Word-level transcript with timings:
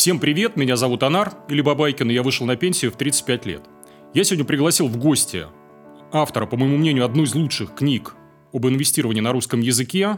Всем 0.00 0.18
привет, 0.18 0.56
меня 0.56 0.76
зовут 0.76 1.02
Анар, 1.02 1.34
или 1.50 1.60
Бабайкин, 1.60 2.10
и 2.10 2.14
я 2.14 2.22
вышел 2.22 2.46
на 2.46 2.56
пенсию 2.56 2.90
в 2.90 2.96
35 2.96 3.44
лет. 3.44 3.62
Я 4.14 4.24
сегодня 4.24 4.46
пригласил 4.46 4.88
в 4.88 4.96
гости 4.96 5.44
автора, 6.10 6.46
по 6.46 6.56
моему 6.56 6.78
мнению, 6.78 7.04
одной 7.04 7.24
из 7.24 7.34
лучших 7.34 7.74
книг 7.74 8.14
об 8.50 8.66
инвестировании 8.66 9.20
на 9.20 9.30
русском 9.30 9.60
языке, 9.60 10.16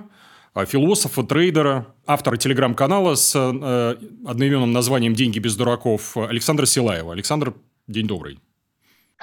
а, 0.55 0.67
философа, 0.67 1.25
трейдера, 1.25 1.97
автора 2.07 2.37
телеграм-канала 2.37 3.17
с 3.17 3.35
э, 3.35 3.97
одноименным 4.25 4.71
названием 4.71 5.15
«Деньги 5.15 5.41
без 5.41 5.57
дураков» 5.57 6.17
Александра 6.17 6.65
Силаева. 6.65 7.13
Александр, 7.13 7.53
день 7.89 8.07
добрый. 8.07 8.39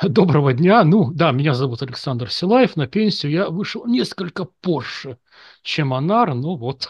Доброго 0.04 0.52
дня. 0.52 0.84
Ну, 0.84 1.14
да, 1.14 1.32
меня 1.32 1.54
зовут 1.54 1.84
Александр 1.84 2.30
Силаев. 2.30 2.76
На 2.76 2.86
пенсию 2.86 3.32
я 3.32 3.50
вышел 3.50 3.88
несколько 3.88 4.44
позже, 4.44 5.20
чем 5.62 5.94
Анар. 5.94 6.34
Ну 6.34 6.58
вот, 6.58 6.90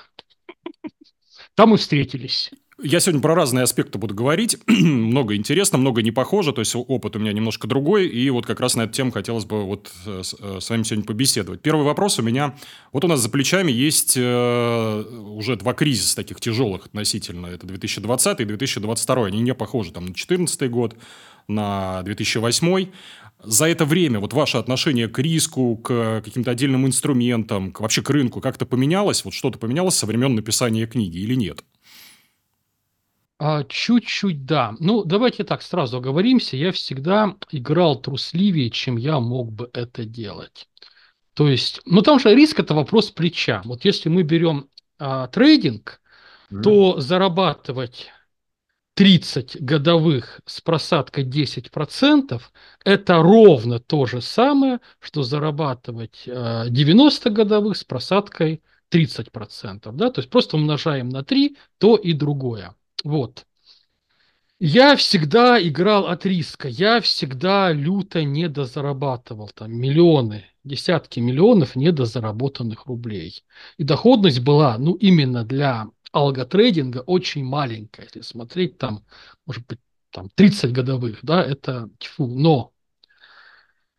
там 1.54 1.76
и 1.76 1.78
встретились. 1.78 2.50
Я 2.82 3.02
сегодня 3.02 3.22
про 3.22 3.36
разные 3.36 3.64
аспекты 3.64 4.00
буду 4.00 4.16
говорить. 4.16 4.58
много 4.68 5.36
интересно, 5.36 5.78
много 5.78 6.02
не 6.02 6.12
похоже. 6.12 6.54
То 6.54 6.62
есть, 6.62 6.74
опыт 6.76 7.16
у 7.18 7.20
меня 7.20 7.34
немножко 7.34 7.68
другой. 7.68 8.08
И 8.08 8.30
вот 8.30 8.46
как 8.46 8.62
раз 8.62 8.76
на 8.76 8.84
эту 8.84 8.94
тему 8.94 9.12
хотелось 9.12 9.44
бы 9.44 9.64
вот 9.66 9.92
э, 10.06 10.22
э, 10.40 10.60
с 10.62 10.70
вами 10.70 10.84
сегодня 10.84 11.06
побеседовать. 11.06 11.62
Первый 11.62 11.84
вопрос 11.84 12.20
у 12.20 12.22
меня. 12.22 12.56
Вот 12.94 13.04
у 13.04 13.08
нас 13.10 13.20
за 13.20 13.30
плечами 13.30 13.72
есть 13.72 14.16
э, 14.16 15.02
уже 15.02 15.58
два 15.58 15.74
кризиса 15.74 16.16
таких 16.16 16.40
тяжелых 16.40 16.86
относительно. 16.86 17.48
Это 17.48 17.68
2020 17.68 18.40
и 18.40 18.46
2022. 18.46 19.26
Они 19.26 19.42
не 19.42 19.54
похожи 19.54 19.92
там 19.92 20.04
на 20.04 20.14
2014 20.14 20.72
год, 20.72 20.96
на 21.50 22.02
2008. 22.04 22.88
За 23.44 23.66
это 23.68 23.86
время 23.86 24.20
вот 24.20 24.34
ваше 24.34 24.58
отношение 24.58 25.10
к 25.10 25.20
риску, 25.20 25.76
к 25.78 26.22
каким-то 26.24 26.52
отдельным 26.52 26.86
инструментам, 26.86 27.72
к, 27.72 27.82
вообще 27.82 28.02
к 28.02 28.10
рынку 28.10 28.40
как-то 28.40 28.66
поменялось? 28.66 29.26
Вот 29.26 29.34
что-то 29.34 29.60
поменялось 29.60 29.96
со 29.96 30.06
времен 30.06 30.36
написания 30.36 30.88
книги 30.88 31.18
или 31.18 31.36
нет? 31.36 31.64
А, 33.42 33.64
чуть-чуть 33.64 34.46
да. 34.46 34.76
Ну, 34.80 35.06
давайте 35.06 35.46
так 35.46 35.62
сразу 35.62 35.98
оговоримся. 35.98 36.58
Я 36.58 36.74
всегда 36.74 37.36
играл 37.52 38.02
трусливее, 38.02 38.70
чем 38.70 38.98
я 38.98 39.22
мог 39.22 39.52
бы 39.52 39.70
это 39.74 40.04
делать. 40.04 40.68
То 41.34 41.48
есть, 41.48 41.80
ну 41.86 42.02
там 42.02 42.20
же 42.20 42.36
риск 42.36 42.60
это 42.60 42.74
вопрос 42.74 43.12
плеча. 43.12 43.62
Вот 43.64 43.86
если 43.86 44.10
мы 44.10 44.24
берем 44.24 44.68
а, 44.98 45.28
трейдинг, 45.28 46.02
mm. 46.52 46.62
то 46.62 47.00
зарабатывать 47.00 48.12
30 48.96 49.62
годовых 49.62 50.42
с 50.46 50.60
просадкой 50.60 51.24
10% 51.24 52.42
это 52.84 53.14
ровно 53.22 53.80
то 53.80 54.06
же 54.06 54.20
самое, 54.20 54.82
что 55.00 55.24
зарабатывать 55.24 56.24
90 56.26 57.30
годовых 57.30 57.78
с 57.78 57.86
просадкой 57.86 58.62
30%. 58.92 59.90
Да? 59.94 60.12
То 60.12 60.20
есть 60.20 60.30
просто 60.30 60.58
умножаем 60.58 61.08
на 61.08 61.24
3 61.24 61.56
то 61.78 61.96
и 61.96 62.12
другое. 62.12 62.76
Вот. 63.04 63.46
Я 64.60 64.98
всегда 64.98 65.62
играл 65.62 66.08
от 66.08 66.26
риска, 66.26 66.68
я 66.68 67.00
всегда 67.00 67.72
люто 67.72 68.24
недозарабатывал 68.26 69.50
там 69.56 69.72
миллионы, 69.72 70.44
десятки 70.66 71.22
миллионов 71.22 71.78
недозаработанных 71.78 72.86
рублей. 72.86 73.46
И 73.78 73.84
доходность 73.86 74.42
была, 74.42 74.78
ну, 74.78 74.96
именно 74.96 75.46
для 75.46 75.88
алготрейдинга 76.12 77.00
очень 77.06 77.46
маленькая. 77.46 78.04
Если 78.04 78.22
смотреть 78.22 78.78
там, 78.78 79.06
может 79.46 79.66
быть, 79.66 79.80
там 80.12 80.30
30 80.36 80.74
годовых, 80.74 81.20
да, 81.22 81.42
это 81.42 81.90
тьфу, 81.98 82.28
но 82.28 82.74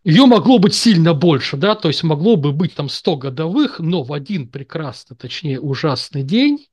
ее 0.05 0.27
могло 0.27 0.59
быть 0.59 0.75
сильно 0.75 1.15
больше, 1.15 1.56
да, 1.56 1.75
то 1.75 1.89
есть 1.89 2.03
могло 2.03 2.37
бы 2.37 2.53
быть 2.53 2.75
там 2.75 2.89
100 2.89 3.17
годовых, 3.17 3.81
но 3.81 4.03
в 4.03 4.12
один 4.12 4.48
прекрасный, 4.48 5.17
точнее 5.17 5.61
ужасный 5.61 6.23
день 6.23 6.67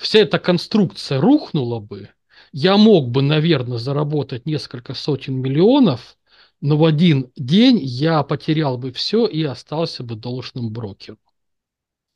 вся 0.00 0.20
эта 0.20 0.38
конструкция 0.38 1.20
рухнула 1.20 1.78
бы, 1.78 2.10
я 2.52 2.76
мог 2.76 3.10
бы, 3.10 3.22
наверное, 3.22 3.78
заработать 3.78 4.46
несколько 4.46 4.94
сотен 4.94 5.36
миллионов, 5.36 6.16
но 6.60 6.76
в 6.76 6.84
один 6.84 7.30
день 7.36 7.78
я 7.80 8.22
потерял 8.22 8.76
бы 8.78 8.92
все 8.92 9.26
и 9.26 9.42
остался 9.44 10.02
бы 10.02 10.16
должным 10.16 10.72
брокером. 10.72 11.18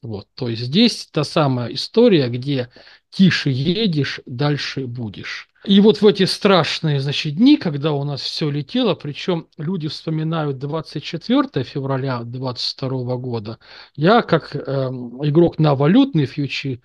Вот, 0.05 0.29
то 0.35 0.51
есть 0.51 0.63
здесь 0.63 1.09
та 1.11 1.25
самая 1.25 1.73
история, 1.73 2.29
где 2.29 2.69
тише 3.11 3.49
едешь, 3.49 4.21
дальше 4.27 4.87
будешь. 4.87 5.49
И 5.65 5.81
вот 5.81 6.03
в 6.03 6.07
эти 6.07 6.25
страшные, 6.25 7.01
значит, 7.01 7.37
дни, 7.37 7.57
когда 7.57 7.93
у 7.93 8.05
нас 8.05 8.21
все 8.21 8.51
летело, 8.51 8.95
причем 8.95 9.49
люди 9.57 9.89
вспоминают 9.89 10.59
24 10.59 11.65
февраля 11.65 12.19
2022 12.19 13.17
года, 13.17 13.59
я 13.97 14.21
как 14.21 14.55
э, 14.55 14.59
игрок 14.61 15.59
на 15.59 15.75
валютные 15.75 16.27
фьючи 16.27 16.83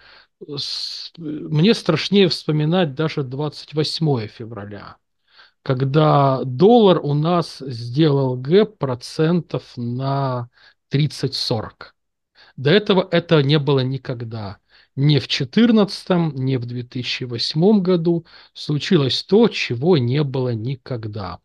мне 1.18 1.74
страшнее 1.74 2.29
вспоминать 2.29 2.96
даже 2.96 3.24
28 3.24 4.28
февраля, 4.28 4.96
когда 5.63 6.41
доллар 6.46 7.02
у 7.03 7.13
нас 7.13 7.58
сделал 7.59 8.38
гэп 8.38 8.78
процентов 8.78 9.74
на 9.75 10.50
30-40. 10.90 11.94
До 12.59 12.72
этого 12.72 13.08
это 13.09 13.42
не 13.42 13.58
было 13.58 13.80
никогда. 13.80 14.58
Ни 14.97 15.18
в 15.18 15.28
2014, 15.28 16.09
ни 16.36 16.58
в 16.58 16.66
2008 16.66 17.81
году 17.81 18.25
случилось 18.53 19.24
то, 19.24 19.47
чего 19.47 19.97
не 19.97 20.25
было 20.25 20.50
никогда 20.53 21.40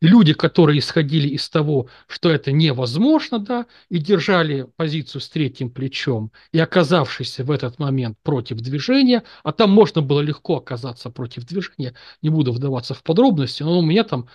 люди, 0.00 0.32
которые 0.32 0.78
исходили 0.78 1.28
из 1.28 1.48
того, 1.48 1.88
что 2.06 2.30
это 2.30 2.52
невозможно, 2.52 3.38
да, 3.38 3.66
и 3.88 3.98
держали 3.98 4.66
позицию 4.76 5.20
с 5.20 5.28
третьим 5.28 5.70
плечом, 5.70 6.32
и 6.52 6.58
оказавшись 6.58 7.38
в 7.38 7.50
этот 7.50 7.78
момент 7.78 8.18
против 8.22 8.58
движения, 8.58 9.22
а 9.42 9.52
там 9.52 9.70
можно 9.70 10.02
было 10.02 10.20
легко 10.20 10.56
оказаться 10.56 11.10
против 11.10 11.44
движения, 11.44 11.94
не 12.22 12.30
буду 12.30 12.52
вдаваться 12.52 12.94
в 12.94 13.02
подробности, 13.02 13.62
но 13.62 13.78
у 13.78 13.82
меня 13.82 14.04
там 14.04 14.28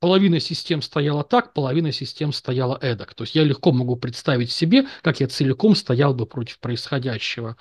половина 0.00 0.40
систем 0.40 0.82
стояла 0.82 1.24
так, 1.24 1.52
половина 1.52 1.92
систем 1.92 2.32
стояла 2.32 2.78
эдак. 2.80 3.14
То 3.14 3.24
есть 3.24 3.34
я 3.34 3.44
легко 3.44 3.72
могу 3.72 3.96
представить 3.96 4.52
себе, 4.52 4.86
как 5.02 5.20
я 5.20 5.28
целиком 5.28 5.74
стоял 5.74 6.14
бы 6.14 6.26
против 6.26 6.58
происходящего. 6.60 7.56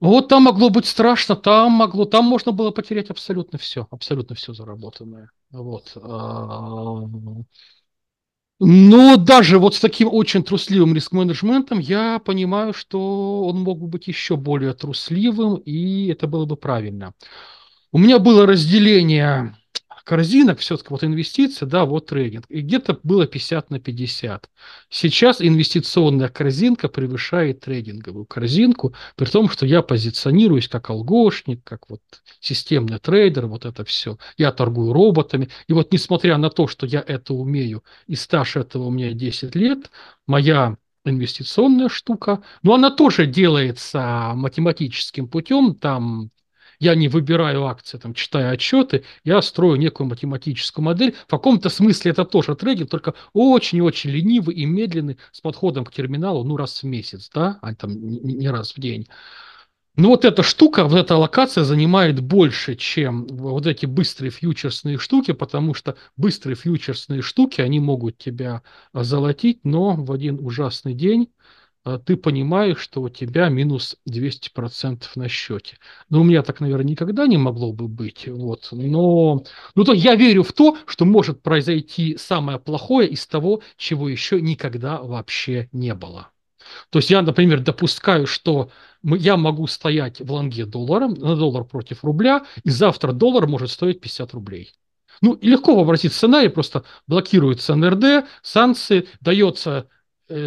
Вот 0.00 0.28
там 0.28 0.42
могло 0.44 0.70
быть 0.70 0.86
страшно, 0.86 1.36
там 1.36 1.72
могло, 1.72 2.04
там 2.04 2.24
можно 2.24 2.52
было 2.52 2.70
потерять 2.70 3.10
абсолютно 3.10 3.58
все, 3.58 3.86
абсолютно 3.90 4.34
все 4.34 4.52
заработанное. 4.52 5.30
Вот. 5.50 5.92
А, 5.96 7.00
но 8.60 9.16
даже 9.16 9.58
вот 9.58 9.74
с 9.74 9.80
таким 9.80 10.08
очень 10.12 10.44
трусливым 10.44 10.94
риск-менеджментом 10.94 11.78
я 11.78 12.18
понимаю, 12.18 12.72
что 12.72 13.44
он 13.46 13.60
мог 13.62 13.80
бы 13.80 13.86
быть 13.88 14.06
еще 14.06 14.36
более 14.36 14.74
трусливым, 14.74 15.56
и 15.56 16.06
это 16.08 16.26
было 16.26 16.44
бы 16.44 16.56
правильно. 16.56 17.14
У 17.92 17.98
меня 17.98 18.18
было 18.18 18.46
разделение 18.46 19.56
корзинок, 20.04 20.58
все-таки 20.60 20.88
вот 20.90 21.02
инвестиции, 21.02 21.64
да, 21.64 21.84
вот 21.84 22.06
трейдинг. 22.06 22.44
И 22.48 22.60
где-то 22.60 22.98
было 23.02 23.26
50 23.26 23.70
на 23.70 23.80
50. 23.80 24.50
Сейчас 24.90 25.40
инвестиционная 25.40 26.28
корзинка 26.28 26.88
превышает 26.88 27.60
трейдинговую 27.60 28.26
корзинку, 28.26 28.94
при 29.16 29.26
том, 29.26 29.48
что 29.48 29.66
я 29.66 29.82
позиционируюсь 29.82 30.68
как 30.68 30.90
алгошник, 30.90 31.64
как 31.64 31.88
вот 31.88 32.00
системный 32.40 32.98
трейдер, 32.98 33.46
вот 33.46 33.64
это 33.64 33.84
все. 33.84 34.18
Я 34.36 34.52
торгую 34.52 34.92
роботами. 34.92 35.48
И 35.66 35.72
вот 35.72 35.92
несмотря 35.92 36.36
на 36.36 36.50
то, 36.50 36.68
что 36.68 36.86
я 36.86 37.02
это 37.06 37.34
умею, 37.34 37.82
и 38.06 38.14
стаж 38.14 38.56
этого 38.56 38.84
у 38.84 38.90
меня 38.90 39.12
10 39.12 39.54
лет, 39.54 39.90
моя 40.26 40.76
инвестиционная 41.06 41.88
штука, 41.88 42.42
но 42.62 42.74
она 42.74 42.90
тоже 42.90 43.26
делается 43.26 44.32
математическим 44.34 45.28
путем, 45.28 45.74
там 45.74 46.30
я 46.78 46.94
не 46.94 47.08
выбираю 47.08 47.64
акции, 47.66 47.98
там, 47.98 48.14
читая 48.14 48.50
отчеты, 48.50 49.04
я 49.24 49.40
строю 49.42 49.76
некую 49.76 50.08
математическую 50.08 50.84
модель. 50.84 51.14
В 51.26 51.30
каком-то 51.30 51.68
смысле 51.68 52.12
это 52.12 52.24
тоже 52.24 52.54
трейдинг, 52.54 52.90
только 52.90 53.14
очень-очень 53.32 54.10
ленивый 54.10 54.54
и 54.54 54.64
медленный 54.64 55.18
с 55.32 55.40
подходом 55.40 55.84
к 55.84 55.92
терминалу, 55.92 56.44
ну, 56.44 56.56
раз 56.56 56.82
в 56.82 56.86
месяц, 56.86 57.30
да, 57.34 57.58
а 57.62 57.74
там 57.74 57.92
не 58.06 58.48
раз 58.48 58.72
в 58.72 58.80
день. 58.80 59.06
Но 59.96 60.08
вот 60.08 60.24
эта 60.24 60.42
штука, 60.42 60.84
вот 60.84 60.98
эта 60.98 61.16
локация 61.16 61.62
занимает 61.62 62.18
больше, 62.20 62.74
чем 62.74 63.28
вот 63.28 63.66
эти 63.66 63.86
быстрые 63.86 64.32
фьючерсные 64.32 64.98
штуки, 64.98 65.32
потому 65.32 65.72
что 65.72 65.96
быстрые 66.16 66.56
фьючерсные 66.56 67.22
штуки, 67.22 67.60
они 67.60 67.78
могут 67.78 68.18
тебя 68.18 68.62
золотить, 68.92 69.60
но 69.64 69.94
в 69.94 70.10
один 70.10 70.44
ужасный 70.44 70.94
день 70.94 71.28
а 71.28 71.63
ты 72.06 72.16
понимаешь, 72.16 72.78
что 72.78 73.02
у 73.02 73.08
тебя 73.10 73.48
минус 73.50 73.96
200% 74.08 75.02
на 75.16 75.28
счете. 75.28 75.76
Ну, 76.08 76.22
у 76.22 76.24
меня 76.24 76.42
так, 76.42 76.60
наверное, 76.60 76.86
никогда 76.86 77.26
не 77.26 77.36
могло 77.36 77.72
бы 77.72 77.88
быть. 77.88 78.26
Вот. 78.26 78.68
Но 78.72 79.44
ну, 79.74 79.84
то 79.84 79.92
я 79.92 80.14
верю 80.14 80.44
в 80.44 80.52
то, 80.52 80.78
что 80.86 81.04
может 81.04 81.42
произойти 81.42 82.16
самое 82.16 82.58
плохое 82.58 83.08
из 83.08 83.26
того, 83.26 83.60
чего 83.76 84.08
еще 84.08 84.40
никогда 84.40 85.02
вообще 85.02 85.68
не 85.72 85.94
было. 85.94 86.28
То 86.88 86.98
есть 86.98 87.10
я, 87.10 87.20
например, 87.20 87.60
допускаю, 87.60 88.26
что 88.26 88.70
я 89.02 89.36
могу 89.36 89.66
стоять 89.66 90.20
в 90.20 90.32
лонге 90.32 90.64
доллара, 90.64 91.08
на 91.08 91.36
доллар 91.36 91.64
против 91.64 92.02
рубля, 92.04 92.46
и 92.62 92.70
завтра 92.70 93.12
доллар 93.12 93.46
может 93.46 93.70
стоить 93.70 94.00
50 94.00 94.32
рублей. 94.32 94.72
Ну, 95.20 95.38
легко 95.42 95.74
вообразить 95.74 96.12
сценарий, 96.12 96.48
просто 96.48 96.84
блокируется 97.06 97.74
НРД, 97.74 98.26
санкции, 98.42 99.06
дается 99.20 99.88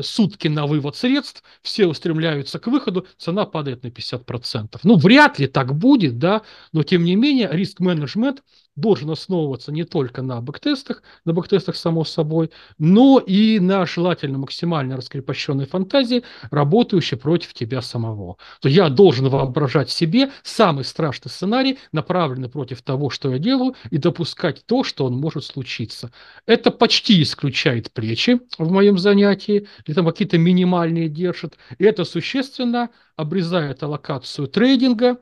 сутки 0.02 0.48
на 0.48 0.66
вывод 0.66 0.96
средств, 0.96 1.44
все 1.62 1.88
устремляются 1.88 2.60
к 2.60 2.68
выходу, 2.68 3.08
цена 3.18 3.46
падает 3.46 3.84
на 3.84 3.88
50%. 3.88 4.80
Ну, 4.84 4.98
вряд 4.98 5.40
ли 5.40 5.48
так 5.48 5.76
будет, 5.76 6.18
да, 6.18 6.42
но 6.74 6.84
тем 6.84 7.04
не 7.04 7.16
менее 7.16 7.50
риск-менеджмент 7.52 8.44
должен 8.78 9.10
основываться 9.10 9.72
не 9.74 9.84
только 9.84 10.22
на 10.22 10.40
бэктестах, 10.40 11.04
на 11.26 11.34
бэктестах 11.34 11.76
само 11.76 12.06
собой, 12.06 12.52
но 12.78 13.20
и 13.20 13.60
на 13.60 13.86
желательно 13.86 14.38
максимально 14.38 14.96
раскрепощенной 14.96 15.66
фантазии, 15.66 16.24
работающей 16.52 17.18
против 17.18 17.54
тебя 17.54 17.82
самого. 17.82 18.38
То 18.62 18.70
я 18.70 18.88
должен 18.90 19.28
воображать 19.28 19.90
себе 19.90 20.32
самый 20.44 20.86
страшный 20.86 21.30
сценарий, 21.30 21.80
направленный 21.92 22.50
против 22.50 22.82
того, 22.84 23.10
что 23.10 23.32
я 23.32 23.40
делаю, 23.40 23.76
и 23.90 23.98
допускать 23.98 24.64
то, 24.66 24.84
что 24.84 25.06
он 25.06 25.18
может 25.18 25.44
случиться. 25.44 26.12
Это 26.46 26.72
почти 26.72 27.22
исключает 27.22 27.92
плечи 27.92 28.40
в 28.60 28.72
моем 28.72 28.98
занятии, 29.00 29.68
или 29.86 29.96
там 29.96 30.06
какие-то 30.06 30.38
минимальные 30.38 31.10
держит, 31.10 31.58
и 31.80 31.84
это 31.84 32.06
существенно 32.06 32.90
обрезает 33.16 33.82
аллокацию 33.82 34.48
трейдинга, 34.48 35.18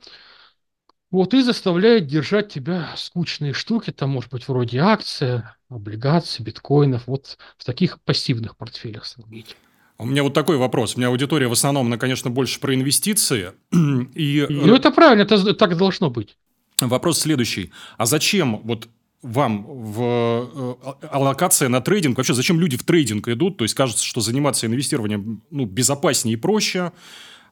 вот 1.15 1.33
и 1.33 1.41
заставляет 1.41 2.07
держать 2.07 2.49
тебя 2.49 2.89
скучные 2.97 3.53
штуки, 3.53 3.91
там, 3.91 4.09
может 4.09 4.31
быть, 4.31 4.47
вроде 4.47 4.79
акции, 4.79 5.43
облигаций, 5.69 6.43
биткоинов, 6.43 7.03
вот 7.07 7.37
в 7.57 7.63
таких 7.63 8.01
пассивных 8.01 8.57
портфелях 8.57 9.05
сравнить. 9.05 9.55
У 9.97 10.05
меня 10.05 10.23
вот 10.23 10.33
такой 10.33 10.57
вопрос. 10.57 10.95
У 10.95 10.99
меня 10.99 11.07
аудитория 11.07 11.47
в 11.47 11.53
основном, 11.53 11.87
она, 11.87 11.97
конечно, 11.97 12.29
больше 12.29 12.59
про 12.59 12.75
инвестиции. 12.75 13.53
И... 14.13 14.45
Ну, 14.49 14.75
это 14.75 14.91
правильно, 14.91 15.21
это 15.21 15.53
так 15.53 15.77
должно 15.77 16.09
быть. 16.09 16.37
Вопрос 16.81 17.19
следующий. 17.19 17.71
А 17.97 18.05
зачем 18.05 18.59
вот 18.65 18.89
вам 19.21 19.65
в 19.65 20.01
э, 20.01 21.07
аллокация 21.11 21.69
на 21.69 21.79
трейдинг, 21.79 22.17
вообще 22.17 22.33
зачем 22.33 22.59
люди 22.59 22.75
в 22.75 22.83
трейдинг 22.83 23.29
идут? 23.29 23.57
То 23.57 23.63
есть, 23.63 23.73
кажется, 23.73 24.03
что 24.03 24.19
заниматься 24.19 24.67
инвестированием 24.67 25.41
ну, 25.49 25.65
безопаснее 25.65 26.33
и 26.33 26.37
проще, 26.37 26.91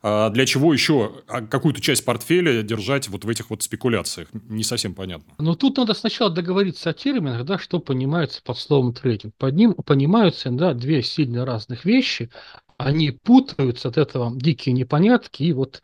а 0.06 0.30
для 0.30 0.46
чего 0.46 0.74
еще 0.74 1.24
а 1.30 1.42
какую-то 1.42 1.80
часть 1.80 2.04
портфеля 2.04 2.62
держать 2.62 3.08
вот 3.08 3.24
в 3.24 3.30
этих 3.30 3.50
вот 3.50 3.64
спекуляциях? 3.64 4.28
Не 4.34 4.64
совсем 4.64 4.94
понятно. 4.94 5.34
Но 5.40 5.56
тут 5.56 5.78
надо 5.78 5.94
сначала 5.94 6.30
договориться 6.30 6.90
о 6.90 6.94
терминах, 6.94 7.46
да, 7.46 7.58
что 7.58 7.80
понимается 7.80 8.42
под 8.44 8.58
словом 8.58 8.94
трейдинг. 8.94 9.34
Под 9.38 9.56
ним 9.56 9.74
понимаются 9.74 10.52
да, 10.52 10.74
две 10.74 11.02
сильно 11.02 11.46
разных 11.46 11.86
вещи. 11.86 12.30
Они 12.78 13.12
путаются 13.12 13.88
от 13.88 13.98
этого 13.98 14.38
дикие 14.38 14.74
непонятки, 14.74 15.44
и 15.44 15.54
вот 15.54 15.82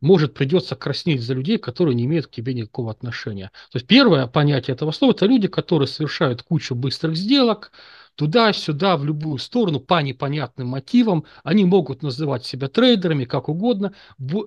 может 0.00 0.34
придется 0.34 0.76
краснеть 0.76 1.22
за 1.22 1.34
людей, 1.34 1.58
которые 1.58 1.96
не 1.96 2.04
имеют 2.04 2.28
к 2.28 2.30
тебе 2.30 2.54
никакого 2.54 2.92
отношения. 2.92 3.50
То 3.72 3.78
есть 3.78 3.88
первое 3.88 4.28
понятие 4.28 4.74
этого 4.74 4.92
слова– 4.92 5.10
это 5.12 5.26
люди, 5.26 5.48
которые 5.48 5.88
совершают 5.88 6.42
кучу 6.42 6.76
быстрых 6.76 7.16
сделок, 7.16 7.72
туда-сюда, 8.16 8.96
в 8.96 9.04
любую 9.04 9.38
сторону, 9.38 9.80
по 9.80 10.02
непонятным 10.02 10.68
мотивам. 10.68 11.24
Они 11.44 11.64
могут 11.64 12.02
называть 12.02 12.44
себя 12.44 12.68
трейдерами, 12.68 13.24
как 13.24 13.48
угодно. 13.48 13.92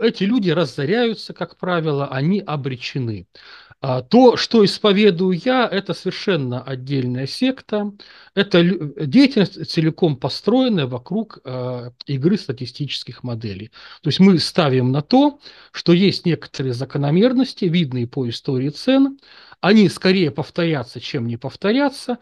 Эти 0.02 0.24
люди 0.24 0.50
разоряются, 0.50 1.34
как 1.34 1.58
правило, 1.58 2.08
они 2.08 2.40
обречены. 2.40 3.28
А 3.82 4.02
то, 4.02 4.36
что 4.36 4.66
исповедую 4.66 5.40
я, 5.46 5.66
это 5.66 5.94
совершенно 5.94 6.62
отдельная 6.62 7.28
секта. 7.28 7.94
Это 8.36 8.62
деятельность 8.62 9.72
целиком 9.72 10.18
построенная 10.18 10.86
вокруг 10.86 11.40
э, 11.46 11.92
игры 12.06 12.38
статистических 12.38 13.24
моделей. 13.24 13.72
То 14.02 14.10
есть 14.10 14.20
мы 14.20 14.38
ставим 14.40 14.92
на 14.92 15.02
то, 15.02 15.40
что 15.72 15.94
есть 15.94 16.26
некоторые 16.26 16.74
закономерности, 16.74 17.66
видные 17.66 18.06
по 18.06 18.28
истории 18.28 18.70
цен. 18.70 19.18
Они 19.62 19.88
скорее 19.88 20.32
повторятся, 20.32 21.00
чем 21.00 21.26
не 21.28 21.38
повторятся. 21.38 22.18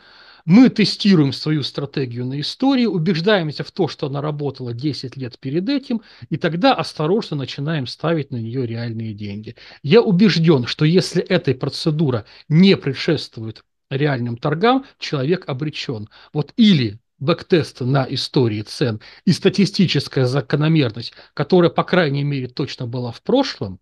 Мы 0.47 0.69
тестируем 0.69 1.33
свою 1.33 1.61
стратегию 1.61 2.25
на 2.25 2.39
истории, 2.39 2.85
убеждаемся 2.85 3.65
в 3.65 3.71
то, 3.73 3.89
что 3.89 4.07
она 4.07 4.21
работала 4.21 4.73
10 4.73 5.17
лет 5.17 5.37
перед 5.39 5.67
этим, 5.67 6.01
и 6.29 6.37
тогда 6.37 6.73
осторожно 6.73 7.35
начинаем 7.35 7.85
ставить 7.85 8.31
на 8.31 8.37
нее 8.37 8.65
реальные 8.65 9.13
деньги. 9.13 9.57
Я 9.83 10.01
убежден, 10.01 10.65
что 10.65 10.85
если 10.85 11.21
эта 11.21 11.53
процедура 11.53 12.23
не 12.47 12.77
предшествует 12.77 13.65
реальным 13.89 14.37
торгам, 14.37 14.85
человек 14.99 15.49
обречен. 15.49 16.07
Вот 16.31 16.53
или 16.55 16.97
бэктесты 17.19 17.83
на 17.83 18.07
истории 18.09 18.61
цен 18.61 19.01
и 19.25 19.33
статистическая 19.33 20.27
закономерность, 20.27 21.11
которая, 21.33 21.71
по 21.71 21.83
крайней 21.83 22.23
мере, 22.23 22.47
точно 22.47 22.87
была 22.87 23.11
в 23.11 23.21
прошлом, 23.21 23.81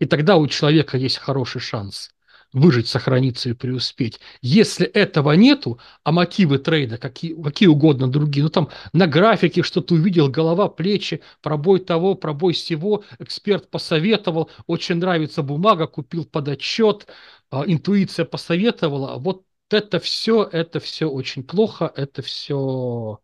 и 0.00 0.06
тогда 0.06 0.38
у 0.38 0.48
человека 0.48 0.96
есть 0.98 1.18
хороший 1.18 1.60
шанс 1.60 2.10
выжить, 2.52 2.88
сохраниться 2.88 3.50
и 3.50 3.52
преуспеть. 3.52 4.20
Если 4.40 4.86
этого 4.86 5.32
нету, 5.32 5.78
а 6.04 6.12
мотивы 6.12 6.58
трейда 6.58 6.98
какие, 6.98 7.40
какие 7.42 7.68
угодно 7.68 8.08
другие, 8.08 8.44
ну 8.44 8.50
там 8.50 8.68
на 8.92 9.06
графике 9.06 9.62
что-то 9.62 9.94
увидел, 9.94 10.28
голова, 10.28 10.68
плечи, 10.68 11.22
пробой 11.42 11.80
того, 11.80 12.14
пробой 12.14 12.52
всего, 12.54 13.04
эксперт 13.18 13.70
посоветовал, 13.70 14.50
очень 14.66 14.96
нравится 14.96 15.42
бумага, 15.42 15.86
купил 15.86 16.24
под 16.24 16.48
отчет, 16.48 17.06
а, 17.50 17.64
интуиция 17.66 18.24
посоветовала, 18.24 19.18
вот 19.18 19.44
это 19.70 19.98
все, 20.00 20.44
это 20.50 20.80
все 20.80 21.06
очень 21.06 21.42
плохо, 21.44 21.92
это 21.94 22.22
все 22.22 23.18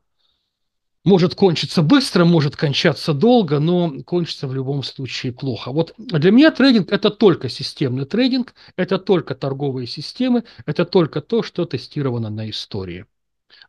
может 1.04 1.34
кончиться 1.34 1.82
быстро, 1.82 2.24
может 2.24 2.56
кончаться 2.56 3.12
долго, 3.12 3.58
но 3.58 3.92
кончится 4.04 4.48
в 4.48 4.54
любом 4.54 4.82
случае 4.82 5.32
плохо. 5.32 5.70
Вот 5.70 5.94
для 5.98 6.30
меня 6.30 6.50
трейдинг– 6.50 6.88
это 6.90 7.10
только 7.10 7.48
системный 7.48 8.06
трейдинг, 8.06 8.54
это 8.76 8.98
только 8.98 9.34
торговые 9.34 9.86
системы, 9.86 10.44
это 10.66 10.84
только 10.84 11.20
то, 11.20 11.42
что 11.42 11.66
тестировано 11.66 12.30
на 12.30 12.48
истории. 12.48 13.06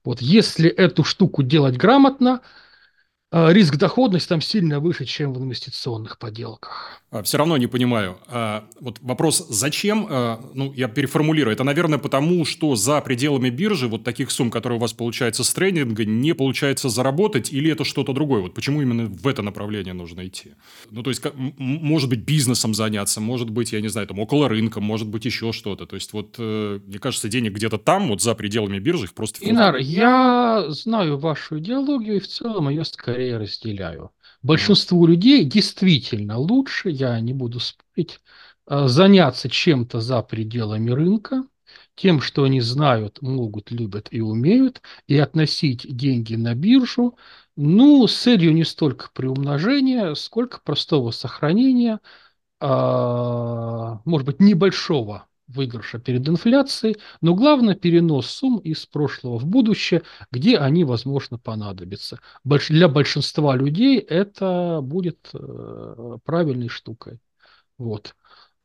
Вот 0.04 0.22
если 0.22 0.70
эту 0.70 1.04
штуку 1.04 1.44
делать 1.44 1.78
грамотно– 1.78 2.42
риск 3.32 3.76
доходности 3.78 4.30
там 4.30 4.42
сильно 4.42 4.80
выше, 4.80 5.06
чем 5.06 5.34
в 5.34 5.40
инвестиционных 5.40 6.18
поделках. 6.20 7.02
А, 7.12 7.22
Все 7.24 7.38
равно 7.38 7.58
не 7.58 7.68
понимаю. 7.68 8.18
А, 8.28 8.66
вот 8.80 9.00
вопрос, 9.02 9.46
зачем? 9.50 10.08
Ну, 10.54 10.74
я 10.74 10.88
переформулирую. 10.88 11.54
Это, 11.54 11.64
наверное, 11.64 12.00
потому, 12.00 12.46
что 12.46 12.76
за 12.76 13.02
пределами 13.02 13.50
биржи 13.50 13.88
вот 13.88 14.04
таких 14.04 14.32
сумм, 14.32 14.52
которые 14.52 14.78
у 14.78 14.82
вас 14.82 14.94
получается 14.94 15.44
с 15.44 15.54
трейдинга, 15.54 16.06
не 16.06 16.34
получается 16.34 16.90
заработать, 16.90 17.52
или 17.52 17.72
это 17.72 17.84
что-то 17.84 18.14
другое? 18.14 18.42
Вот 18.42 18.54
почему 18.54 18.82
именно 18.82 19.06
в 19.06 19.28
это 19.28 19.42
направление 19.42 19.94
нужно 19.94 20.28
идти? 20.28 20.54
Ну, 20.92 21.04
то 21.04 21.10
есть, 21.10 21.22
может 21.58 22.10
быть, 22.10 22.20
бизнесом 22.20 22.74
заняться, 22.74 23.22
может 23.22 23.50
быть, 23.50 23.74
я 23.74 23.82
не 23.82 23.88
знаю, 23.88 24.08
там, 24.08 24.20
около 24.20 24.50
рынка, 24.50 24.82
может 24.82 25.08
быть, 25.08 25.26
еще 25.26 25.52
что-то. 25.52 25.86
То 25.86 25.96
есть, 25.96 26.14
вот, 26.14 26.36
э, 26.38 26.80
мне 26.86 27.00
кажется, 27.00 27.28
денег 27.28 27.54
где-то 27.54 27.78
там, 27.78 28.10
вот 28.10 28.22
за 28.22 28.36
пределами 28.36 28.80
биржи, 28.80 29.06
их 29.06 29.14
просто... 29.14 29.40
Инар, 29.50 29.78
я 29.78 30.66
знаю 30.70 31.18
вашу 31.18 31.60
идеологию, 31.60 32.18
и 32.18 32.20
в 32.20 32.28
целом 32.28 32.70
ее 32.70 32.86
скорее 32.86 33.15
скорее 33.16 33.38
разделяю. 33.38 34.12
Большинству 34.44 35.08
людей 35.08 35.46
действительно 35.46 36.38
лучше, 36.38 36.90
я 36.90 37.18
не 37.22 37.34
буду 37.34 37.62
спорить, 37.62 38.20
э, 38.68 38.88
заняться 38.88 39.50
чем-то 39.50 40.02
за 40.02 40.22
пределами 40.22 40.92
рынка, 40.92 41.44
тем, 41.96 42.20
что 42.20 42.44
они 42.44 42.60
знают, 42.60 43.22
могут, 43.22 43.72
любят 43.72 44.10
и 44.12 44.20
умеют, 44.20 44.82
и 45.08 45.18
относить 45.18 45.86
деньги 45.96 46.36
на 46.36 46.56
биржу, 46.56 47.18
ну, 47.56 48.06
с 48.06 48.16
целью 48.22 48.54
не 48.54 48.66
столько 48.66 49.10
приумножения, 49.14 50.14
сколько 50.16 50.60
простого 50.60 51.12
сохранения, 51.12 52.02
а, 52.60 54.02
может 54.06 54.26
быть, 54.28 54.42
небольшого 54.42 55.28
выигрыша 55.48 56.00
перед 56.00 56.28
инфляцией, 56.28 56.98
но 57.22 57.36
главное 57.36 57.76
перенос 57.76 58.28
сумм 58.28 58.58
из 58.60 58.86
прошлого 58.86 59.38
в 59.38 59.46
будущее, 59.46 60.04
где 60.32 60.58
они, 60.58 60.84
возможно, 60.84 61.38
понадобятся. 61.38 62.20
Для 62.44 62.88
большинства 62.88 63.56
людей 63.56 64.00
это 64.00 64.80
будет 64.82 65.30
э, 65.34 66.18
правильной 66.24 66.70
штукой. 66.70 67.20
Вот. 67.78 68.16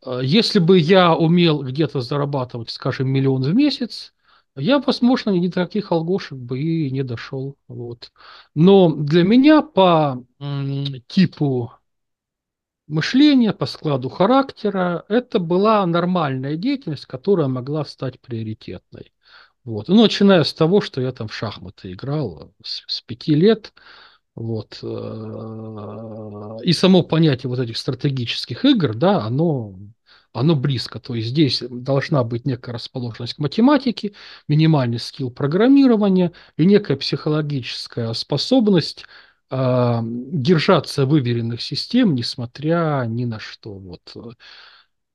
Э, 0.04 0.20
если 0.22 0.58
бы 0.58 0.78
я 0.78 1.14
умел 1.14 1.62
где-то 1.62 2.00
зарабатывать, 2.00 2.70
скажем, 2.70 3.08
миллион 3.08 3.42
в 3.42 3.54
месяц, 3.54 4.14
я, 4.56 4.78
возможно, 4.80 5.30
ни 5.30 5.46
до 5.46 5.54
таких 5.64 5.92
алгошек 5.92 6.38
бы 6.38 6.58
и 6.58 6.90
не 6.90 7.02
дошел. 7.02 7.56
Вот. 7.68 8.10
Но 8.54 8.94
для 8.94 9.22
меня 9.22 9.62
по 9.62 10.24
типу 11.06 11.72
мышления, 12.90 13.52
по 13.52 13.66
складу 13.66 14.08
характера. 14.08 15.04
Это 15.08 15.38
была 15.38 15.86
нормальная 15.86 16.56
деятельность, 16.56 17.06
которая 17.06 17.48
могла 17.48 17.84
стать 17.84 18.20
приоритетной. 18.20 19.12
Вот. 19.64 19.88
Ну, 19.88 20.02
начиная 20.02 20.42
с 20.42 20.54
того, 20.54 20.80
что 20.80 21.00
я 21.00 21.12
там 21.12 21.28
в 21.28 21.34
шахматы 21.34 21.92
играл 21.92 22.52
с, 22.62 22.82
с 22.86 23.02
пяти 23.02 23.34
лет. 23.34 23.72
Вот. 24.34 24.78
Э, 24.82 26.58
и 26.64 26.72
само 26.72 27.02
понятие 27.02 27.50
вот 27.50 27.58
этих 27.58 27.76
стратегических 27.76 28.64
игр, 28.64 28.94
да, 28.94 29.22
оно, 29.22 29.78
оно 30.32 30.56
близко. 30.56 30.98
То 30.98 31.14
есть 31.14 31.28
здесь 31.28 31.62
должна 31.68 32.24
быть 32.24 32.46
некая 32.46 32.72
расположенность 32.72 33.34
к 33.34 33.38
математике, 33.38 34.14
минимальный 34.48 34.98
скилл 34.98 35.30
программирования 35.30 36.32
и 36.56 36.64
некая 36.64 36.96
психологическая 36.96 38.12
способность 38.14 39.04
а, 39.50 40.00
держаться 40.04 41.06
выверенных 41.06 41.60
систем, 41.60 42.14
несмотря 42.14 43.04
ни 43.06 43.24
на 43.24 43.40
что. 43.40 43.74
Вот. 43.74 44.14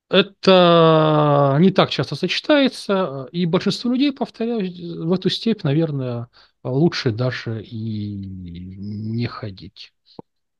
Это 0.08 1.56
не 1.58 1.70
так 1.70 1.90
часто 1.90 2.14
сочетается, 2.14 3.28
и 3.32 3.46
большинство 3.46 3.90
людей, 3.90 4.12
повторяю, 4.12 5.06
в 5.06 5.12
эту 5.12 5.30
степь, 5.30 5.64
наверное, 5.64 6.28
лучше 6.62 7.10
даже 7.10 7.62
и 7.62 8.14
не 8.14 9.26
ходить. 9.26 9.92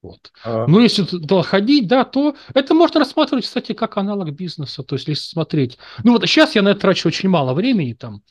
Вот. 0.03 0.33
А... 0.45 0.67
Но 0.67 0.81
если 0.81 1.05
туда 1.05 1.43
ходить, 1.43 1.87
да, 1.87 2.05
то 2.05 2.35
это 2.55 2.75
можно 2.75 3.01
рассматривать, 3.01 3.45
кстати, 3.45 3.73
как 3.73 3.97
аналог 3.97 4.31
бизнеса. 4.31 4.83
То 4.83 4.97
есть, 4.97 5.07
если 5.09 5.29
смотреть... 5.29 5.79
Ну 6.03 6.13
вот 6.13 6.23
сейчас 6.27 6.55
я 6.55 6.63
на 6.63 6.71
это 6.71 6.81
трачу 6.81 7.09
очень 7.09 7.29
мало 7.29 7.55
времени, 7.55 7.93
там, 7.93 8.23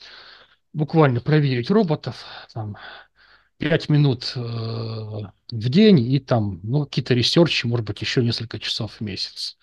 буквально 0.73 1.21
проверить 1.21 1.69
роботов, 1.69 2.25
там, 2.53 2.77
5 3.57 3.89
минут 3.89 4.33
э, 4.35 4.39
в 4.39 5.69
день 5.69 5.99
и 5.99 6.19
там, 6.19 6.59
ну, 6.63 6.85
какие-то 6.85 7.13
ресерчи, 7.13 7.67
может 7.67 7.85
быть, 7.85 8.01
еще 8.01 8.23
несколько 8.23 8.59
часов 8.59 8.93
в 8.93 9.01
месяц. 9.01 9.57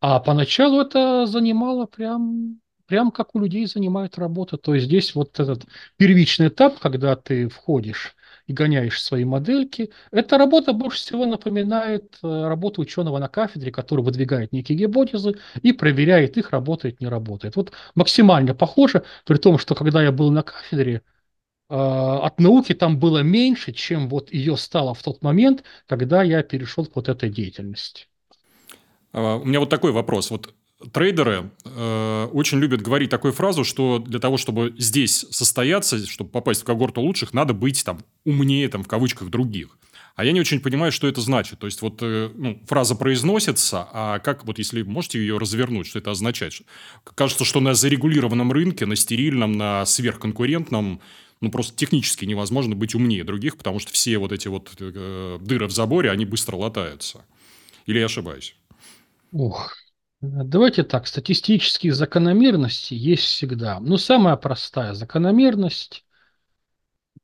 А 0.00 0.20
поначалу 0.20 0.80
это 0.80 1.26
занимало 1.26 1.86
прям, 1.86 2.60
прям 2.86 3.10
как 3.10 3.34
у 3.34 3.40
людей 3.40 3.66
занимает 3.66 4.18
работа. 4.18 4.56
То 4.56 4.74
есть 4.74 4.86
здесь 4.86 5.14
вот 5.14 5.38
этот 5.40 5.64
первичный 5.96 6.48
этап, 6.48 6.78
когда 6.78 7.16
ты 7.16 7.48
входишь 7.48 8.16
и 8.46 8.52
гоняешь 8.52 9.02
свои 9.02 9.24
модельки. 9.24 9.90
Эта 10.10 10.38
работа 10.38 10.72
больше 10.72 10.98
всего 10.98 11.26
напоминает 11.26 12.18
э, 12.22 12.26
работу 12.48 12.82
ученого 12.82 13.18
на 13.18 13.28
кафедре, 13.28 13.72
который 13.72 14.04
выдвигает 14.04 14.52
некие 14.52 14.78
гипотезы 14.78 15.34
и 15.62 15.72
проверяет 15.72 16.36
их, 16.36 16.50
работает, 16.50 17.00
не 17.00 17.08
работает. 17.08 17.56
Вот 17.56 17.72
максимально 17.94 18.54
похоже, 18.54 19.04
при 19.24 19.36
том, 19.38 19.58
что 19.58 19.74
когда 19.74 20.02
я 20.02 20.12
был 20.12 20.30
на 20.30 20.42
кафедре, 20.42 21.02
от 21.74 22.38
науки 22.40 22.74
там 22.74 22.98
было 22.98 23.22
меньше, 23.22 23.72
чем 23.72 24.08
вот 24.08 24.32
ее 24.32 24.56
стало 24.56 24.94
в 24.94 25.02
тот 25.02 25.22
момент, 25.22 25.64
когда 25.86 26.22
я 26.22 26.42
перешел 26.42 26.86
к 26.86 26.96
вот 26.96 27.08
этой 27.08 27.28
деятельности. 27.28 28.06
А, 29.12 29.36
у 29.36 29.44
меня 29.44 29.60
вот 29.60 29.70
такой 29.70 29.92
вопрос. 29.92 30.30
Вот 30.30 30.54
трейдеры 30.92 31.50
э, 31.64 32.28
очень 32.32 32.58
любят 32.58 32.82
говорить 32.82 33.10
такую 33.10 33.32
фразу, 33.32 33.64
что 33.64 33.98
для 33.98 34.20
того, 34.20 34.36
чтобы 34.36 34.74
здесь 34.78 35.26
состояться, 35.30 35.98
чтобы 36.06 36.30
попасть 36.30 36.62
в 36.62 36.64
когорту 36.64 37.00
лучших, 37.00 37.32
надо 37.32 37.54
быть 37.54 37.84
там 37.84 38.00
умнее, 38.24 38.68
там, 38.68 38.82
в 38.82 38.88
кавычках, 38.88 39.30
других. 39.30 39.78
А 40.16 40.24
я 40.24 40.32
не 40.32 40.40
очень 40.40 40.60
понимаю, 40.60 40.92
что 40.92 41.06
это 41.08 41.20
значит. 41.20 41.58
То 41.58 41.66
есть, 41.66 41.82
вот 41.82 41.98
э, 42.02 42.30
ну, 42.34 42.62
фраза 42.66 42.94
произносится, 42.94 43.88
а 43.92 44.18
как, 44.18 44.44
вот 44.44 44.58
если 44.58 44.82
можете 44.82 45.18
ее 45.18 45.38
развернуть, 45.38 45.86
что 45.86 45.98
это 45.98 46.10
означает? 46.10 46.54
Кажется, 47.14 47.44
что 47.44 47.60
на 47.60 47.74
зарегулированном 47.74 48.52
рынке, 48.52 48.86
на 48.86 48.96
стерильном, 48.96 49.52
на 49.52 49.84
сверхконкурентном, 49.84 51.00
ну, 51.46 51.52
просто 51.52 51.76
технически 51.76 52.24
невозможно 52.24 52.74
быть 52.74 52.94
умнее 52.94 53.24
других, 53.24 53.56
потому 53.56 53.78
что 53.78 53.92
все 53.92 54.18
вот 54.18 54.32
эти 54.32 54.48
вот 54.48 54.70
э, 54.80 55.38
дыры 55.40 55.66
в 55.66 55.72
заборе, 55.72 56.10
они 56.10 56.24
быстро 56.24 56.56
латаются. 56.56 57.24
Или 57.86 57.98
я 58.00 58.06
ошибаюсь? 58.06 58.56
Ух, 59.32 59.72
Давайте 60.20 60.82
так, 60.82 61.06
статистические 61.06 61.92
закономерности 61.92 62.94
есть 62.94 63.24
всегда. 63.24 63.78
Но 63.80 63.96
самая 63.98 64.36
простая 64.36 64.94
закономерность 64.94 66.04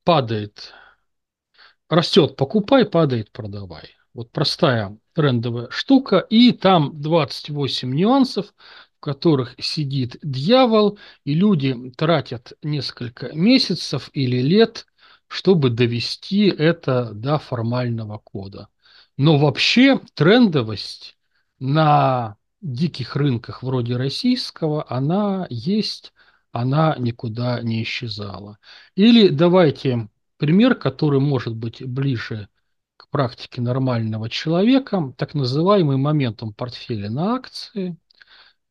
падает, 0.05 0.73
растет 1.89 2.37
покупай, 2.37 2.85
падает 2.85 3.33
продавай. 3.33 3.91
Вот 4.15 4.31
простая 4.31 4.99
трендовая 5.15 5.71
штука, 5.71 6.19
и 6.19 6.53
там 6.53 7.01
28 7.01 7.95
нюансов, 7.95 8.55
которых 9.03 9.57
сидит 9.59 10.17
дьявол, 10.23 10.99
и 11.25 11.35
люди 11.35 11.93
тратят 11.97 12.53
несколько 12.63 13.33
месяцев 13.33 14.09
или 14.13 14.41
лет, 14.41 14.87
чтобы 15.27 15.71
довести 15.71 16.47
это 16.47 17.13
до 17.13 17.39
формального 17.39 18.19
кода. 18.19 18.69
Но 19.19 19.39
вообще 19.39 20.01
трендовость 20.15 21.19
на 21.59 22.37
диких 22.61 23.17
рынках 23.17 23.65
вроде 23.65 23.97
российского 23.97 24.87
она 24.89 25.49
есть, 25.51 26.13
она 26.53 26.95
никуда 26.97 27.61
не 27.61 27.83
исчезала. 27.83 28.59
Или 28.95 29.29
давайте 29.29 30.09
пример, 30.37 30.77
который 30.77 31.19
может 31.19 31.57
быть 31.57 31.85
ближе 31.85 32.49
к 32.97 33.09
практике 33.09 33.61
нормального 33.61 34.31
человека, 34.31 35.13
так 35.19 35.35
называемый 35.35 35.97
моментом 35.97 36.55
портфеля 36.55 37.11
на 37.11 37.35
акции, 37.35 37.97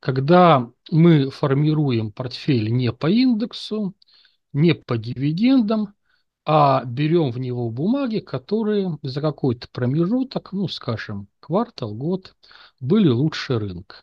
когда 0.01 0.67
мы 0.91 1.29
формируем 1.29 2.12
портфель 2.12 2.74
не 2.74 2.91
по 2.91 3.08
индексу, 3.10 3.96
не 4.51 4.74
по 4.74 4.98
дивидендам, 4.98 5.93
а 6.43 6.84
берем 6.86 7.29
в 7.31 7.38
него 7.39 7.70
бумаги, 7.70 8.17
которые 8.17 8.98
за 9.03 9.22
какой-то 9.22 9.67
промежуток, 9.72 10.53
ну, 10.53 10.67
скажем, 10.67 11.27
квартал, 11.39 11.93
год, 11.93 12.36
были 12.79 13.10
лучше 13.10 13.60
рынка. 13.60 13.98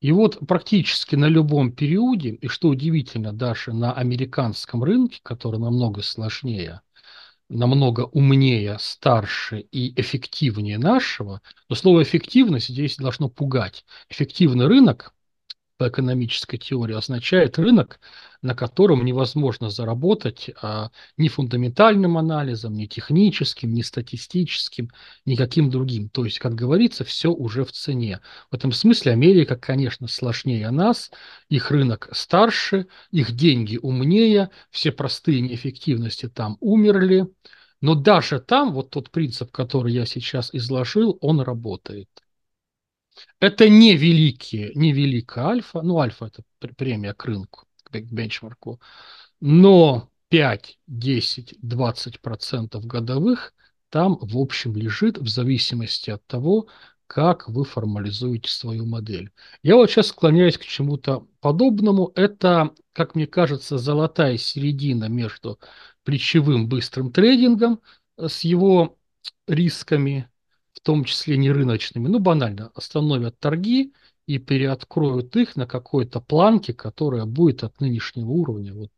И 0.00 0.12
вот 0.12 0.38
практически 0.46 1.16
на 1.16 1.26
любом 1.26 1.72
периоде, 1.72 2.30
и 2.30 2.46
что 2.46 2.68
удивительно, 2.68 3.32
даже 3.32 3.72
на 3.72 3.92
американском 3.92 4.84
рынке, 4.84 5.18
который 5.24 5.58
намного 5.58 6.02
сложнее, 6.02 6.80
намного 7.48 8.02
умнее, 8.02 8.76
старше 8.80 9.60
и 9.60 9.98
эффективнее 10.00 10.78
нашего, 10.78 11.40
но 11.68 11.76
слово 11.76 12.02
«эффективность» 12.02 12.68
здесь 12.68 12.96
должно 12.96 13.28
пугать. 13.28 13.84
Эффективный 14.08 14.66
рынок 14.66 15.14
по 15.78 15.88
экономической 15.88 16.58
теории 16.58 16.94
означает 16.94 17.56
рынок, 17.58 18.00
на 18.42 18.54
котором 18.54 19.04
невозможно 19.04 19.70
заработать 19.70 20.50
а, 20.60 20.90
ни 21.16 21.28
фундаментальным 21.28 22.18
анализом, 22.18 22.74
ни 22.74 22.86
техническим, 22.86 23.72
ни 23.72 23.82
статистическим, 23.82 24.90
никаким 25.24 25.70
другим. 25.70 26.08
То 26.08 26.24
есть, 26.24 26.40
как 26.40 26.54
говорится, 26.54 27.04
все 27.04 27.30
уже 27.30 27.64
в 27.64 27.72
цене. 27.72 28.20
В 28.50 28.56
этом 28.56 28.72
смысле 28.72 29.12
Америка, 29.12 29.56
конечно, 29.56 30.08
сложнее 30.08 30.70
нас, 30.70 31.10
их 31.48 31.70
рынок 31.70 32.08
старше, 32.12 32.88
их 33.12 33.32
деньги 33.32 33.78
умнее, 33.80 34.50
все 34.70 34.90
простые 34.90 35.40
неэффективности 35.40 36.28
там 36.28 36.56
умерли. 36.60 37.28
Но 37.80 37.94
даже 37.94 38.40
там 38.40 38.72
вот 38.72 38.90
тот 38.90 39.10
принцип, 39.12 39.52
который 39.52 39.92
я 39.92 40.04
сейчас 40.06 40.52
изложил, 40.52 41.16
он 41.20 41.40
работает. 41.40 42.08
Это 43.40 43.68
не 43.68 43.96
великие, 43.96 44.72
не 44.74 44.92
великая 44.92 45.46
альфа, 45.46 45.82
ну 45.82 45.98
альфа 45.98 46.26
это 46.26 46.42
премия 46.76 47.14
к 47.14 47.24
рынку, 47.24 47.66
к 47.84 47.90
бенчмарку, 47.90 48.80
но 49.40 50.10
5, 50.28 50.78
10, 50.86 51.54
20 51.60 52.20
процентов 52.20 52.86
годовых 52.86 53.54
там 53.90 54.18
в 54.20 54.36
общем 54.36 54.76
лежит 54.76 55.18
в 55.18 55.28
зависимости 55.28 56.10
от 56.10 56.26
того, 56.26 56.68
как 57.06 57.48
вы 57.48 57.64
формализуете 57.64 58.50
свою 58.50 58.84
модель. 58.84 59.32
Я 59.62 59.76
вот 59.76 59.90
сейчас 59.90 60.08
склоняюсь 60.08 60.58
к 60.58 60.64
чему-то 60.64 61.26
подобному. 61.40 62.12
Это, 62.14 62.74
как 62.92 63.14
мне 63.14 63.26
кажется, 63.26 63.78
золотая 63.78 64.36
середина 64.36 65.06
между 65.06 65.58
плечевым 66.04 66.68
быстрым 66.68 67.10
трейдингом 67.10 67.80
с 68.18 68.42
его 68.42 68.98
рисками 69.46 70.28
в 70.78 70.80
том 70.80 71.04
числе 71.04 71.36
не 71.36 71.50
рыночными, 71.50 72.08
ну 72.08 72.20
банально, 72.20 72.70
остановят 72.74 73.38
торги 73.40 73.92
и 74.26 74.38
переоткроют 74.38 75.34
их 75.36 75.56
на 75.56 75.66
какой-то 75.66 76.20
планке, 76.20 76.72
которая 76.72 77.24
будет 77.24 77.64
от 77.64 77.80
нынешнего 77.80 78.28
уровня. 78.30 78.74
Вот. 78.74 78.90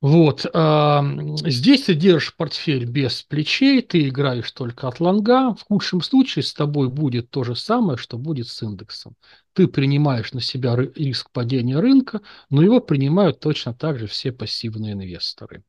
Вот. 0.00 0.46
А, 0.54 1.04
здесь 1.44 1.84
ты 1.84 1.94
держишь 1.94 2.36
портфель 2.36 2.84
без 2.84 3.22
плечей, 3.24 3.82
ты 3.82 4.08
играешь 4.08 4.52
только 4.52 4.86
от 4.86 5.00
лонга. 5.00 5.54
В 5.54 5.64
худшем 5.64 6.02
случае 6.02 6.44
с 6.44 6.54
тобой 6.54 6.88
будет 6.88 7.30
то 7.30 7.42
же 7.42 7.56
самое, 7.56 7.98
что 7.98 8.16
будет 8.16 8.46
с 8.46 8.62
индексом. 8.62 9.16
Ты 9.54 9.66
принимаешь 9.66 10.32
на 10.32 10.40
себя 10.40 10.76
риск 10.76 11.30
падения 11.32 11.80
рынка, 11.80 12.20
но 12.48 12.62
его 12.62 12.80
принимают 12.80 13.40
точно 13.40 13.74
так 13.74 13.98
же 13.98 14.06
все 14.06 14.30
пассивные 14.30 14.92
инвесторы. 14.92 15.64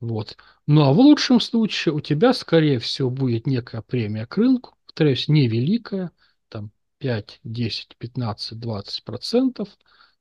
Вот. 0.00 0.36
Ну 0.66 0.82
а 0.82 0.92
в 0.92 0.98
лучшем 0.98 1.40
случае 1.40 1.94
у 1.94 2.00
тебя, 2.00 2.32
скорее 2.34 2.78
всего, 2.78 3.10
будет 3.10 3.46
некая 3.46 3.82
премия 3.82 4.26
к 4.26 4.36
рынку, 4.36 4.74
повторяюсь, 4.86 5.28
невеликая, 5.28 6.10
там 6.48 6.70
5, 6.98 7.40
10, 7.44 7.96
15, 7.96 8.58
20 8.58 9.04
процентов, 9.04 9.68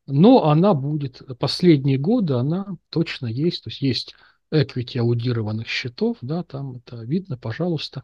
но 0.08 0.46
она 0.50 0.74
будет, 0.74 1.22
последние 1.40 1.98
годы 1.98 2.36
она 2.36 2.68
точно 2.90 3.28
есть, 3.28 3.64
то 3.64 3.70
есть 3.70 3.82
есть 3.82 4.16
equity 4.52 5.00
аудированных 5.00 5.68
счетов, 5.68 6.18
да, 6.22 6.44
там 6.44 6.78
это 6.78 6.98
видно, 6.98 7.38
пожалуйста. 7.38 8.04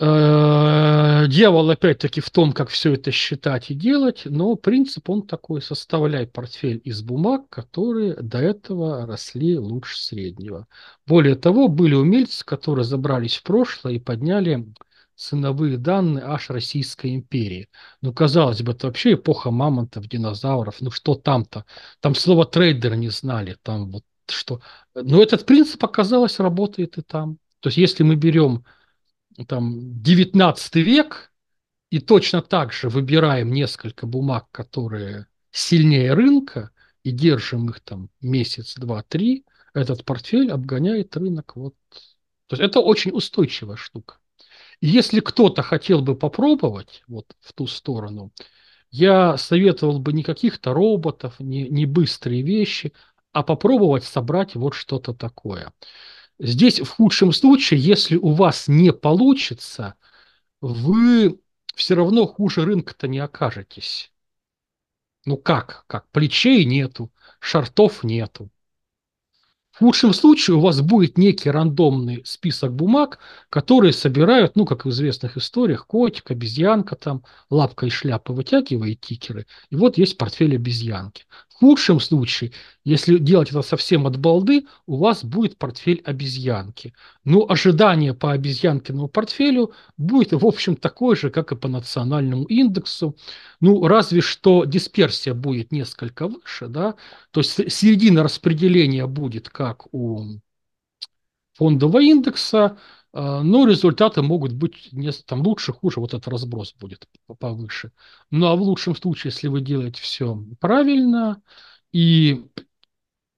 Э, 0.00 1.26
дьявол 1.28 1.70
опять-таки 1.70 2.20
в 2.20 2.28
том, 2.30 2.52
как 2.52 2.68
все 2.68 2.94
это 2.94 3.12
считать 3.12 3.70
и 3.70 3.74
делать, 3.74 4.22
но 4.24 4.56
принцип 4.56 5.08
он 5.08 5.22
такой, 5.26 5.62
составляй 5.62 6.26
портфель 6.26 6.80
из 6.84 7.02
бумаг, 7.02 7.48
которые 7.48 8.14
до 8.14 8.38
этого 8.38 9.06
росли 9.06 9.56
лучше 9.56 9.96
среднего. 9.96 10.66
Более 11.06 11.36
того, 11.36 11.68
были 11.68 11.94
умельцы, 11.94 12.44
которые 12.44 12.84
забрались 12.84 13.36
в 13.36 13.44
прошлое 13.44 13.94
и 13.94 13.98
подняли 14.00 14.66
ценовые 15.14 15.76
данные 15.76 16.24
аж 16.24 16.50
Российской 16.50 17.14
империи. 17.14 17.68
Ну, 18.02 18.12
казалось 18.12 18.62
бы, 18.62 18.72
это 18.72 18.88
вообще 18.88 19.12
эпоха 19.14 19.52
мамонтов, 19.52 20.08
динозавров, 20.08 20.80
ну 20.80 20.90
что 20.90 21.14
там-то? 21.14 21.66
Там 22.00 22.16
слово 22.16 22.46
трейдер 22.46 22.96
не 22.96 23.10
знали, 23.10 23.56
там 23.62 23.90
вот 23.90 24.02
что. 24.28 24.60
Но 24.94 25.22
этот 25.22 25.46
принцип, 25.46 25.84
оказалось, 25.84 26.40
работает 26.40 26.98
и 26.98 27.02
там. 27.02 27.38
То 27.60 27.68
есть, 27.68 27.78
если 27.78 28.02
мы 28.02 28.16
берем 28.16 28.64
там 29.46 30.02
19 30.02 30.76
век, 30.76 31.32
и 31.90 32.00
точно 32.00 32.42
так 32.42 32.72
же 32.72 32.88
выбираем 32.88 33.52
несколько 33.52 34.06
бумаг, 34.06 34.46
которые 34.50 35.26
сильнее 35.50 36.12
рынка, 36.14 36.70
и 37.04 37.10
держим 37.10 37.68
их 37.68 37.80
там 37.80 38.08
месяц, 38.20 38.74
два, 38.76 39.02
три, 39.02 39.44
этот 39.74 40.04
портфель 40.04 40.50
обгоняет 40.50 41.16
рынок. 41.16 41.54
Вот. 41.54 41.74
То 42.46 42.56
есть 42.56 42.62
это 42.62 42.80
очень 42.80 43.12
устойчивая 43.12 43.76
штука. 43.76 44.18
И 44.80 44.88
если 44.88 45.20
кто-то 45.20 45.62
хотел 45.62 46.00
бы 46.00 46.16
попробовать 46.16 47.02
вот 47.06 47.26
в 47.40 47.52
ту 47.52 47.66
сторону, 47.66 48.32
я 48.90 49.36
советовал 49.36 49.98
бы 49.98 50.12
не 50.12 50.22
каких-то 50.22 50.72
роботов, 50.72 51.34
не, 51.38 51.68
не 51.68 51.86
быстрые 51.86 52.42
вещи, 52.42 52.92
а 53.32 53.42
попробовать 53.42 54.04
собрать 54.04 54.54
вот 54.54 54.74
что-то 54.74 55.12
такое. 55.12 55.72
Здесь 56.38 56.80
в 56.80 56.88
худшем 56.88 57.32
случае, 57.32 57.80
если 57.80 58.16
у 58.16 58.32
вас 58.32 58.66
не 58.68 58.92
получится, 58.92 59.94
вы 60.60 61.40
все 61.74 61.94
равно 61.94 62.26
хуже 62.26 62.64
рынка-то 62.64 63.08
не 63.08 63.18
окажетесь. 63.18 64.12
Ну 65.24 65.36
как? 65.36 65.84
Как? 65.86 66.08
Плечей 66.10 66.64
нету, 66.64 67.10
шартов 67.40 68.04
нету. 68.04 68.50
В 69.70 69.78
худшем 69.78 70.12
случае 70.14 70.56
у 70.56 70.60
вас 70.60 70.80
будет 70.82 71.18
некий 71.18 71.50
рандомный 71.50 72.22
список 72.24 72.72
бумаг, 72.72 73.18
которые 73.50 73.92
собирают, 73.92 74.54
ну, 74.54 74.66
как 74.66 74.84
в 74.84 74.90
известных 74.90 75.36
историях, 75.36 75.88
котик, 75.88 76.30
обезьянка, 76.30 76.94
там, 76.94 77.24
лапка 77.50 77.86
и 77.86 77.90
шляпа 77.90 78.32
вытягивает 78.32 79.00
тикеры, 79.00 79.46
и 79.70 79.76
вот 79.76 79.98
есть 79.98 80.16
портфель 80.16 80.54
обезьянки. 80.54 81.24
Худшем 81.64 81.98
случае, 81.98 82.52
если 82.84 83.16
делать 83.16 83.48
это 83.48 83.62
совсем 83.62 84.06
от 84.06 84.18
балды, 84.18 84.66
у 84.84 84.98
вас 84.98 85.24
будет 85.24 85.56
портфель 85.56 86.02
обезьянки. 86.04 86.92
Но 87.24 87.46
ожидание 87.48 88.12
по 88.12 88.32
обезьянкиному 88.32 89.08
портфелю 89.08 89.72
будет, 89.96 90.32
в 90.32 90.46
общем, 90.46 90.76
такое 90.76 91.16
же, 91.16 91.30
как 91.30 91.52
и 91.52 91.56
по 91.56 91.66
национальному 91.68 92.44
индексу. 92.44 93.16
Ну, 93.62 93.86
разве 93.86 94.20
что 94.20 94.66
дисперсия 94.66 95.32
будет 95.32 95.72
несколько 95.72 96.28
выше, 96.28 96.66
да, 96.68 96.96
то 97.30 97.40
есть 97.40 97.72
середина 97.72 98.22
распределения 98.22 99.06
будет 99.06 99.48
как 99.48 99.86
у 99.94 100.22
фондового 101.54 102.02
индекса, 102.02 102.76
а, 103.14 103.42
но 103.42 103.66
результаты 103.66 104.22
могут 104.22 104.52
быть 104.52 104.88
не, 104.92 105.12
там 105.12 105.42
лучше, 105.46 105.72
хуже, 105.72 106.00
вот 106.00 106.14
этот 106.14 106.28
разброс 106.28 106.74
будет 106.74 107.08
повыше. 107.38 107.92
Ну 108.30 108.46
а 108.46 108.56
в 108.56 108.62
лучшем 108.62 108.96
случае, 108.96 109.30
если 109.32 109.48
вы 109.48 109.60
делаете 109.60 110.02
все 110.02 110.36
правильно 110.60 111.40
и 111.92 112.44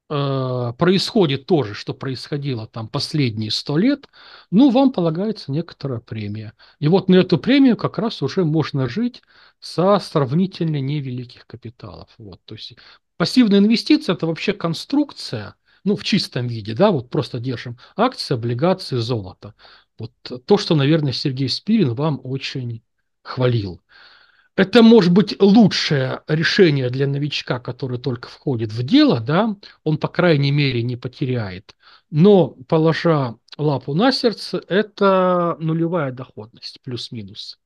э, 0.09 0.73
происходит 0.79 1.47
то 1.47 1.63
же, 1.63 1.75
что 1.75 1.93
происходило 1.95 2.67
там 2.67 2.89
последние 2.89 3.51
сто 3.51 3.77
лет, 3.77 4.09
ну, 4.51 4.71
вам 4.71 4.93
полагается 4.93 5.53
некоторая 5.53 6.01
премия. 6.01 6.55
И 6.79 6.89
вот 6.89 7.09
на 7.09 7.17
эту 7.17 7.39
премию 7.39 7.77
как 7.77 7.99
раз 7.99 8.23
уже 8.23 8.45
можно 8.45 8.89
жить 8.89 9.23
со 9.61 9.99
сравнительно 9.99 10.81
невеликих 10.81 11.47
капиталов. 11.47 12.09
Вот, 12.19 12.41
то 12.45 12.55
есть 12.55 12.77
Пассивная 13.17 13.61
инвестиция– 13.61 14.15
это 14.15 14.27
вообще 14.27 14.53
конструкция, 14.53 15.57
ну, 15.87 15.95
в 15.97 16.03
чистом 16.03 16.49
виде, 16.49 16.75
да, 16.75 16.91
вот 16.91 17.09
просто 17.11 17.39
держим 17.39 17.79
акции, 17.97 18.35
облигации, 18.35 18.97
золото. 18.97 19.55
Вот 19.99 20.13
то, 20.45 20.59
что, 20.59 20.75
наверное, 20.75 21.13
Сергей 21.13 21.49
Спирин 21.49 21.95
вам 21.95 22.21
очень 22.25 22.83
хвалил. 23.23 23.81
Это 24.57 24.83
может 24.83 25.13
быть 25.13 25.41
лучшее 25.41 26.23
решение 26.27 26.91
для 26.91 27.07
новичка, 27.07 27.61
который 27.61 27.99
только 27.99 28.29
входит 28.29 28.73
в 28.73 28.83
дело, 28.83 29.21
да, 29.21 29.57
он, 29.85 29.99
по 29.99 30.09
крайней 30.09 30.51
мере, 30.51 30.83
не 30.83 30.97
потеряет. 30.97 31.77
Но, 32.11 32.49
положа 32.69 33.37
лапу 33.57 33.95
на 33.95 34.11
сердце, 34.11 34.61
это 34.69 35.57
нулевая 35.61 36.11
доходность, 36.11 36.81
плюс-минус. 36.83 37.61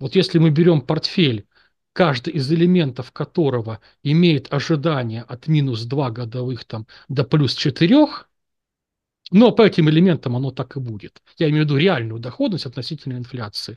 Вот 0.00 0.16
если 0.16 0.38
мы 0.38 0.50
берем 0.50 0.80
портфель 0.80 1.46
каждый 1.92 2.34
из 2.34 2.50
элементов 2.52 3.12
которого 3.12 3.80
имеет 4.02 4.52
ожидание 4.52 5.22
от 5.22 5.48
минус 5.48 5.84
2 5.84 6.10
годовых 6.10 6.64
там, 6.64 6.86
до 7.08 7.24
плюс 7.24 7.54
4, 7.54 8.06
но 9.30 9.52
по 9.52 9.62
этим 9.62 9.88
элементам 9.88 10.36
оно 10.36 10.50
так 10.50 10.76
и 10.76 10.80
будет. 10.80 11.22
Я 11.38 11.48
имею 11.50 11.64
в 11.64 11.66
виду 11.66 11.76
реальную 11.76 12.20
доходность 12.20 12.66
относительно 12.66 13.14
инфляции. 13.14 13.76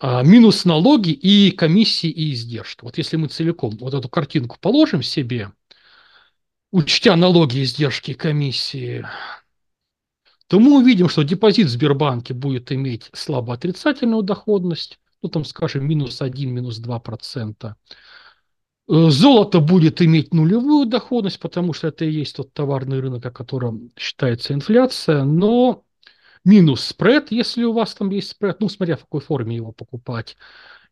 А, 0.00 0.22
минус 0.22 0.64
налоги 0.64 1.10
и 1.10 1.52
комиссии 1.52 2.10
и 2.10 2.32
издержки. 2.32 2.82
Вот 2.82 2.98
если 2.98 3.16
мы 3.16 3.28
целиком 3.28 3.76
вот 3.78 3.94
эту 3.94 4.08
картинку 4.08 4.56
положим 4.60 5.02
себе, 5.02 5.52
учтя 6.72 7.14
налоги, 7.16 7.62
издержки, 7.62 8.14
комиссии, 8.14 9.06
то 10.48 10.58
мы 10.58 10.78
увидим, 10.78 11.08
что 11.08 11.22
депозит 11.22 11.68
в 11.68 11.70
Сбербанке 11.70 12.34
будет 12.34 12.72
иметь 12.72 13.10
слабо 13.14 13.54
отрицательную 13.54 14.22
доходность, 14.22 14.98
ну 15.22 15.28
там, 15.28 15.44
скажем, 15.44 15.86
минус 15.86 16.20
1, 16.22 16.52
минус 16.52 16.78
2 16.78 16.98
процента. 17.00 17.76
Э, 18.88 19.10
золото 19.10 19.60
будет 19.60 20.02
иметь 20.02 20.34
нулевую 20.34 20.86
доходность, 20.86 21.40
потому 21.40 21.72
что 21.72 21.88
это 21.88 22.04
и 22.04 22.10
есть 22.10 22.36
тот 22.36 22.52
товарный 22.52 23.00
рынок, 23.00 23.24
о 23.24 23.30
котором 23.30 23.90
считается 23.96 24.54
инфляция, 24.54 25.24
но 25.24 25.84
минус 26.44 26.84
спред, 26.84 27.30
если 27.30 27.64
у 27.64 27.72
вас 27.72 27.94
там 27.94 28.10
есть 28.10 28.30
спред, 28.30 28.60
ну, 28.60 28.68
смотря 28.68 28.96
в 28.96 29.00
какой 29.02 29.20
форме 29.20 29.56
его 29.56 29.72
покупать. 29.72 30.36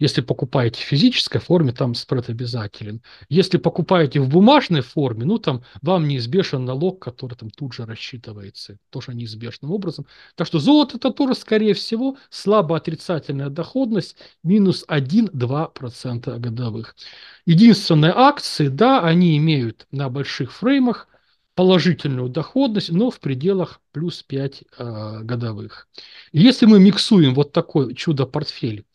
Если 0.01 0.23
покупаете 0.23 0.81
в 0.81 0.85
физической 0.85 1.39
форме, 1.41 1.73
там 1.73 1.95
спред 1.95 2.31
обязателен. 2.31 3.03
Если 3.29 3.59
покупаете 3.59 4.19
в 4.21 4.31
бумажной 4.31 4.81
форме, 4.81 5.27
ну 5.27 5.39
там 5.39 5.63
вам 5.83 6.09
неизбежен 6.09 6.65
налог, 6.65 7.01
который 7.01 7.35
там 7.35 7.51
тут 7.51 7.75
же 7.75 7.85
рассчитывается, 7.85 8.79
тоже 8.89 9.15
неизбежным 9.15 9.71
образом. 9.71 10.07
Так 10.37 10.47
что 10.47 10.59
золото 10.59 10.97
это 10.97 11.11
тоже, 11.11 11.35
скорее 11.35 11.75
всего, 11.75 12.17
слабо 12.31 12.79
отрицательная 12.79 13.51
доходность, 13.51 14.17
минус 14.43 14.87
1-2% 14.89 16.39
годовых. 16.39 16.97
Единственные 17.45 18.13
акции, 18.17 18.69
да, 18.69 19.03
они 19.03 19.37
имеют 19.37 19.87
на 19.91 20.09
больших 20.09 20.53
фреймах 20.53 21.09
положительную 21.55 22.31
доходность, 22.31 22.91
но 22.91 23.11
в 23.11 23.21
пределах 23.21 23.83
плюс 23.93 24.23
5 24.23 24.63
э, 24.79 25.21
годовых. 25.25 25.89
Если 26.33 26.65
мы 26.65 26.81
миксуем 26.81 27.35
вот 27.35 27.53
такой 27.53 27.95
чудо-портфель 27.95 28.87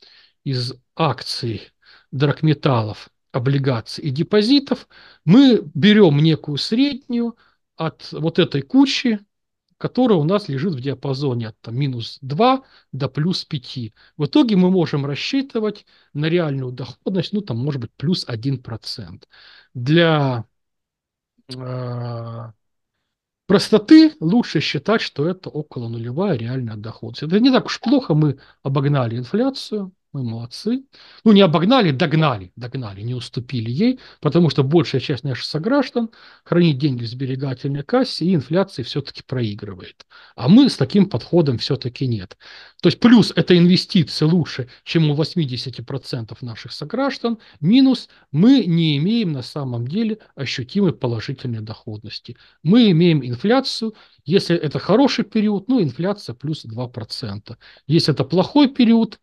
из 0.44 0.74
акций, 0.96 1.72
драгметаллов, 2.12 3.10
облигаций 3.32 4.04
и 4.04 4.10
депозитов, 4.12 4.88
мы 5.26 5.62
берем 5.74 6.18
некую 6.20 6.58
среднюю 6.58 7.36
от 7.76 8.12
вот 8.12 8.40
этой 8.40 8.62
кучи, 8.62 9.20
которая 9.78 10.18
у 10.18 10.24
нас 10.24 10.48
лежит 10.48 10.74
в 10.74 10.80
диапазоне 10.80 11.50
от 11.50 11.60
там, 11.60 11.78
минус 11.78 12.18
2 12.22 12.64
до 12.94 13.10
плюс 13.10 13.44
5. 13.46 13.94
В 14.18 14.26
итоге 14.26 14.56
мы 14.56 14.72
можем 14.72 15.06
рассчитывать 15.06 15.86
на 16.14 16.28
реальную 16.28 16.72
доходность, 16.72 17.34
ну 17.34 17.42
там 17.42 17.58
может 17.58 17.82
быть 17.82 17.92
плюс 17.98 18.24
1%. 18.28 19.28
Для 19.74 20.46
э, 21.50 22.52
простоты 23.48 24.16
лучше 24.20 24.60
считать, 24.60 25.02
что 25.02 25.28
это 25.28 25.50
около 25.50 25.90
нулевая 25.90 26.38
реальная 26.38 26.78
доходность. 26.78 27.24
Это 27.24 27.40
не 27.40 27.52
так 27.52 27.66
уж 27.66 27.80
плохо, 27.80 28.14
мы 28.16 28.40
обогнали 28.64 29.18
инфляцию, 29.18 29.92
мы 30.16 30.24
молодцы. 30.24 30.86
Ну, 31.26 31.34
не 31.34 31.42
обогнали, 31.42 31.92
догнали, 31.92 32.54
догнали, 32.56 33.02
не 33.02 33.14
уступили 33.14 33.70
ей, 33.70 34.00
потому 34.22 34.50
что 34.50 34.64
большая 34.64 35.02
часть 35.02 35.26
наших 35.26 35.44
сограждан 35.44 36.10
хранит 36.46 36.78
деньги 36.78 37.04
в 37.04 37.08
сберегательной 37.10 37.84
кассе, 37.84 38.24
и 38.24 38.34
инфляция 38.34 38.86
все-таки 38.86 39.24
проигрывает. 39.24 40.06
А 40.38 40.48
мы 40.48 40.70
с 40.70 40.78
таким 40.78 41.08
подходом 41.08 41.58
все-таки 41.58 42.08
нет. 42.08 42.38
То 42.82 42.88
есть 42.88 43.02
плюс 43.02 43.34
это 43.36 43.58
инвестиции 43.58 44.24
лучше, 44.24 44.70
чем 44.86 45.12
у 45.12 45.16
80% 45.16 46.38
наших 46.42 46.72
сограждан, 46.72 47.38
минус 47.60 48.08
мы 48.32 48.64
не 48.66 48.96
имеем 48.98 49.34
на 49.34 49.42
самом 49.42 49.86
деле 49.86 50.20
ощутимой 50.36 50.94
положительной 50.94 51.60
доходности. 51.60 52.38
Мы 52.64 52.92
имеем 52.92 53.26
инфляцию, 53.26 53.96
если 54.24 54.56
это 54.56 54.80
хороший 54.80 55.26
период, 55.26 55.68
ну, 55.68 55.84
инфляция 55.84 56.36
плюс 56.36 56.66
2%. 56.66 57.58
Если 57.86 58.14
это 58.14 58.24
плохой 58.24 58.70
период, 58.70 59.20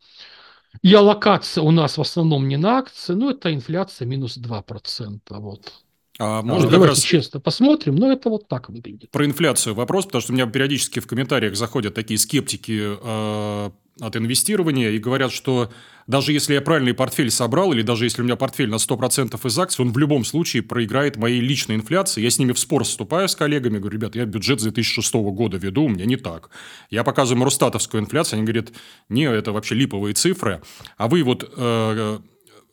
и 0.81 0.95
аллокация 0.95 1.63
у 1.63 1.71
нас 1.71 1.99
в 1.99 2.01
основном 2.01 2.49
не 2.49 2.57
на 2.57 2.79
акции, 2.79 3.13
но 3.13 3.31
это 3.31 3.53
инфляция 3.53 4.07
минус 4.07 4.39
2%. 4.39 5.19
Вот. 5.29 5.73
А 6.19 6.43
может, 6.43 6.71
Давайте 6.71 6.95
раз... 6.95 7.03
честно 7.03 7.41
посмотрим, 7.41 7.97
но 7.97 8.13
это 8.13 8.29
вот 8.29 8.49
так 8.49 8.69
выглядит. 8.69 9.11
Про 9.11 9.27
инфляцию 9.27 9.75
вопрос, 9.75 10.07
потому 10.07 10.23
что 10.23 10.33
у 10.33 10.35
меня 10.35 10.47
периодически 10.47 11.01
в 11.01 11.07
комментариях 11.07 11.57
заходят 11.57 11.95
такие 11.95 12.19
скептики 12.19 12.97
э, 13.03 13.71
от 14.01 14.17
инвестирования 14.17 14.91
и 14.91 14.99
говорят, 14.99 15.33
что 15.33 15.71
даже 16.07 16.33
если 16.33 16.55
я 16.55 16.61
правильный 16.61 16.95
портфель 16.95 17.31
собрал, 17.31 17.73
или 17.73 17.83
даже 17.83 18.05
если 18.05 18.23
у 18.23 18.25
меня 18.25 18.37
портфель 18.37 18.69
на 18.69 18.77
100% 18.77 19.39
из 19.47 19.59
акций, 19.59 19.83
он 19.83 19.93
в 19.93 19.99
любом 19.99 20.25
случае 20.25 20.63
проиграет 20.63 21.17
моей 21.17 21.41
личной 21.41 21.77
инфляции. 21.77 22.23
Я 22.23 22.31
с 22.31 22.39
ними 22.39 22.53
в 22.53 22.59
спор 22.59 22.85
вступаю 22.85 23.29
с 23.29 23.37
коллегами, 23.37 23.79
говорю, 23.79 23.99
ребят, 23.99 24.17
я 24.17 24.25
бюджет 24.25 24.61
2006 24.61 25.15
года 25.15 25.59
веду, 25.59 25.85
у 25.85 25.89
меня 25.89 26.07
не 26.07 26.17
так. 26.17 26.51
Я 26.91 27.05
показываю 27.05 27.41
им 27.41 27.45
Росстатовскую 27.45 28.03
инфляцию, 28.03 28.39
они 28.39 28.47
говорят, 28.47 28.73
не, 29.09 29.25
это 29.25 29.53
вообще 29.53 29.75
липовые 29.75 30.15
цифры. 30.15 30.63
А 30.97 31.09
вы 31.09 31.23
вот 31.23 31.53
э, 31.57 32.19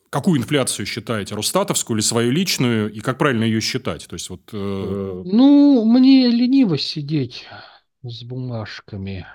какую 0.10 0.39
инфляцию 0.39 0.86
считаете, 0.86 1.36
Росстатовскую 1.36 1.97
или 1.97 2.03
свою 2.03 2.32
личную, 2.32 2.91
и 2.91 2.99
как 2.99 3.17
правильно 3.17 3.43
ее 3.43 3.62
считать? 3.62 4.08
То 4.08 4.15
есть, 4.15 4.29
вот, 4.29 4.41
э... 4.51 5.23
Ну, 5.25 5.86
мне 5.86 6.27
лениво 6.27 6.77
сидеть 6.77 7.45
с 8.03 8.23
бумажками 8.23 9.27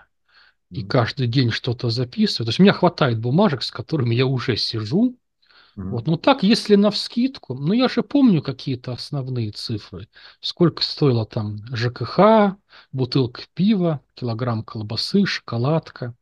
и 0.75 0.83
каждый 0.85 1.29
день 1.29 1.51
что-то 1.51 1.91
записываю. 1.91 2.47
То 2.47 2.51
есть 2.51 2.61
у 2.61 2.63
меня 2.63 2.73
хватает 2.73 3.21
бумажек, 3.21 3.63
с 3.63 3.71
которыми 3.71 4.15
я 4.15 4.27
уже 4.27 4.57
сижу, 4.57 5.17
Mm-hmm. 5.77 5.89
Вот. 5.91 6.07
Ну 6.07 6.17
так, 6.17 6.43
если 6.43 6.77
на 6.77 6.91
вскидку, 6.91 7.55
ну 7.55 7.73
я 7.73 7.89
же 7.89 8.03
помню 8.03 8.43
какие-то 8.43 8.93
основные 8.93 9.51
цифры. 9.51 10.09
Сколько 10.41 10.83
стоило 10.83 11.27
там 11.27 11.65
ЖКХ, 11.75 12.57
бутылка 12.93 13.43
пива, 13.55 14.01
килограмм 14.15 14.63
колбасы, 14.63 15.27
шоколадка. 15.27 16.15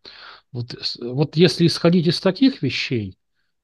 Вот, 0.52 0.74
вот 1.00 1.36
если 1.36 1.66
исходить 1.66 2.06
из 2.06 2.20
таких 2.20 2.62
вещей, 2.62 3.18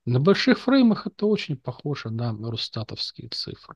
на 0.05 0.21
больших 0.21 0.59
фреймах 0.59 1.07
это 1.07 1.27
очень 1.27 1.57
похоже 1.57 2.11
на 2.11 2.33
рустатовские 2.33 3.29
цифры. 3.31 3.75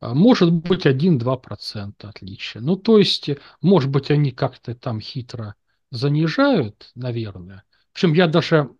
А 0.00 0.14
может 0.14 0.52
быть 0.52 0.84
1-2% 0.84 1.94
отличия. 2.00 2.60
Ну, 2.60 2.74
то 2.74 2.98
есть, 2.98 3.30
может 3.60 3.88
быть, 3.88 4.10
они 4.10 4.32
как-то 4.32 4.74
там 4.74 5.00
хитро 5.00 5.54
занижают, 5.92 6.90
наверное. 6.96 7.64
В 7.90 7.92
общем, 7.92 8.14
я 8.14 8.26
даже 8.26 8.70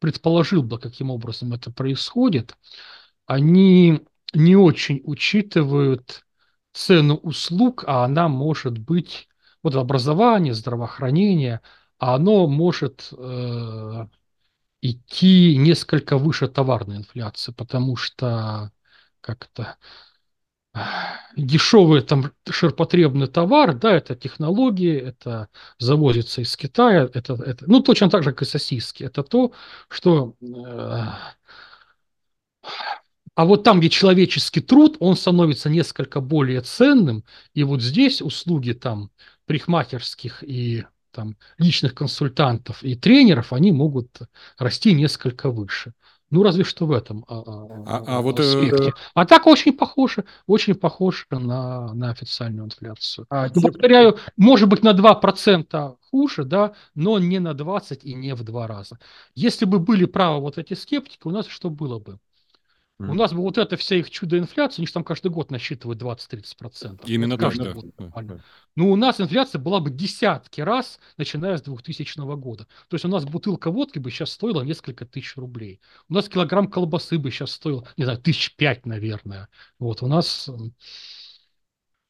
предположил 0.00 0.62
бы, 0.62 0.78
каким 0.78 1.10
образом 1.10 1.52
это 1.52 1.70
происходит. 1.72 2.56
Они 3.26 4.02
не 4.34 4.56
очень 4.56 5.00
учитывают 5.04 6.26
цену 6.72 7.16
услуг, 7.16 7.84
а 7.86 8.04
она 8.04 8.28
может 8.28 8.78
быть, 8.78 9.28
вот 9.62 9.76
образование, 9.76 10.54
здравоохранение, 10.54 11.60
а 11.98 12.16
оно 12.16 12.48
может 12.48 13.10
э, 13.16 14.06
идти 14.82 15.56
несколько 15.56 16.18
выше 16.18 16.48
товарной 16.48 16.98
инфляции, 16.98 17.52
потому 17.52 17.96
что 17.96 18.72
как-то 19.20 19.76
дешевый 21.36 22.02
там 22.02 22.32
ширпотребный 22.48 23.26
товар, 23.26 23.74
да, 23.74 23.96
это 23.96 24.14
технологии, 24.14 24.96
это 24.96 25.48
завозится 25.78 26.42
из 26.42 26.56
Китая, 26.56 27.08
это, 27.12 27.34
это 27.34 27.64
ну, 27.68 27.80
точно 27.80 28.10
так 28.10 28.22
же, 28.22 28.32
как 28.32 28.42
и 28.42 28.44
сосиски. 28.44 29.04
Это 29.04 29.22
то, 29.22 29.52
что... 29.88 30.36
Э, 30.42 31.06
а 33.34 33.44
вот 33.44 33.64
там, 33.64 33.80
где 33.80 33.88
человеческий 33.88 34.60
труд, 34.60 34.96
он 35.00 35.16
становится 35.16 35.70
несколько 35.70 36.20
более 36.20 36.60
ценным, 36.60 37.24
и 37.54 37.62
вот 37.64 37.80
здесь 37.80 38.20
услуги 38.20 38.72
там 38.72 39.10
парикмахерских 39.46 40.44
и 40.44 40.84
там, 41.10 41.36
личных 41.58 41.94
консультантов 41.94 42.82
и 42.82 42.94
тренеров, 42.94 43.52
они 43.52 43.72
могут 43.72 44.18
расти 44.58 44.94
несколько 44.94 45.50
выше. 45.50 45.94
Ну, 46.30 46.44
разве 46.44 46.62
что 46.62 46.86
в 46.86 46.92
этом 46.92 47.24
а, 47.28 47.42
а, 47.44 47.84
а, 47.86 48.04
а 48.06 48.20
вот, 48.20 48.38
аспекте. 48.38 48.90
Э... 48.90 48.92
А 49.14 49.26
так 49.26 49.46
очень 49.48 49.72
похоже, 49.72 50.24
очень 50.46 50.76
похоже 50.76 51.24
на, 51.30 51.92
на 51.92 52.10
официальную 52.10 52.66
инфляцию. 52.66 53.26
А, 53.30 53.48
ну, 53.52 53.62
повторяю, 53.62 54.16
может 54.36 54.68
быть, 54.68 54.84
на 54.84 54.92
2% 54.92 55.96
хуже, 56.10 56.44
да, 56.44 56.74
но 56.94 57.18
не 57.18 57.40
на 57.40 57.52
20 57.52 58.04
и 58.04 58.14
не 58.14 58.34
в 58.36 58.44
два 58.44 58.68
раза. 58.68 58.98
Если 59.34 59.64
бы 59.64 59.80
были 59.80 60.04
правы 60.04 60.40
вот 60.40 60.56
эти 60.56 60.74
скептики, 60.74 61.22
у 61.24 61.30
нас 61.30 61.46
что 61.46 61.68
было 61.68 61.98
бы? 61.98 62.20
У 63.08 63.14
нас 63.14 63.32
бы 63.32 63.40
вот 63.40 63.56
эта 63.56 63.76
вся 63.76 63.96
их 63.96 64.10
чудо-инфляция, 64.10 64.82
у 64.82 64.82
них 64.82 64.92
там 64.92 65.04
каждый 65.04 65.30
год 65.30 65.50
насчитывают 65.50 66.02
20-30%. 66.02 67.00
Именно 67.06 67.36
вот 67.36 67.96
так, 67.96 68.26
да. 68.26 68.34
да. 68.34 68.40
Ну, 68.76 68.90
у 68.90 68.96
нас 68.96 69.20
инфляция 69.20 69.58
была 69.58 69.80
бы 69.80 69.90
десятки 69.90 70.60
раз, 70.60 71.00
начиная 71.16 71.56
с 71.56 71.62
2000 71.62 72.36
года. 72.36 72.66
То 72.88 72.94
есть 72.94 73.04
у 73.04 73.08
нас 73.08 73.24
бутылка 73.24 73.70
водки 73.70 73.98
бы 73.98 74.10
сейчас 74.10 74.32
стоила 74.32 74.62
несколько 74.62 75.06
тысяч 75.06 75.36
рублей. 75.36 75.80
У 76.08 76.14
нас 76.14 76.28
килограмм 76.28 76.68
колбасы 76.68 77.18
бы 77.18 77.30
сейчас 77.30 77.52
стоил, 77.52 77.86
не 77.96 78.04
знаю, 78.04 78.18
тысяч 78.18 78.54
пять, 78.56 78.84
наверное. 78.84 79.48
Вот, 79.78 80.02
у 80.02 80.06
нас 80.06 80.50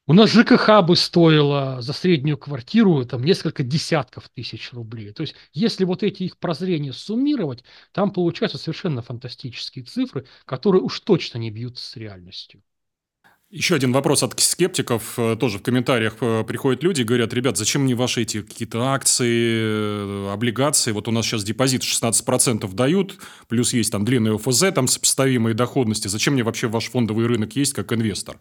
у 0.06 0.12
нас 0.12 0.30
ЖКХ 0.30 0.82
бы 0.82 0.96
стоило 0.96 1.80
за 1.80 1.92
среднюю 1.92 2.36
квартиру 2.36 3.04
там 3.04 3.22
несколько 3.22 3.62
десятков 3.62 4.28
тысяч 4.28 4.72
рублей. 4.72 5.12
То 5.12 5.22
есть, 5.22 5.34
если 5.52 5.84
вот 5.84 6.02
эти 6.02 6.24
их 6.24 6.38
прозрения 6.38 6.92
суммировать, 6.92 7.64
там 7.92 8.10
получаются 8.10 8.58
совершенно 8.58 9.02
фантастические 9.02 9.84
цифры, 9.84 10.26
которые 10.46 10.82
уж 10.82 11.00
точно 11.00 11.38
не 11.38 11.50
бьются 11.50 11.84
с 11.88 11.96
реальностью. 11.96 12.62
Еще 13.50 13.74
один 13.74 13.92
вопрос 13.92 14.22
от 14.22 14.38
скептиков. 14.38 15.18
Э, 15.18 15.34
тоже 15.34 15.58
в 15.58 15.62
комментариях 15.62 16.18
э, 16.20 16.44
приходят 16.44 16.84
люди 16.84 17.00
и 17.00 17.04
говорят, 17.04 17.34
ребят, 17.34 17.56
зачем 17.56 17.82
мне 17.82 17.96
ваши 17.96 18.22
эти 18.22 18.42
какие-то 18.42 18.92
акции, 18.92 20.28
э, 20.28 20.32
облигации? 20.32 20.92
Вот 20.92 21.08
у 21.08 21.10
нас 21.10 21.26
сейчас 21.26 21.42
депозит 21.42 21.82
16% 21.82 22.72
дают, 22.74 23.18
плюс 23.48 23.72
есть 23.72 23.90
там 23.90 24.04
длинные 24.04 24.36
ОФЗ, 24.36 24.66
там 24.72 24.86
сопоставимые 24.86 25.54
доходности. 25.54 26.06
Зачем 26.06 26.34
мне 26.34 26.44
вообще 26.44 26.68
ваш 26.68 26.90
фондовый 26.90 27.26
рынок 27.26 27.56
есть 27.56 27.72
как 27.72 27.92
инвестор? 27.92 28.38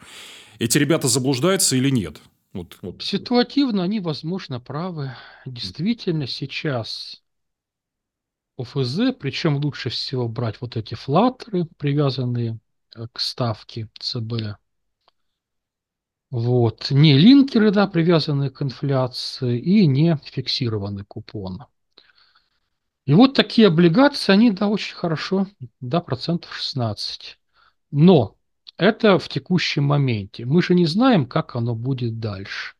Эти 0.60 0.78
ребята 0.78 1.08
заблуждаются 1.08 1.76
или 1.76 1.90
нет? 1.90 2.22
Вот, 2.54 2.78
вот. 2.82 3.02
Ситуативно 3.02 3.84
они, 3.84 4.00
возможно, 4.00 4.60
правы. 4.60 5.16
Действительно, 5.46 6.28
сейчас 6.28 7.24
ОФЗ, 8.58 9.14
причем 9.18 9.58
лучше 9.58 9.90
всего 9.90 10.28
брать 10.28 10.60
вот 10.60 10.76
эти 10.76 10.96
флаттеры, 10.96 11.66
привязанные 11.78 12.60
к 13.14 13.20
ставке 13.20 13.88
ЦБ, 14.00 14.58
вот. 16.32 16.92
Не 16.92 17.18
линкеры, 17.18 17.72
да, 17.72 17.88
привязанные 17.88 18.52
к 18.52 18.62
инфляции, 18.62 19.60
и 19.60 19.88
не 19.88 20.18
фиксированный 20.24 21.04
купон. 21.04 21.66
И 23.06 23.14
вот 23.14 23.34
такие 23.34 23.68
облигации, 23.70 24.32
они, 24.32 24.52
да, 24.52 24.68
очень 24.68 24.96
хорошо, 24.96 25.48
да, 25.80 26.02
процентов 26.02 26.54
16. 26.54 27.40
Но 27.90 28.38
это 28.80 29.20
в 29.20 29.28
текущем 29.28 29.84
моменте. 29.84 30.46
Мы 30.46 30.62
же 30.64 30.74
не 30.74 30.86
знаем, 30.86 31.26
как 31.26 31.56
оно 31.56 31.76
будет 31.76 32.20
дальше. 32.20 32.76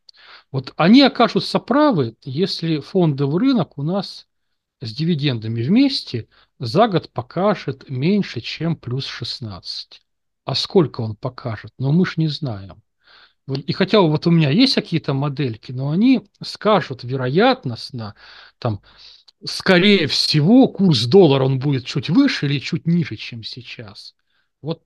Вот 0.50 0.72
они 0.76 1.02
окажутся 1.02 1.58
правы, 1.60 2.16
если 2.22 2.80
фондовый 2.80 3.40
рынок 3.40 3.78
у 3.78 3.82
нас 3.82 4.26
с 4.80 4.92
дивидендами 4.94 5.62
вместе 5.62 6.28
за 6.58 6.88
год 6.88 7.12
покажет 7.12 7.88
меньше, 7.90 8.40
чем 8.40 8.76
плюс 8.76 9.06
16. 9.06 10.02
А 10.46 10.54
сколько 10.54 11.02
он 11.02 11.16
покажет? 11.16 11.72
Но 11.78 11.92
мы 11.92 12.06
же 12.06 12.14
не 12.16 12.28
знаем. 12.28 12.82
И 13.66 13.72
хотя 13.72 14.00
вот 14.00 14.26
у 14.26 14.30
меня 14.30 14.50
есть 14.50 14.76
какие-то 14.76 15.12
модельки, 15.12 15.72
но 15.72 15.90
они 15.90 16.22
скажут 16.42 17.04
вероятностно, 17.04 18.14
там, 18.58 18.80
скорее 19.44 20.06
всего, 20.06 20.68
курс 20.68 21.04
доллара 21.06 21.44
он 21.44 21.58
будет 21.58 21.84
чуть 21.84 22.08
выше 22.10 22.46
или 22.46 22.58
чуть 22.58 22.86
ниже, 22.86 23.16
чем 23.16 23.42
сейчас. 23.42 24.14
Вот, 24.62 24.82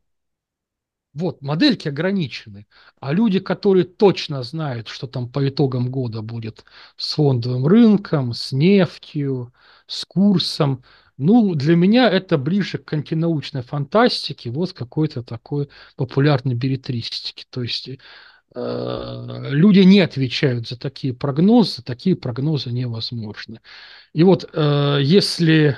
вот 1.14 1.40
модельки 1.42 1.88
ограничены. 1.88 2.66
А 3.00 3.12
люди, 3.12 3.40
которые 3.40 3.85
точно 3.85 4.42
знают, 4.42 4.88
что 4.88 5.07
там 5.07 5.29
по 5.29 5.48
итогам 5.48 5.90
года 5.90 6.22
будет 6.22 6.64
с 6.96 7.14
фондовым 7.14 7.66
рынком, 7.66 8.33
с 8.35 8.53
нефтью, 8.53 9.53
с 9.87 10.05
курсом, 10.05 10.83
ну, 11.16 11.55
для 11.55 11.77
меня 11.77 12.11
это 12.11 12.38
ближе 12.38 12.79
к 12.79 12.92
антинаучной 12.92 13.62
фантастике, 13.62 14.50
вот 14.50 14.72
какой-то 14.72 15.22
такой 15.22 15.68
популярной 15.96 16.55
билетристики. 16.55 17.44
То 17.50 17.62
есть 17.62 17.88
Э, 18.55 19.48
люди 19.50 19.81
не 19.81 20.00
отвечают 20.00 20.68
за 20.68 20.79
такие 20.79 21.12
прогнозы, 21.12 21.83
такие 21.83 22.14
прогнозы 22.16 22.70
невозможны. 22.70 23.61
И 24.12 24.22
вот 24.22 24.48
э, 24.53 24.98
если 25.03 25.77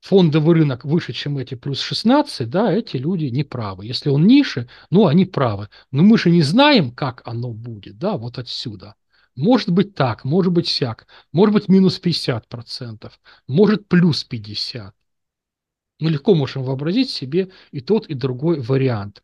фондовый 0.00 0.56
рынок 0.56 0.84
выше, 0.84 1.12
чем 1.12 1.38
эти 1.38 1.54
плюс 1.54 1.80
16, 1.80 2.48
да, 2.48 2.72
эти 2.72 2.96
люди 2.96 3.26
не 3.26 3.44
правы. 3.44 3.86
Если 3.86 4.08
он 4.08 4.26
ниже, 4.26 4.68
ну, 4.90 5.06
они 5.06 5.24
правы. 5.24 5.68
Но 5.90 6.02
мы 6.02 6.18
же 6.18 6.30
не 6.30 6.42
знаем, 6.42 6.90
как 6.92 7.22
оно 7.26 7.52
будет, 7.52 7.98
да, 7.98 8.16
вот 8.16 8.38
отсюда. 8.38 8.94
Может 9.36 9.70
быть 9.70 9.94
так, 9.94 10.24
может 10.24 10.52
быть 10.52 10.68
сяк, 10.68 11.06
может 11.32 11.54
быть 11.54 11.68
минус 11.68 12.00
50%, 12.00 13.12
может 13.46 13.88
плюс 13.88 14.26
50%. 14.28 14.92
Мы 16.00 16.10
легко 16.10 16.34
можем 16.34 16.62
вообразить 16.64 17.10
себе 17.10 17.50
и 17.72 17.80
тот, 17.80 18.06
и 18.06 18.14
другой 18.14 18.60
вариант. 18.60 19.22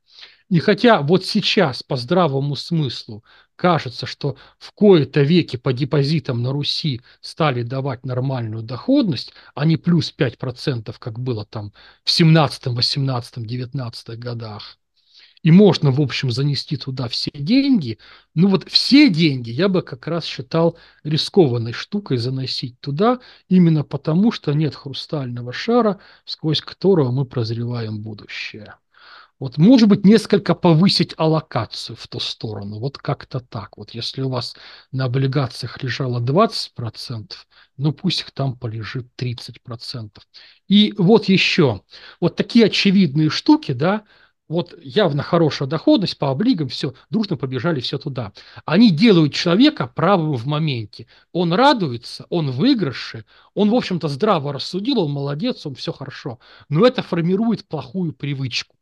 И 0.50 0.58
хотя 0.58 1.00
вот 1.00 1.24
сейчас 1.24 1.82
по 1.82 1.96
здравому 1.96 2.54
смыслу 2.54 3.24
кажется, 3.56 4.06
что 4.06 4.36
в 4.58 4.72
кои-то 4.72 5.22
веки 5.22 5.56
по 5.56 5.72
депозитам 5.72 6.42
на 6.42 6.52
Руси 6.52 7.00
стали 7.20 7.62
давать 7.62 8.04
нормальную 8.06 8.62
доходность, 8.62 9.32
а 9.54 9.64
не 9.64 9.76
плюс 9.76 10.12
5%, 10.16 10.94
как 10.98 11.18
было 11.18 11.44
там 11.44 11.72
в 12.04 12.10
17, 12.10 12.66
18, 12.66 13.46
19 13.46 14.18
годах, 14.18 14.78
и 15.42 15.52
можно, 15.52 15.92
в 15.92 16.00
общем, 16.00 16.30
занести 16.30 16.76
туда 16.76 17.08
все 17.08 17.30
деньги, 17.32 17.98
ну 18.34 18.48
вот 18.48 18.68
все 18.68 19.08
деньги 19.08 19.50
я 19.50 19.68
бы 19.68 19.82
как 19.82 20.06
раз 20.08 20.24
считал 20.24 20.76
рискованной 21.04 21.72
штукой 21.72 22.16
заносить 22.16 22.80
туда, 22.80 23.20
именно 23.48 23.84
потому, 23.84 24.32
что 24.32 24.52
нет 24.52 24.74
хрустального 24.74 25.52
шара, 25.52 26.00
сквозь 26.24 26.60
которого 26.60 27.12
мы 27.12 27.24
прозреваем 27.26 28.02
будущее. 28.02 28.74
Вот, 29.38 29.58
может 29.58 29.88
быть, 29.88 30.06
несколько 30.06 30.54
повысить 30.54 31.12
аллокацию 31.18 31.94
в 31.96 32.08
ту 32.08 32.20
сторону. 32.20 32.78
Вот 32.80 32.96
как-то 32.96 33.40
так. 33.40 33.76
Вот 33.76 33.90
если 33.90 34.22
у 34.22 34.30
вас 34.30 34.56
на 34.92 35.04
облигациях 35.04 35.82
лежало 35.82 36.20
20%, 36.20 37.32
ну 37.76 37.92
пусть 37.92 38.20
их 38.22 38.30
там 38.30 38.56
полежит 38.56 39.08
30%. 39.18 40.10
И 40.68 40.94
вот 40.96 41.26
еще. 41.26 41.82
Вот 42.18 42.36
такие 42.36 42.66
очевидные 42.66 43.28
штуки, 43.28 43.72
да, 43.72 44.04
вот 44.48 44.74
явно 44.80 45.22
хорошая 45.22 45.68
доходность 45.68 46.18
по 46.18 46.30
облигам, 46.30 46.68
все, 46.68 46.94
дружно 47.10 47.36
побежали 47.36 47.80
все 47.80 47.98
туда. 47.98 48.32
Они 48.64 48.90
делают 48.90 49.34
человека 49.34 49.86
правым 49.86 50.34
в 50.34 50.46
моменте. 50.46 51.08
Он 51.32 51.52
радуется, 51.52 52.26
он 52.30 52.52
выигрыше, 52.52 53.24
он, 53.54 53.70
в 53.70 53.74
общем-то, 53.74 54.08
здраво 54.08 54.52
рассудил, 54.52 55.00
он 55.00 55.10
молодец, 55.10 55.66
он 55.66 55.74
все 55.74 55.92
хорошо. 55.92 56.38
Но 56.68 56.86
это 56.86 57.02
формирует 57.02 57.66
плохую 57.68 58.12
привычку. 58.12 58.75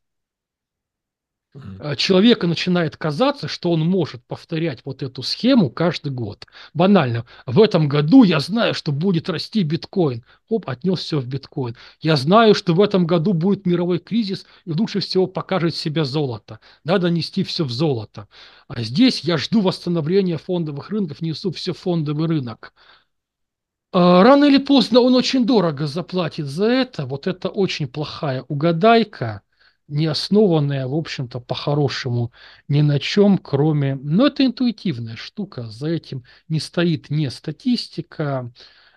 Э, 1.55 1.95
человека 1.97 2.47
начинает 2.47 2.97
казаться, 2.97 3.47
что 3.47 3.71
он 3.71 3.81
может 3.81 4.25
повторять 4.27 4.81
вот 4.85 5.03
эту 5.03 5.23
схему 5.23 5.71
каждый 5.71 6.11
год. 6.11 6.47
Банально. 6.73 7.27
В 7.47 7.61
этом 7.61 7.89
году 7.89 8.25
я 8.25 8.41
знаю, 8.41 8.75
что 8.75 8.91
будет 8.93 9.29
расти 9.29 9.63
биткоин. 9.63 10.25
Оп, 10.49 10.69
отнес 10.69 11.01
все 11.01 11.21
в 11.21 11.27
биткоин. 11.27 11.77
Я 12.01 12.17
знаю, 12.17 12.55
что 12.55 12.75
в 12.75 12.81
этом 12.81 13.07
году 13.07 13.33
будет 13.35 13.67
мировой 13.67 13.99
кризис, 14.01 14.47
и 14.65 14.73
лучше 14.73 15.01
всего 15.01 15.27
покажет 15.27 15.77
себя 15.77 16.05
золото. 16.05 16.59
Надо 16.83 17.09
нести 17.09 17.45
все 17.45 17.65
в 17.65 17.71
золото. 17.71 18.29
А 18.67 18.83
здесь 18.83 19.21
я 19.21 19.37
жду 19.37 19.61
восстановления 19.61 20.39
фондовых 20.39 20.91
рынков, 20.91 21.21
несу 21.21 21.53
все 21.53 21.73
фондовый 21.73 22.27
рынок. 22.27 22.75
Э, 23.93 24.23
рано 24.23 24.45
или 24.47 24.59
поздно 24.59 25.01
он 25.01 25.15
очень 25.15 25.47
дорого 25.47 25.87
заплатит 25.87 26.47
за 26.47 26.67
это. 26.67 27.07
Вот 27.07 27.29
это 27.29 27.49
очень 27.49 27.87
плохая 27.87 28.43
угадайка 28.49 29.44
не 29.89 30.07
основанная, 30.07 30.87
в 30.87 30.95
общем-то, 30.95 31.41
по-хорошему 31.41 32.33
ни 32.69 32.81
на 32.81 32.99
чем, 32.99 33.39
кроме... 33.39 33.97
Но 33.97 34.27
это 34.27 34.45
интуитивная 34.45 35.17
штука, 35.17 35.69
за 35.69 35.89
этим 35.89 36.25
не 36.49 36.61
стоит 36.61 37.11
ни 37.11 37.29
статистика, 37.29 38.53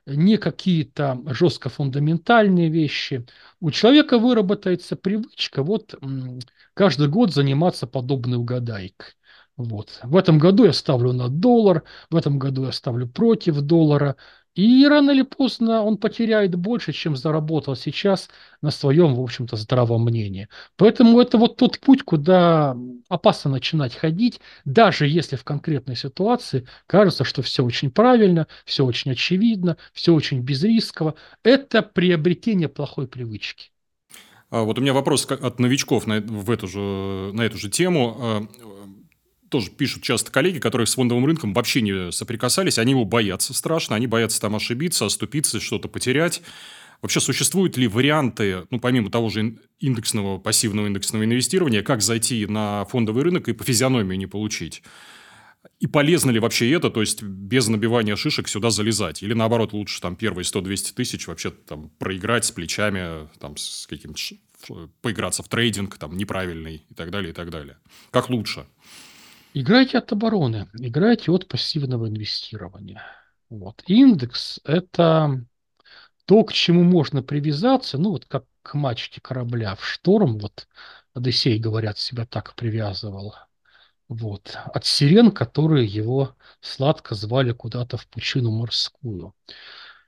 не 0.06 0.38
какие-то 0.38 1.22
жестко 1.28 1.70
фундаментальные 1.70 2.70
вещи. 2.70 3.26
У 3.60 3.72
человека 3.72 4.18
выработается 4.18 4.96
привычка 4.96 5.64
вот 5.64 5.96
каждый 6.74 7.10
год 7.10 7.34
заниматься 7.34 7.88
подобной 7.88 8.38
угадайкой. 8.38 9.14
Вот. 9.58 10.00
В 10.04 10.16
этом 10.16 10.38
году 10.38 10.66
я 10.66 10.74
ставлю 10.74 11.14
на 11.14 11.30
доллар, 11.30 11.84
в 12.12 12.16
этом 12.16 12.38
году 12.38 12.66
я 12.66 12.72
ставлю 12.72 13.08
против 13.08 13.60
доллара, 13.62 14.16
и 14.58 14.88
рано 14.88 15.12
или 15.12 15.22
поздно 15.22 15.84
он 15.84 15.98
потеряет 15.98 16.56
больше, 16.56 16.92
чем 16.92 17.16
заработал 17.16 17.76
сейчас 17.76 18.30
на 18.62 18.72
своем, 18.72 19.16
в 19.16 19.22
общем-то, 19.22 19.56
здравом 19.56 20.04
мнении. 20.04 20.48
Поэтому 20.76 21.20
это 21.20 21.38
вот 21.38 21.58
тот 21.58 21.80
путь, 21.80 22.04
куда 22.04 22.76
опасно 23.08 23.52
начинать 23.52 23.96
ходить, 23.96 24.42
даже 24.66 25.08
если 25.08 25.36
в 25.36 25.44
конкретной 25.44 25.96
ситуации 25.96 26.68
кажется, 26.88 27.24
что 27.24 27.42
все 27.42 27.64
очень 27.64 27.92
правильно, 27.92 28.48
все 28.66 28.84
очень 28.84 29.12
очевидно, 29.12 29.78
все 29.94 30.14
очень 30.14 30.42
безрисково. 30.42 31.16
Это 31.44 31.84
приобретение 31.84 32.68
плохой 32.68 33.08
привычки. 33.08 33.72
А 34.50 34.64
вот 34.64 34.80
у 34.80 34.82
меня 34.82 34.94
вопрос 34.94 35.26
от 35.30 35.60
новичков 35.60 36.08
на, 36.08 36.22
в 36.22 36.50
эту 36.50 36.68
же, 36.68 36.80
на 37.34 37.42
эту 37.42 37.58
же 37.58 37.70
тему. 37.70 38.48
Тоже 39.50 39.72
пишут 39.72 40.04
часто 40.04 40.32
коллеги, 40.32 40.60
которые 40.60 40.88
с 40.88 40.96
фондовым 40.96 41.26
рынком 41.26 41.54
вообще 41.54 41.82
не 41.82 42.12
соприкасались, 42.12 42.78
они 42.78 42.92
его 42.92 43.06
боятся 43.06 43.54
страшно, 43.54 43.96
они 43.96 44.08
боятся 44.08 44.42
там 44.42 44.56
ошибиться, 44.56 45.06
оступиться, 45.06 45.60
что-то 45.60 45.88
потерять. 45.88 46.42
Вообще 47.02 47.20
существуют 47.20 47.78
ли 47.78 47.88
варианты, 47.88 48.66
ну, 48.72 48.80
помимо 48.80 49.12
того 49.12 49.30
же 49.30 49.58
индексного, 49.80 50.40
пассивного 50.40 50.88
индексного 50.88 51.24
инвестирования, 51.24 51.84
как 51.84 52.02
зайти 52.02 52.46
на 52.48 52.86
фондовый 52.86 53.24
рынок 53.24 53.48
и 53.48 53.54
по 53.54 53.64
физиономии 53.64 54.16
не 54.16 54.26
получить? 54.26 54.82
И 55.80 55.86
полезно 55.86 56.32
ли 56.32 56.40
вообще 56.40 56.72
это, 56.72 56.90
то 56.90 57.02
есть 57.02 57.22
без 57.22 57.68
набивания 57.68 58.16
шишек 58.16 58.48
сюда 58.48 58.72
залезать? 58.72 59.22
Или 59.22 59.34
наоборот, 59.34 59.74
лучше 59.74 60.02
там 60.02 60.16
первые 60.16 60.44
100-200 60.44 60.94
тысяч 60.96 61.28
вообще 61.28 61.52
там 61.52 61.90
проиграть 62.00 62.46
с 62.46 62.52
плечами, 62.52 63.28
там 63.40 63.58
с 63.58 63.86
каким-то 63.88 64.20
поиграться 65.02 65.44
в 65.44 65.50
трейдинг 65.50 65.98
там 65.98 66.18
неправильный 66.18 66.84
и 66.90 66.94
так 66.96 67.12
далее, 67.12 67.32
и 67.32 67.34
так 67.34 67.52
далее. 67.52 67.78
Как 68.12 68.30
лучше? 68.30 68.66
Играйте 69.60 69.98
от 69.98 70.12
обороны, 70.12 70.70
играйте 70.76 71.32
от 71.32 71.48
пассивного 71.48 72.10
инвестирования. 72.10 73.02
Вот. 73.50 73.82
Индекс– 73.88 74.60
это 74.64 75.44
то, 76.26 76.44
к 76.44 76.54
чему 76.54 76.84
можно 76.84 77.24
привязаться, 77.24 77.98
ну, 77.98 78.12
вот 78.12 78.26
как 78.26 78.46
к 78.62 78.76
мачте 78.76 79.20
корабля 79.20 79.74
в 79.74 79.84
шторм, 79.84 80.38
вот 80.38 80.68
Одиссей, 81.16 81.58
говорят, 81.58 81.98
себя 81.98 82.28
так 82.28 82.54
привязывал. 82.54 83.34
Вот. 84.08 84.56
От 84.76 84.86
сирен, 84.86 85.32
которые 85.32 85.88
его 85.88 86.36
сладко 86.62 87.16
звали 87.16 87.52
куда-то 87.52 87.98
в 87.98 88.06
пучину 88.10 88.52
морскую. 88.52 89.34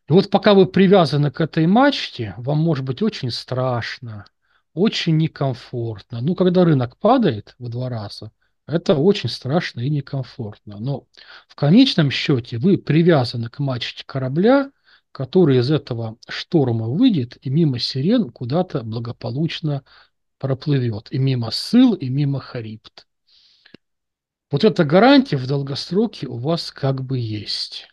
И 0.08 0.14
вот 0.14 0.30
пока 0.30 0.54
вы 0.54 0.68
привязаны 0.68 1.32
к 1.32 1.42
этой 1.42 1.66
мачте, 1.66 2.36
вам 2.38 2.60
может 2.60 2.86
быть 2.86 3.02
очень 3.02 3.32
страшно, 3.32 4.28
очень 4.76 5.18
некомфортно. 5.18 6.22
Ну, 6.22 6.36
когда 6.36 6.66
рынок 6.66 6.98
падает 6.98 7.56
в 7.58 7.68
два 7.68 7.90
раза, 7.90 8.32
это 8.72 8.96
очень 8.96 9.30
страшно 9.30 9.82
и 9.82 9.90
некомфортно. 9.90 10.80
Но 10.80 11.08
в 11.48 11.56
конечном 11.56 12.12
счете 12.12 12.58
вы 12.58 12.78
привязаны 12.78 13.50
к 13.50 13.60
мачте 13.60 14.04
корабля, 14.06 14.72
который 15.12 15.58
из 15.58 15.72
этого 15.72 16.18
шторма 16.28 16.88
выйдет 16.88 17.38
и 17.42 17.50
мимо 17.50 17.80
сирен 17.80 18.30
куда-то 18.30 18.84
благополучно 18.84 19.84
проплывет. 20.38 21.12
И 21.12 21.18
мимо 21.18 21.52
сыл, 21.52 21.94
и 21.94 22.10
мимо 22.10 22.40
харибт. 22.40 23.08
Вот 24.52 24.64
эта 24.64 24.84
гарантия 24.84 25.38
в 25.38 25.46
долгосроке 25.46 26.28
у 26.28 26.38
вас 26.38 26.72
как 26.72 27.04
бы 27.04 27.20
есть. 27.20 27.88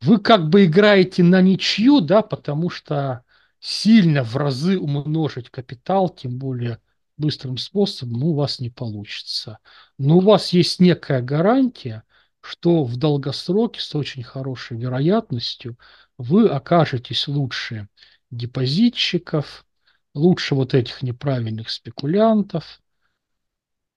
Вы 0.00 0.18
как 0.18 0.48
бы 0.48 0.66
играете 0.66 1.22
на 1.22 1.40
ничью, 1.40 2.00
да, 2.00 2.22
потому 2.22 2.70
что 2.70 3.24
сильно 3.60 4.22
в 4.22 4.36
разы 4.36 4.78
умножить 4.78 5.50
капитал, 5.50 6.08
тем 6.08 6.38
более 6.38 6.80
быстрым 7.16 7.56
способом 7.56 8.24
у 8.24 8.34
вас 8.34 8.60
не 8.60 8.70
получится. 8.70 9.58
Но 9.98 10.18
у 10.18 10.20
вас 10.20 10.52
есть 10.52 10.80
некая 10.80 11.22
гарантия, 11.22 12.04
что 12.40 12.84
в 12.84 12.96
долгосроке 12.96 13.80
с 13.80 13.94
очень 13.94 14.22
хорошей 14.22 14.76
вероятностью 14.76 15.78
вы 16.18 16.48
окажетесь 16.48 17.28
лучше 17.28 17.88
депозитчиков, 18.30 19.66
лучше 20.14 20.54
вот 20.54 20.74
этих 20.74 21.02
неправильных 21.02 21.70
спекулянтов. 21.70 22.80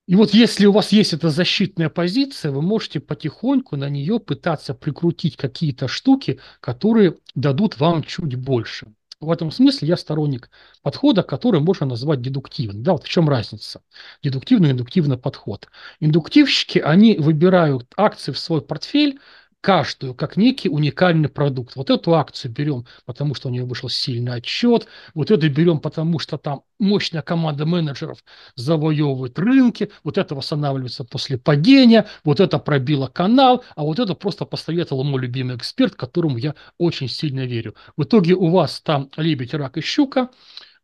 И 0.08 0.16
вот 0.16 0.34
если 0.34 0.66
у 0.66 0.72
вас 0.72 0.92
есть 0.92 1.14
эта 1.14 1.30
защитная 1.30 1.90
позиция, 1.90 2.52
вы 2.52 2.64
можете 2.64 3.00
потихоньку 3.00 3.76
на 3.76 3.90
нее 3.90 4.20
пытаться 4.20 4.74
прикрутить 4.74 5.38
какие-то 5.38 5.88
штуки, 5.88 6.40
которые 6.62 7.18
дадут 7.36 7.80
вам 7.80 8.04
чуть 8.04 8.36
больше. 8.36 8.92
В 9.22 9.32
этом 9.32 9.52
смысле 9.52 9.90
я 9.90 9.98
сторонник 9.98 10.50
подхода, 10.82 11.24
который 11.24 11.60
можно 11.60 11.86
назвать 11.86 12.22
дедуктивным. 12.22 12.84
Да, 12.84 12.94
вот 12.94 13.04
в 13.04 13.10
чем 13.10 13.28
разница? 13.28 13.82
Дедуктивный 14.24 14.70
и 14.70 14.72
индуктивный 14.72 15.18
подход. 15.18 15.68
Индуктивщики, 16.00 16.80
они 16.80 17.18
выбирают 17.18 17.92
акции 17.98 18.32
в 18.32 18.40
свой 18.40 18.62
портфель, 18.62 19.20
каждую 19.62 20.14
как 20.14 20.38
некий 20.38 20.70
уникальный 20.70 21.30
продукт. 21.30 21.76
Вот 21.76 21.90
эту 21.90 22.16
акцию 22.16 22.52
берем, 22.52 22.86
потому 23.06 23.36
что 23.36 23.50
у 23.50 23.52
нее 23.52 23.66
вышел 23.66 23.90
сильный 23.90 24.36
отчет, 24.36 24.88
вот 25.14 25.32
эту 25.32 25.50
берем, 25.50 25.80
потому 25.80 26.20
что 26.20 26.38
там 26.38 26.62
мощная 26.80 27.22
команда 27.22 27.66
менеджеров 27.66 28.24
завоевывает 28.56 29.38
рынки, 29.38 29.92
вот 30.04 30.18
это 30.18 30.36
восстанавливается 30.36 31.04
после 31.04 31.38
падения, 31.38 32.08
вот 32.24 32.40
это 32.40 32.58
пробило 32.58 33.08
канал, 33.08 33.64
а 33.76 33.84
вот 33.84 34.00
это 34.00 34.16
просто 34.16 34.46
посоветовал 34.46 35.04
мой 35.04 35.22
любимый 35.22 35.58
эксперт, 35.58 35.96
которому 35.96 36.38
я 36.38 36.56
очень 36.78 37.10
сильно 37.10 37.46
верю. 37.46 37.76
В 37.98 38.04
итоге 38.04 38.36
у 38.36 38.50
вас 38.50 38.80
там 38.82 39.10
лебедь, 39.18 39.54
рак 39.54 39.78
и 39.78 39.82
щука, 39.82 40.30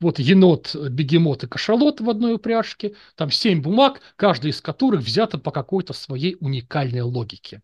вот 0.02 0.20
енот, 0.20 0.76
бегемот 0.76 1.46
и 1.46 1.48
кашалот 1.48 2.02
в 2.02 2.10
одной 2.10 2.34
упряжке, 2.34 2.96
там 3.16 3.32
семь 3.32 3.62
бумаг, 3.62 4.02
каждая 4.18 4.52
из 4.52 4.60
которых 4.60 5.02
взята 5.02 5.38
по 5.38 5.52
какой-то 5.52 5.94
своей 5.94 6.36
уникальной 6.42 7.02
логике. 7.02 7.62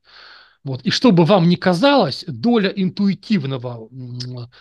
Вот. 0.64 0.82
И 0.84 0.92
чтобы 0.92 1.26
вам 1.26 1.50
не 1.50 1.56
казалось, 1.56 2.24
доля 2.28 2.70
интуитивного 2.70 3.90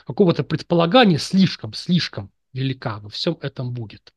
какого-то 0.07 0.45
предполагания 0.45 1.19
слишком, 1.19 1.75
слишком 1.75 2.31
велика 2.53 2.99
во 3.01 3.11
всем 3.11 3.37
этом 3.43 3.73
будет. 3.73 4.13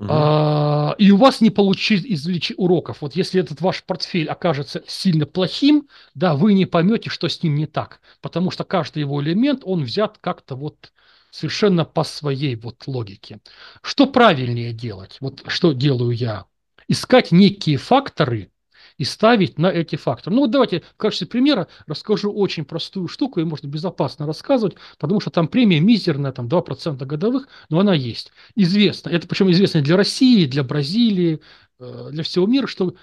Угу. 0.00 0.08
А, 0.10 0.94
и 0.98 1.10
у 1.10 1.16
вас 1.16 1.40
не 1.40 1.50
получить 1.50 2.04
извлечь 2.04 2.52
уроков. 2.56 3.00
Вот 3.00 3.16
если 3.16 3.40
этот 3.40 3.60
ваш 3.60 3.84
портфель 3.84 4.28
окажется 4.28 4.82
сильно 4.86 5.24
плохим, 5.24 5.88
да, 6.14 6.34
вы 6.34 6.52
не 6.54 6.66
поймете, 6.66 7.10
что 7.10 7.28
с 7.28 7.42
ним 7.42 7.54
не 7.54 7.66
так. 7.66 8.00
Потому 8.20 8.50
что 8.50 8.64
каждый 8.64 9.00
его 9.00 9.22
элемент, 9.22 9.62
он 9.64 9.84
взят 9.84 10.18
как-то 10.18 10.56
вот 10.56 10.92
совершенно 11.30 11.84
по 11.84 12.04
своей 12.04 12.54
вот 12.56 12.86
логике. 12.86 13.40
Что 13.82 14.06
правильнее 14.06 14.72
делать? 14.72 15.16
Вот 15.20 15.42
что 15.46 15.72
делаю 15.72 16.10
я? 16.10 16.44
Искать 16.86 17.32
некие 17.32 17.76
факторы, 17.76 18.50
и 18.98 19.04
ставить 19.04 19.58
на 19.58 19.66
эти 19.66 19.96
факторы. 19.96 20.34
Ну 20.34 20.42
вот 20.42 20.50
давайте 20.50 20.80
в 20.80 20.96
качестве 20.96 21.26
примера 21.26 21.68
расскажу 21.86 22.32
очень 22.32 22.64
простую 22.64 23.08
штуку, 23.08 23.40
и 23.40 23.44
можно 23.44 23.66
безопасно 23.66 24.26
рассказывать, 24.26 24.76
потому 24.98 25.20
что 25.20 25.30
там 25.30 25.48
премия 25.48 25.80
мизерная, 25.80 26.32
там 26.32 26.48
2% 26.48 27.04
годовых, 27.04 27.48
но 27.70 27.80
она 27.80 27.94
есть. 27.94 28.32
Известно, 28.54 29.10
это 29.10 29.26
причем 29.26 29.50
известно 29.50 29.82
для 29.82 29.96
России, 29.96 30.46
для 30.46 30.62
Бразилии, 30.62 31.40
э, 31.78 32.08
для 32.12 32.22
всего 32.22 32.46
мира, 32.46 32.66
что 32.66 32.94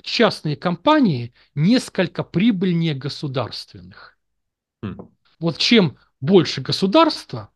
частные 0.00 0.56
компании 0.56 1.32
несколько 1.54 2.22
прибыльнее 2.22 2.94
государственных. 2.94 4.16
Mm. 4.84 5.08
Вот 5.38 5.58
чем 5.58 5.96
больше 6.20 6.60
государства, 6.60 7.50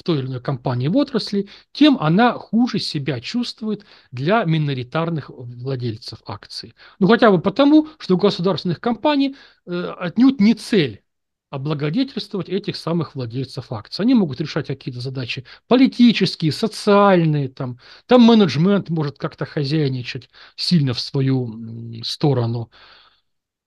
в 0.00 0.02
той 0.02 0.18
или 0.18 0.26
иной 0.26 0.40
компании 0.40 0.88
в 0.88 0.96
отрасли, 0.96 1.48
тем 1.72 1.98
она 2.00 2.32
хуже 2.32 2.78
себя 2.78 3.20
чувствует 3.20 3.84
для 4.10 4.44
миноритарных 4.44 5.28
владельцев 5.28 6.20
акций. 6.26 6.74
Ну, 6.98 7.06
хотя 7.06 7.30
бы 7.30 7.38
потому, 7.40 7.88
что 7.98 8.14
у 8.14 8.18
государственных 8.18 8.80
компаний 8.80 9.36
э, 9.66 9.94
отнюдь 9.98 10.40
не 10.40 10.54
цель 10.54 11.02
облагодетельствовать 11.50 12.48
этих 12.48 12.76
самых 12.76 13.14
владельцев 13.14 13.72
акций. 13.72 14.02
Они 14.02 14.14
могут 14.14 14.40
решать 14.40 14.68
какие-то 14.68 15.00
задачи 15.00 15.44
политические, 15.68 16.52
социальные, 16.52 17.48
там, 17.48 17.78
там 18.06 18.22
менеджмент 18.22 18.88
может 18.88 19.18
как-то 19.18 19.44
хозяйничать 19.44 20.30
сильно 20.56 20.94
в 20.94 21.00
свою 21.00 22.02
сторону. 22.04 22.70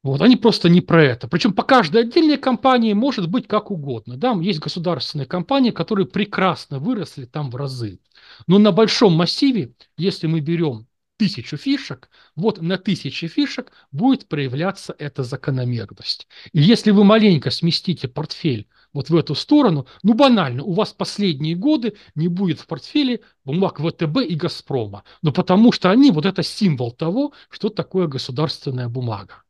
Вот, 0.04 0.22
они 0.22 0.36
просто 0.36 0.68
не 0.68 0.82
про 0.82 1.02
это. 1.02 1.30
Причем 1.30 1.54
по 1.54 1.64
каждой 1.64 2.02
отдельной 2.02 2.38
компании 2.38 2.92
может 2.92 3.30
быть 3.30 3.48
как 3.48 3.72
угодно. 3.72 4.18
Да? 4.18 4.34
Есть 4.34 4.60
государственные 4.60 5.26
компании, 5.26 5.72
которые 5.72 6.06
прекрасно 6.06 6.80
выросли 6.80 7.24
там 7.24 7.50
в 7.50 7.56
разы. 7.56 8.00
Но 8.46 8.60
на 8.60 8.74
большом 8.74 9.14
массиве, 9.14 9.74
если 9.98 10.28
мы 10.28 10.42
берем 10.42 10.88
тысячу 11.16 11.56
фишек, 11.56 12.10
вот 12.36 12.62
на 12.62 12.78
тысяче 12.78 13.28
фишек 13.28 13.72
будет 13.94 14.28
проявляться 14.28 14.94
эта 15.00 15.24
закономерность. 15.24 16.28
И 16.52 16.62
если 16.62 16.92
вы 16.92 17.06
маленько 17.06 17.50
сместите 17.50 18.10
портфель 18.10 18.68
вот 18.92 19.10
в 19.10 19.16
эту 19.16 19.36
сторону, 19.36 19.88
ну 20.04 20.16
банально, 20.16 20.64
у 20.64 20.74
вас 20.74 20.92
последние 20.92 21.56
годы 21.56 21.96
не 22.14 22.28
будет 22.28 22.60
в 22.60 22.68
портфеле 22.68 23.22
бумаг 23.46 23.80
ВТБ 23.80 24.18
и 24.28 24.36
Газпрома. 24.36 25.06
Но 25.22 25.32
потому 25.32 25.72
что 25.72 25.92
они, 25.92 26.12
вот 26.12 26.26
это 26.26 26.44
символ 26.44 26.92
того, 26.92 27.32
что 27.50 27.70
такое 27.70 28.08
государственная 28.08 28.90
бумага. 28.90 29.43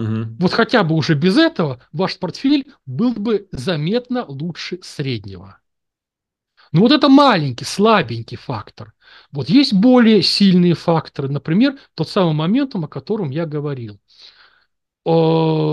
Угу. 0.00 0.36
Вот 0.38 0.52
хотя 0.52 0.82
бы 0.82 0.94
уже 0.94 1.14
без 1.14 1.36
этого 1.36 1.80
ваш 1.92 2.18
портфель 2.18 2.72
был 2.86 3.12
бы 3.12 3.48
заметно 3.52 4.24
лучше 4.24 4.78
среднего. 4.82 5.58
Но 6.72 6.80
вот 6.80 6.92
это 6.92 7.08
маленький, 7.08 7.66
слабенький 7.66 8.38
фактор. 8.38 8.94
Вот 9.30 9.50
есть 9.50 9.74
более 9.74 10.22
сильные 10.22 10.74
факторы, 10.74 11.28
например, 11.28 11.78
тот 11.94 12.08
самый 12.08 12.32
моментум, 12.32 12.84
о 12.84 12.88
котором 12.88 13.28
я 13.30 13.44
говорил 13.44 14.00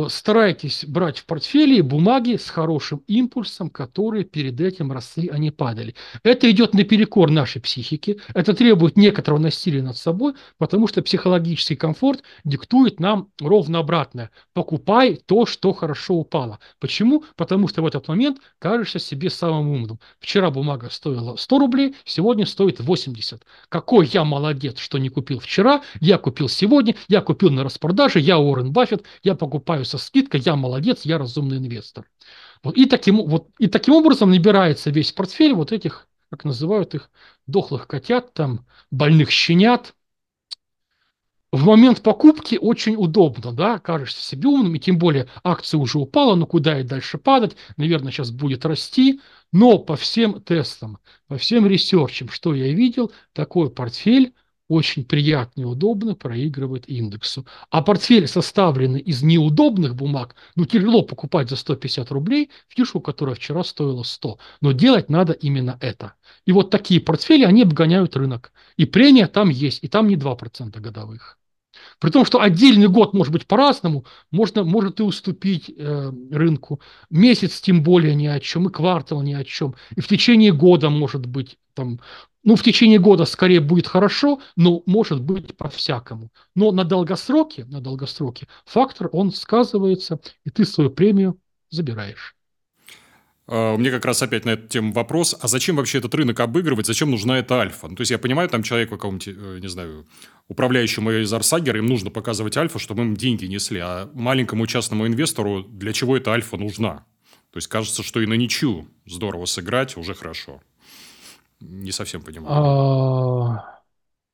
старайтесь 0.09 0.85
брать 0.85 1.19
в 1.19 1.25
портфеле 1.25 1.83
бумаги 1.83 2.37
с 2.37 2.49
хорошим 2.49 3.03
импульсом, 3.07 3.69
которые 3.69 4.23
перед 4.23 4.59
этим 4.61 4.91
росли, 4.91 5.27
а 5.27 5.37
не 5.37 5.51
падали. 5.51 5.95
Это 6.23 6.49
идет 6.49 6.73
наперекор 6.73 7.29
нашей 7.29 7.61
психике, 7.61 8.17
это 8.33 8.53
требует 8.53 8.97
некоторого 8.97 9.39
насилия 9.39 9.81
над 9.81 9.97
собой, 9.97 10.33
потому 10.57 10.87
что 10.87 11.01
психологический 11.01 11.75
комфорт 11.75 12.23
диктует 12.45 13.01
нам 13.01 13.29
ровно 13.41 13.79
обратное. 13.79 14.31
Покупай 14.53 15.19
то, 15.25 15.45
что 15.45 15.73
хорошо 15.73 16.15
упало. 16.15 16.59
Почему? 16.79 17.25
Потому 17.35 17.67
что 17.67 17.81
в 17.81 17.85
этот 17.85 18.07
момент 18.07 18.37
кажешься 18.59 18.99
себе 18.99 19.29
самым 19.29 19.69
умным. 19.69 19.99
Вчера 20.19 20.51
бумага 20.51 20.89
стоила 20.89 21.35
100 21.35 21.59
рублей, 21.59 21.95
сегодня 22.05 22.45
стоит 22.45 22.79
80. 22.79 23.43
Какой 23.67 24.07
я 24.07 24.23
молодец, 24.23 24.77
что 24.79 24.97
не 24.97 25.09
купил 25.09 25.39
вчера, 25.39 25.81
я 25.99 26.17
купил 26.17 26.47
сегодня, 26.47 26.95
я 27.09 27.19
купил 27.19 27.49
на 27.49 27.65
распродаже, 27.65 28.19
я 28.19 28.39
Уоррен 28.39 28.71
Баффет, 28.71 29.03
я 29.23 29.35
покупаю 29.35 29.85
со 29.85 29.97
скидкой, 29.97 30.41
я 30.41 30.55
молодец, 30.55 31.03
я 31.03 31.17
разумный 31.17 31.57
инвестор. 31.57 32.09
Вот, 32.63 32.75
и, 32.77 32.85
таким, 32.85 33.17
вот, 33.17 33.49
и 33.59 33.67
таким 33.67 33.95
образом 33.95 34.31
набирается 34.31 34.89
весь 34.89 35.11
портфель 35.11 35.53
вот 35.53 35.71
этих, 35.71 36.07
как 36.29 36.45
называют 36.45 36.95
их, 36.95 37.09
дохлых 37.45 37.87
котят, 37.87 38.33
там, 38.33 38.65
больных 38.91 39.31
щенят. 39.31 39.93
В 41.51 41.65
момент 41.65 42.01
покупки 42.03 42.57
очень 42.59 42.95
удобно, 42.97 43.53
да, 43.53 43.79
кажешься 43.79 44.21
себе 44.21 44.49
умным, 44.49 44.75
и 44.75 44.79
тем 44.79 44.97
более 44.97 45.29
акция 45.43 45.77
уже 45.77 45.97
упала, 45.97 46.35
но 46.35 46.45
куда 46.45 46.79
и 46.79 46.83
дальше 46.83 47.17
падать, 47.17 47.55
наверное, 47.77 48.11
сейчас 48.11 48.31
будет 48.31 48.65
расти, 48.65 49.21
но 49.53 49.79
по 49.79 49.95
всем 49.95 50.41
тестам, 50.41 50.99
по 51.27 51.37
всем 51.37 51.65
ресерчам, 51.65 52.27
что 52.29 52.53
я 52.53 52.73
видел, 52.73 53.13
такой 53.31 53.71
портфель 53.71 54.33
очень 54.67 55.05
приятно 55.05 55.61
и 55.61 55.65
удобно 55.65 56.15
проигрывает 56.15 56.89
индексу. 56.89 57.45
А 57.69 57.81
портфель, 57.81 58.27
составленный 58.27 58.99
из 58.99 59.23
неудобных 59.23 59.95
бумаг, 59.95 60.35
ну 60.55 60.65
тяжело 60.65 61.01
покупать 61.03 61.49
за 61.49 61.55
150 61.55 62.11
рублей 62.11 62.49
фишку, 62.67 62.99
которая 62.99 63.35
вчера 63.35 63.63
стоила 63.63 64.03
100. 64.03 64.37
Но 64.61 64.71
делать 64.73 65.09
надо 65.09 65.33
именно 65.33 65.77
это. 65.81 66.13
И 66.45 66.51
вот 66.51 66.69
такие 66.69 66.99
портфели, 66.99 67.43
они 67.43 67.63
обгоняют 67.63 68.15
рынок. 68.15 68.51
И 68.75 68.85
премия 68.85 69.27
там 69.27 69.49
есть, 69.49 69.83
и 69.83 69.87
там 69.87 70.07
не 70.07 70.15
2% 70.15 70.79
годовых. 70.79 71.37
При 71.99 72.09
том, 72.09 72.25
что 72.25 72.41
отдельный 72.41 72.87
год 72.87 73.13
может 73.13 73.33
быть 73.33 73.47
по-разному, 73.47 74.05
можно, 74.31 74.63
может 74.63 74.99
и 74.99 75.03
уступить 75.03 75.71
э, 75.75 76.11
рынку. 76.31 76.81
Месяц 77.09 77.61
тем 77.61 77.83
более 77.83 78.15
ни 78.15 78.27
о 78.27 78.39
чем, 78.39 78.67
и 78.67 78.71
квартал 78.71 79.21
ни 79.21 79.33
о 79.33 79.43
чем. 79.43 79.75
И 79.95 80.01
в 80.01 80.07
течение 80.07 80.53
года 80.53 80.89
может 80.89 81.25
быть 81.25 81.57
там, 81.73 81.99
ну, 82.47 82.55
в 82.55 82.63
течение 82.63 82.97
года 82.97 83.25
скорее 83.25 83.59
будет 83.59 83.87
хорошо, 83.87 84.39
но 84.55 84.81
может 84.85 85.21
быть 85.21 85.57
по-всякому. 85.57 86.31
Но 86.55 86.71
на 86.71 86.85
долгосроке, 86.85 87.65
на 87.65 87.81
долгосроке 87.81 88.47
фактор, 88.65 89.09
он 89.11 89.33
сказывается, 89.33 90.21
и 90.45 90.49
ты 90.49 90.63
свою 90.63 90.89
премию 90.89 91.37
забираешь. 91.69 92.35
Uh, 93.47 93.75
у 93.75 93.77
меня 93.77 93.91
как 93.91 94.05
раз 94.05 94.21
опять 94.21 94.45
на 94.45 94.51
эту 94.51 94.67
тему 94.69 94.93
вопрос. 94.93 95.35
А 95.41 95.47
зачем 95.49 95.75
вообще 95.75 95.97
этот 95.97 96.15
рынок 96.15 96.39
обыгрывать? 96.39 96.85
Зачем 96.85 97.11
нужна 97.11 97.37
эта 97.37 97.59
альфа? 97.59 97.89
Ну, 97.89 97.95
то 97.97 98.01
есть, 98.01 98.11
я 98.11 98.17
понимаю, 98.17 98.47
там 98.47 98.63
человеку 98.63 98.95
какому-нибудь, 98.95 99.27
э, 99.27 99.59
не 99.61 99.67
знаю, 99.67 100.05
управляющему 100.47 101.11
из 101.11 101.33
Арсагера, 101.33 101.79
им 101.79 101.85
нужно 101.85 102.11
показывать 102.11 102.55
альфа, 102.55 102.79
чтобы 102.79 103.03
им 103.03 103.17
деньги 103.17 103.45
несли. 103.45 103.79
А 103.79 104.09
маленькому 104.13 104.67
частному 104.67 105.05
инвестору 105.05 105.63
для 105.63 105.91
чего 105.91 106.15
эта 106.15 106.31
альфа 106.31 106.55
нужна? 106.55 107.05
То 107.51 107.57
есть, 107.57 107.67
кажется, 107.67 108.03
что 108.03 108.21
и 108.21 108.25
на 108.25 108.35
ничью 108.35 108.87
здорово 109.05 109.45
сыграть 109.45 109.97
уже 109.97 110.13
хорошо. 110.13 110.61
Не 111.59 111.91
совсем 111.91 112.21
понимаю. 112.21 112.55
А, 112.55 113.81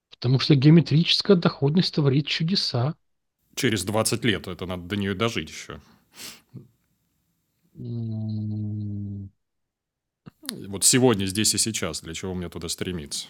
потому 0.09 0.39
что 0.39 0.55
геометрическая 0.55 1.37
доходность 1.37 1.95
творит 1.95 2.27
чудеса. 2.27 2.95
Через 3.55 3.83
20 3.85 4.25
лет 4.25 4.47
это 4.47 4.65
надо 4.65 4.83
до 4.83 4.95
нее 4.95 5.13
дожить 5.13 5.49
еще. 5.49 5.79
Вот 10.67 10.83
сегодня, 10.83 11.25
здесь 11.25 11.55
и 11.55 11.57
сейчас, 11.57 12.01
для 12.01 12.13
чего 12.13 12.33
мне 12.33 12.49
туда 12.49 12.67
стремиться? 12.69 13.27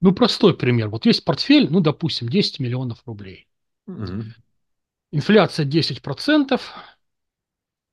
Ну, 0.00 0.12
простой 0.12 0.56
пример. 0.56 0.88
Вот 0.88 1.06
есть 1.06 1.24
портфель, 1.24 1.68
ну, 1.70 1.80
допустим, 1.80 2.28
10 2.28 2.60
миллионов 2.60 3.02
рублей. 3.06 3.46
Угу. 3.86 4.24
Инфляция 5.12 5.66
10%, 5.66 6.60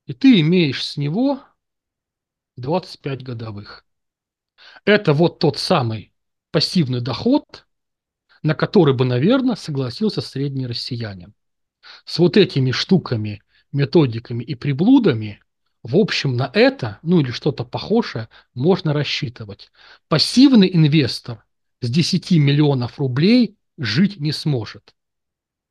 и 0.06 0.12
ты 0.12 0.40
имеешь 0.40 0.84
с 0.84 0.96
него 0.96 1.40
25 2.56 3.22
годовых. 3.22 3.84
Это 4.84 5.12
вот 5.12 5.38
тот 5.38 5.58
самый 5.58 6.12
пассивный 6.50 7.00
доход, 7.00 7.66
на 8.42 8.54
который 8.54 8.94
бы, 8.94 9.04
наверное, 9.04 9.56
согласился 9.56 10.20
средний 10.20 10.66
россиянин. 10.66 11.34
С 12.04 12.18
вот 12.18 12.36
этими 12.36 12.70
штуками, 12.70 13.42
методиками 13.72 14.42
и 14.42 14.54
приблудами, 14.54 15.40
в 15.82 15.96
общем, 15.96 16.36
на 16.36 16.50
это, 16.52 16.98
ну 17.02 17.20
или 17.20 17.30
что-то 17.30 17.64
похожее, 17.64 18.28
можно 18.54 18.92
рассчитывать. 18.92 19.70
Пассивный 20.08 20.70
инвестор 20.72 21.44
с 21.80 21.88
10 21.88 22.32
миллионов 22.32 22.98
рублей 22.98 23.56
жить 23.78 24.20
не 24.20 24.32
сможет. 24.32 24.94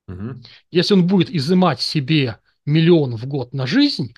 Угу. 0.08 0.42
Если 0.72 0.94
он 0.96 1.06
будет 1.06 1.30
изымать 1.30 1.82
себе 1.82 2.40
миллион 2.66 3.16
в 3.16 3.28
год 3.28 3.54
на 3.54 3.68
жизнь, 3.68 4.14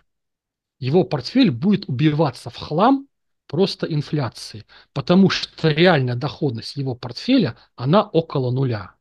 его 0.79 1.03
портфель 1.03 1.51
будет 1.51 1.87
убиваться 1.89 2.49
в 2.49 2.55
хлам 2.55 3.07
просто 3.51 3.85
инфляции, 3.85 4.63
потому 4.93 5.29
что 5.29 5.67
реальная 5.67 6.15
доходность 6.15 6.77
его 6.77 6.95
портфеля, 6.95 7.57
она 7.75 8.01
около 8.01 8.49
нуля. 8.49 8.95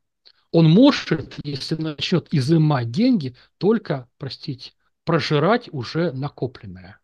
Он 0.51 0.69
может, 0.69 1.37
если 1.45 1.75
начнет 1.75 2.27
изымать 2.31 2.91
деньги, 2.91 3.33
только, 3.57 4.09
простите, 4.17 4.73
прожирать 5.05 5.69
уже 5.71 6.11
накопленное. 6.11 6.99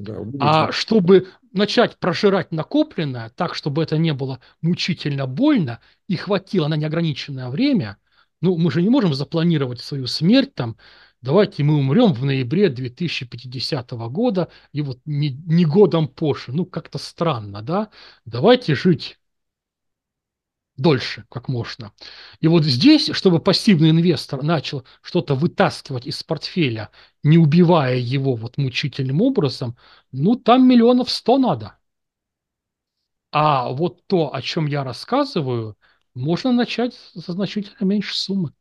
Да, 0.00 0.16
а 0.40 0.72
чтобы 0.72 1.28
начать 1.52 1.96
прожирать 2.00 2.50
накопленное 2.50 3.30
так, 3.36 3.54
чтобы 3.54 3.84
это 3.84 3.96
не 3.96 4.12
было 4.12 4.40
мучительно 4.60 5.28
больно 5.28 5.78
и 6.08 6.16
хватило 6.16 6.66
на 6.66 6.74
неограниченное 6.74 7.48
время, 7.48 7.96
ну, 8.40 8.58
мы 8.58 8.72
же 8.72 8.82
не 8.82 8.88
можем 8.88 9.14
запланировать 9.14 9.80
свою 9.80 10.08
смерть 10.08 10.52
там 10.56 10.76
давайте 11.22 11.62
мы 11.64 11.76
умрем 11.76 12.12
в 12.12 12.24
ноябре 12.24 12.68
2050 12.68 13.90
года, 14.10 14.48
и 14.72 14.82
вот 14.82 15.00
не, 15.04 15.30
не 15.30 15.64
годом 15.64 16.08
позже. 16.08 16.52
Ну, 16.52 16.66
как-то 16.66 16.98
странно, 16.98 17.62
да? 17.62 17.90
Давайте 18.24 18.74
жить 18.74 19.18
дольше, 20.76 21.24
как 21.30 21.48
можно. 21.48 21.92
И 22.40 22.48
вот 22.48 22.64
здесь, 22.64 23.10
чтобы 23.12 23.38
пассивный 23.40 23.90
инвестор 23.90 24.42
начал 24.42 24.84
что-то 25.00 25.34
вытаскивать 25.34 26.06
из 26.06 26.22
портфеля, 26.22 26.90
не 27.22 27.38
убивая 27.38 27.96
его 27.96 28.34
вот 28.34 28.58
мучительным 28.58 29.22
образом, 29.22 29.76
ну, 30.10 30.36
там 30.36 30.68
миллионов 30.68 31.10
сто 31.10 31.38
надо. 31.38 31.78
А 33.30 33.70
вот 33.70 34.06
то, 34.06 34.34
о 34.34 34.42
чем 34.42 34.66
я 34.66 34.84
рассказываю, 34.84 35.76
можно 36.14 36.52
начать 36.52 36.94
со 36.94 37.32
значительно 37.32 37.86
меньше 37.86 38.14
суммы. 38.14 38.52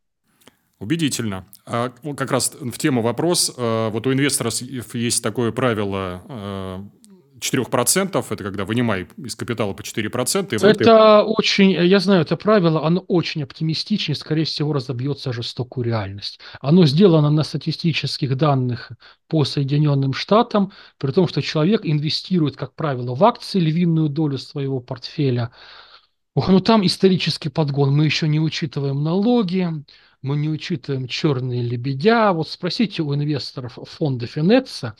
Убедительно. 0.79 1.45
А 1.65 1.89
как 2.17 2.31
раз 2.31 2.53
в 2.59 2.77
тему 2.77 3.01
вопрос. 3.01 3.53
Э, 3.55 3.89
вот 3.89 4.07
у 4.07 4.13
инвесторов 4.13 4.53
есть 4.93 5.23
такое 5.23 5.51
правило, 5.51 6.23
э, 6.27 6.79
4%, 7.41 8.31
это 8.31 8.43
когда 8.43 8.65
вынимай 8.65 9.07
из 9.17 9.35
капитала 9.35 9.73
по 9.73 9.81
4%. 9.81 10.55
это 10.67 10.73
ты... 10.73 10.91
очень, 10.91 11.71
я 11.71 11.99
знаю 11.99 12.21
это 12.21 12.37
правило, 12.37 12.85
оно 12.85 13.01
очень 13.07 13.43
оптимистичное, 13.43 14.15
скорее 14.15 14.45
всего, 14.45 14.73
разобьется 14.73 15.33
жестокую 15.33 15.85
реальность. 15.85 16.39
Оно 16.61 16.85
сделано 16.85 17.29
на 17.31 17.43
статистических 17.43 18.37
данных 18.37 18.91
по 19.27 19.43
Соединенным 19.43 20.13
Штатам, 20.13 20.71
при 20.99 21.11
том, 21.11 21.27
что 21.27 21.41
человек 21.41 21.81
инвестирует, 21.83 22.55
как 22.57 22.75
правило, 22.75 23.15
в 23.15 23.23
акции 23.23 23.59
львиную 23.59 24.09
долю 24.09 24.37
своего 24.37 24.79
портфеля. 24.79 25.51
Ох, 26.33 26.47
ну 26.47 26.61
там 26.61 26.85
исторический 26.85 27.49
подгон, 27.49 27.95
мы 27.95 28.05
еще 28.05 28.27
не 28.27 28.39
учитываем 28.39 29.03
налоги, 29.03 29.67
мы 30.21 30.37
не 30.37 30.47
учитываем 30.49 31.07
черные 31.07 31.61
лебедя. 31.61 32.31
Вот 32.31 32.47
спросите 32.47 33.01
у 33.01 33.13
инвесторов 33.13 33.77
фонда 33.83 34.27
Финетса, 34.27 34.95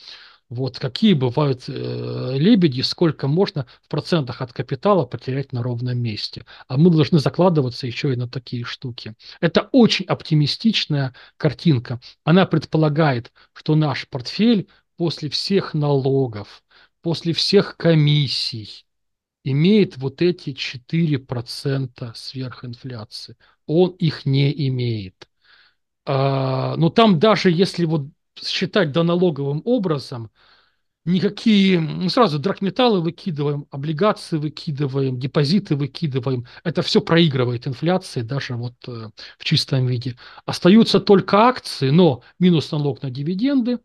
вот 0.49 0.77
какие 0.77 1.13
бывают 1.13 1.63
э, 1.69 2.33
лебеди, 2.37 2.81
сколько 2.81 3.29
можно 3.29 3.65
в 3.81 3.87
процентах 3.87 4.41
от 4.41 4.51
капитала 4.51 5.05
потерять 5.05 5.53
на 5.53 5.63
ровном 5.63 5.97
месте. 5.99 6.45
А 6.67 6.75
мы 6.75 6.89
должны 6.89 7.19
закладываться 7.19 7.87
еще 7.87 8.11
и 8.11 8.17
на 8.17 8.27
такие 8.27 8.65
штуки. 8.65 9.15
Это 9.39 9.69
очень 9.71 10.05
оптимистичная 10.07 11.13
картинка. 11.37 12.01
Она 12.25 12.45
предполагает, 12.45 13.31
что 13.53 13.75
наш 13.75 14.05
портфель 14.09 14.67
после 14.97 15.29
всех 15.29 15.73
налогов, 15.73 16.61
после 17.01 17.31
всех 17.31 17.77
комиссий 17.77 18.85
имеет 19.43 19.97
вот 19.97 20.21
эти 20.21 20.53
4% 20.53 22.13
сверхинфляции. 22.15 23.35
Он 23.65 23.91
их 23.91 24.25
не 24.25 24.67
имеет. 24.69 25.27
А, 26.05 26.75
но 26.77 26.89
там 26.89 27.19
даже 27.19 27.51
если 27.51 27.85
вот 27.85 28.07
считать 28.35 28.91
доналоговым 28.91 29.61
образом, 29.65 30.31
никакие, 31.05 31.79
ну, 31.79 32.09
сразу 32.09 32.39
драгметаллы 32.39 33.01
выкидываем, 33.01 33.65
облигации 33.71 34.37
выкидываем, 34.37 35.19
депозиты 35.19 35.75
выкидываем. 35.75 36.45
Это 36.63 36.81
все 36.81 37.01
проигрывает 37.01 37.67
инфляции 37.67 38.21
даже 38.21 38.55
вот 38.55 38.75
э, 38.87 39.09
в 39.37 39.43
чистом 39.43 39.87
виде. 39.87 40.17
Остаются 40.45 40.99
только 40.99 41.39
акции, 41.39 41.89
но 41.89 42.23
минус 42.39 42.71
налог 42.71 43.01
на 43.01 43.09
дивиденды, 43.09 43.79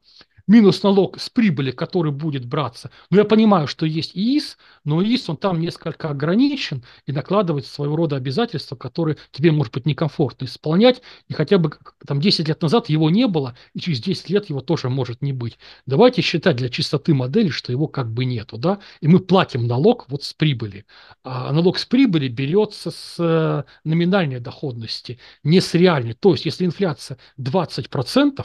минус 0.47 0.82
налог 0.82 1.20
с 1.20 1.28
прибыли, 1.28 1.70
который 1.70 2.12
будет 2.12 2.47
браться. 2.47 2.90
Но 3.11 3.18
я 3.18 3.24
понимаю, 3.24 3.66
что 3.66 3.86
есть 3.86 4.12
ИИС, 4.14 4.59
но 4.84 5.03
ИИС, 5.03 5.28
он 5.28 5.36
там 5.36 5.61
несколько 5.61 6.11
ограничен 6.11 6.84
и 7.07 7.12
накладывает 7.12 7.66
своего 7.66 7.97
рода 7.97 8.16
обязательства, 8.16 8.76
которые 8.76 9.16
тебе, 9.30 9.53
может 9.53 9.72
быть, 9.72 9.86
некомфортно 9.86 10.44
исполнять, 10.44 11.03
и 11.28 11.34
хотя 11.34 11.59
бы 11.59 11.72
там 12.07 12.20
10 12.20 12.49
лет 12.49 12.62
назад 12.62 12.88
его 12.88 13.11
не 13.11 13.26
было, 13.26 13.57
и 13.74 13.80
через 13.80 14.01
10 14.01 14.30
лет 14.30 14.49
его 14.49 14.61
тоже 14.61 14.88
может 14.88 15.22
не 15.22 15.32
быть. 15.32 15.59
Давайте 15.86 16.22
считать 16.22 16.57
для 16.57 16.68
чистоты 16.68 17.14
модели, 17.14 17.49
что 17.49 17.72
его 17.72 17.88
как 17.88 18.12
бы 18.12 18.24
нету, 18.24 18.59
да, 18.59 18.78
и 19.01 19.09
мы 19.09 19.20
платим 19.20 19.66
налог 19.66 20.07
вот 20.09 20.24
с 20.24 20.32
прибыли. 20.32 20.86
А 21.24 21.53
налог 21.53 21.78
с 21.78 21.84
прибыли 21.84 22.28
берется 22.28 22.90
с 22.90 23.16
э, 23.18 23.64
номинальной 23.84 24.40
доходности, 24.40 25.18
не 25.42 25.61
с 25.61 25.74
реальной. 25.74 26.14
То 26.14 26.32
есть, 26.32 26.44
если 26.44 26.64
инфляция 26.64 27.18
20%, 27.38 28.44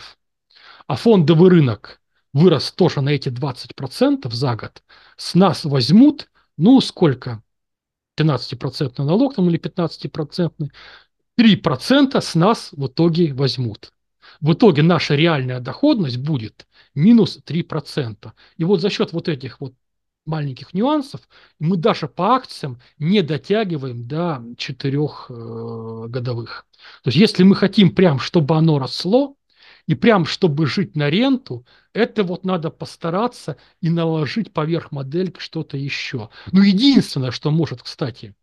а 0.87 0.95
фондовый 0.95 1.49
рынок 1.49 2.01
вырос 2.33 2.71
тоже 2.71 3.01
на 3.01 3.09
эти 3.09 3.29
20% 3.29 4.31
за 4.31 4.55
год, 4.55 4.83
с 5.17 5.35
нас 5.35 5.65
возьмут, 5.65 6.29
ну, 6.57 6.81
сколько? 6.81 7.43
13% 8.15 9.03
налог 9.03 9.35
там 9.35 9.49
или 9.49 9.57
15%, 9.57 10.71
3% 11.35 12.21
с 12.21 12.35
нас 12.35 12.69
в 12.71 12.87
итоге 12.87 13.33
возьмут. 13.33 13.93
В 14.39 14.53
итоге 14.53 14.83
наша 14.83 15.15
реальная 15.15 15.59
доходность 15.59 16.17
будет 16.17 16.67
минус 16.93 17.39
3%. 17.43 18.33
И 18.57 18.63
вот 18.63 18.81
за 18.81 18.89
счет 18.89 19.13
вот 19.13 19.27
этих 19.27 19.59
вот 19.59 19.73
маленьких 20.25 20.73
нюансов 20.73 21.21
мы 21.59 21.77
даже 21.77 22.07
по 22.07 22.35
акциям 22.35 22.79
не 22.99 23.21
дотягиваем 23.21 24.07
до 24.07 24.43
4 24.57 24.99
э, 24.99 26.05
годовых. 26.07 26.67
То 27.03 27.07
есть 27.09 27.17
если 27.17 27.43
мы 27.43 27.55
хотим 27.55 27.93
прям, 27.95 28.19
чтобы 28.19 28.55
оно 28.55 28.77
росло, 28.79 29.35
и 29.87 29.95
прям, 29.95 30.25
чтобы 30.25 30.67
жить 30.67 30.95
на 30.95 31.09
ренту, 31.09 31.65
это 31.93 32.23
вот 32.23 32.45
надо 32.45 32.69
постараться 32.69 33.57
и 33.81 33.89
наложить 33.89 34.53
поверх 34.53 34.91
модельки 34.91 35.39
что-то 35.39 35.77
еще. 35.77 36.29
Ну, 36.51 36.61
единственное, 36.61 37.31
что 37.31 37.51
может, 37.51 37.83
кстати, 37.83 38.35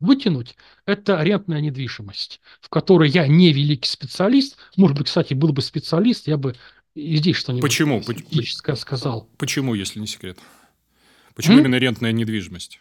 вытянуть, 0.00 0.56
это 0.86 1.18
арендная 1.18 1.60
недвижимость, 1.60 2.40
в 2.60 2.68
которой 2.68 3.08
я 3.10 3.26
не 3.26 3.52
великий 3.52 3.88
специалист. 3.88 4.56
Может 4.76 4.96
быть, 4.98 5.06
кстати, 5.06 5.34
был 5.34 5.52
бы 5.52 5.62
специалист, 5.62 6.26
я 6.26 6.36
бы 6.36 6.54
и 6.94 7.16
здесь 7.16 7.36
что-нибудь 7.36 7.62
Почему? 7.62 8.02
сказал. 8.76 9.28
Почему, 9.36 9.74
если 9.74 9.98
не 10.00 10.06
секрет? 10.06 10.38
Почему 11.34 11.54
М? 11.54 11.64
именно 11.64 11.76
рентная 11.76 12.12
недвижимость? 12.12 12.80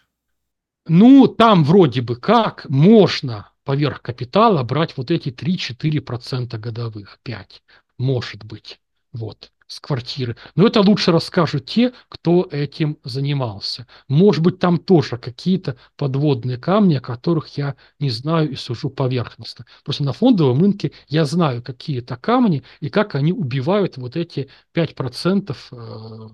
Ну, 0.88 1.28
там 1.28 1.64
вроде 1.64 2.02
бы 2.02 2.16
как 2.16 2.70
можно 2.70 3.50
поверх 3.64 4.02
капитала 4.02 4.64
брать 4.64 4.98
вот 4.98 5.12
эти 5.12 5.32
3-4% 5.32 6.60
годовых, 6.60 7.20
5 7.24 7.64
может 7.98 8.44
быть, 8.44 8.80
вот, 9.12 9.52
с 9.68 9.80
квартиры. 9.80 10.36
Но 10.56 10.68
это 10.68 10.82
лучше 10.82 11.12
расскажут 11.12 11.66
те, 11.66 11.94
кто 12.10 12.48
этим 12.52 12.98
занимался. 13.04 13.88
Может 14.08 14.44
быть, 14.44 14.60
там 14.60 14.78
тоже 14.78 15.18
какие-то 15.18 15.78
подводные 15.96 16.58
камни, 16.58 16.96
о 16.96 17.02
которых 17.02 17.58
я 17.58 17.76
не 18.00 18.10
знаю 18.10 18.52
и 18.52 18.56
сужу 18.56 18.90
поверхностно. 18.90 19.66
Просто 19.84 20.04
на 20.04 20.14
фондовом 20.14 20.62
рынке 20.62 20.92
я 21.08 21.26
знаю 21.26 21.64
какие-то 21.64 22.16
камни 22.18 22.64
и 22.82 22.90
как 22.90 23.16
они 23.16 23.34
убивают 23.34 23.98
вот 23.98 24.16
эти 24.16 24.50
5% 24.76 25.56
э, 25.72 26.30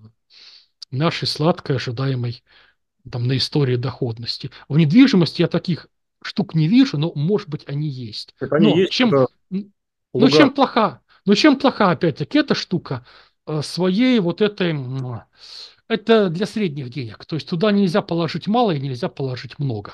нашей 0.92 1.28
сладкой 1.28 1.78
ожидаемой 1.78 2.44
там, 3.10 3.28
на 3.28 3.38
истории 3.38 3.76
доходности. 3.76 4.52
В 4.68 4.78
недвижимости 4.78 5.42
я 5.42 5.48
таких 5.48 5.88
штук 6.22 6.56
не 6.56 6.68
вижу, 6.68 6.98
но, 6.98 7.14
может 7.16 7.48
быть, 7.48 7.64
они 7.68 7.88
есть. 7.88 8.36
Так 8.40 8.52
они 8.54 8.68
но 8.68 8.78
есть, 8.78 8.92
чем, 8.92 9.28
ну, 9.50 10.30
чем 10.30 10.54
плоха 10.54 11.02
но 11.30 11.36
чем 11.36 11.58
плоха, 11.58 11.92
опять-таки, 11.92 12.40
эта 12.40 12.56
штука? 12.56 13.06
Э, 13.46 13.62
своей 13.62 14.20
вот 14.20 14.42
этой... 14.42 14.76
Это 15.88 16.30
для 16.30 16.48
средних 16.48 16.90
денег. 16.90 17.24
То 17.26 17.36
есть 17.36 17.48
туда 17.48 17.72
нельзя 17.72 18.02
положить 18.02 18.48
мало 18.48 18.72
и 18.72 18.80
нельзя 18.80 19.10
положить 19.10 19.60
много. 19.60 19.94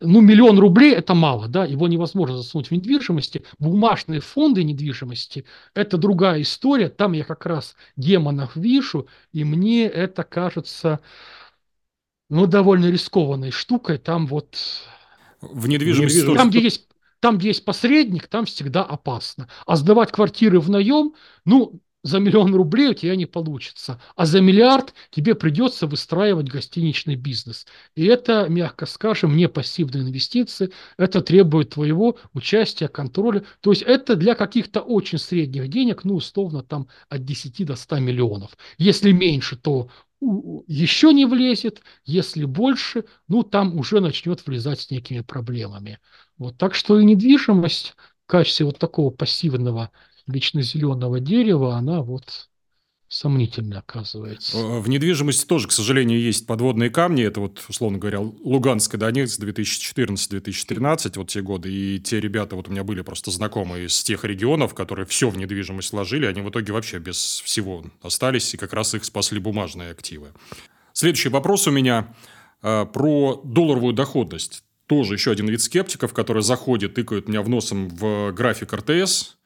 Ну, 0.00 0.22
миллион 0.22 0.58
рублей– 0.58 0.94
это 0.94 1.12
мало, 1.12 1.46
да, 1.46 1.66
его 1.66 1.88
невозможно 1.88 2.38
засунуть 2.38 2.68
в 2.68 2.70
недвижимости. 2.70 3.44
Бумажные 3.58 4.20
фонды 4.20 4.64
недвижимости– 4.64 5.44
это 5.74 5.98
другая 5.98 6.40
история. 6.40 6.88
Там 6.88 7.12
я 7.12 7.24
как 7.24 7.44
раз 7.44 7.76
демонов 7.96 8.56
вижу, 8.56 9.08
и 9.34 9.44
мне 9.44 9.84
это 9.84 10.22
кажется, 10.24 11.00
ну, 12.30 12.46
довольно 12.46 12.86
рискованной 12.86 13.50
штукой. 13.50 13.98
Там 13.98 14.26
вот... 14.26 14.56
В 15.42 15.68
недвижимости... 15.68 16.34
Там, 16.34 16.48
где 16.48 16.60
есть 16.60 16.88
там, 17.20 17.38
где 17.38 17.48
есть 17.48 17.64
посредник, 17.64 18.26
там 18.28 18.44
всегда 18.46 18.82
опасно. 18.82 19.48
А 19.66 19.76
сдавать 19.76 20.12
квартиры 20.12 20.60
в 20.60 20.70
наем, 20.70 21.14
ну, 21.44 21.80
за 22.06 22.20
миллион 22.20 22.54
рублей 22.54 22.90
у 22.90 22.94
тебя 22.94 23.16
не 23.16 23.26
получится. 23.26 24.00
А 24.14 24.26
за 24.26 24.40
миллиард 24.40 24.94
тебе 25.10 25.34
придется 25.34 25.88
выстраивать 25.88 26.48
гостиничный 26.48 27.16
бизнес. 27.16 27.66
И 27.96 28.04
это, 28.04 28.46
мягко 28.48 28.86
скажем, 28.86 29.36
не 29.36 29.48
пассивные 29.48 30.04
инвестиции. 30.04 30.70
Это 30.96 31.20
требует 31.20 31.70
твоего 31.70 32.16
участия, 32.32 32.86
контроля. 32.86 33.44
То 33.60 33.70
есть 33.70 33.82
это 33.82 34.14
для 34.14 34.36
каких-то 34.36 34.80
очень 34.80 35.18
средних 35.18 35.68
денег, 35.68 36.04
ну, 36.04 36.14
условно, 36.14 36.62
там 36.62 36.86
от 37.08 37.24
10 37.24 37.64
до 37.64 37.74
100 37.74 37.98
миллионов. 37.98 38.56
Если 38.78 39.10
меньше, 39.10 39.56
то 39.56 39.88
еще 40.66 41.12
не 41.12 41.26
влезет, 41.26 41.82
если 42.04 42.44
больше, 42.44 43.04
ну, 43.28 43.42
там 43.42 43.78
уже 43.78 44.00
начнет 44.00 44.46
влезать 44.46 44.80
с 44.80 44.90
некими 44.90 45.20
проблемами. 45.20 45.98
Вот, 46.38 46.56
так 46.56 46.74
что 46.74 47.00
и 47.00 47.04
недвижимость 47.04 47.94
в 48.26 48.30
качестве 48.30 48.66
вот 48.66 48.78
такого 48.78 49.10
пассивного 49.10 49.90
вечно 50.26 50.62
зеленого 50.62 51.20
дерева, 51.20 51.76
она 51.76 52.02
вот 52.02 52.48
сомнительно 53.08 53.78
оказывается. 53.78 54.58
Э, 54.58 54.80
в 54.80 54.88
недвижимости 54.88 55.46
тоже, 55.46 55.68
к 55.68 55.72
сожалению, 55.72 56.20
есть 56.20 56.46
подводные 56.46 56.90
камни. 56.90 57.24
Это 57.24 57.40
вот, 57.40 57.64
условно 57.68 57.98
говоря, 57.98 58.20
Луганск 58.20 58.94
и 58.94 58.96
Донецк 58.96 59.40
2014-2013, 59.40 61.12
вот 61.16 61.28
те 61.28 61.40
годы. 61.40 61.72
И 61.72 62.00
те 62.00 62.20
ребята, 62.20 62.56
вот 62.56 62.68
у 62.68 62.72
меня 62.72 62.84
были 62.84 63.02
просто 63.02 63.30
знакомые 63.30 63.86
из 63.86 64.02
тех 64.02 64.24
регионов, 64.24 64.74
которые 64.74 65.06
все 65.06 65.30
в 65.30 65.38
недвижимость 65.38 65.92
вложили, 65.92 66.26
они 66.26 66.40
в 66.40 66.50
итоге 66.50 66.72
вообще 66.72 66.98
без 66.98 67.40
всего 67.44 67.84
остались, 68.02 68.52
и 68.54 68.56
как 68.56 68.72
раз 68.72 68.94
их 68.94 69.04
спасли 69.04 69.38
бумажные 69.38 69.90
активы. 69.90 70.32
Следующий 70.92 71.28
вопрос 71.28 71.68
у 71.68 71.70
меня 71.70 72.14
э, 72.62 72.86
про 72.86 73.40
долларовую 73.44 73.92
доходность. 73.92 74.64
Тоже 74.86 75.14
еще 75.14 75.32
один 75.32 75.48
вид 75.48 75.60
скептиков, 75.60 76.12
который 76.12 76.42
заходит, 76.42 76.94
тыкают 76.94 77.28
меня 77.28 77.42
в 77.42 77.48
носом 77.48 77.88
в 77.88 78.32
график 78.32 78.72
РТС, 78.72 79.36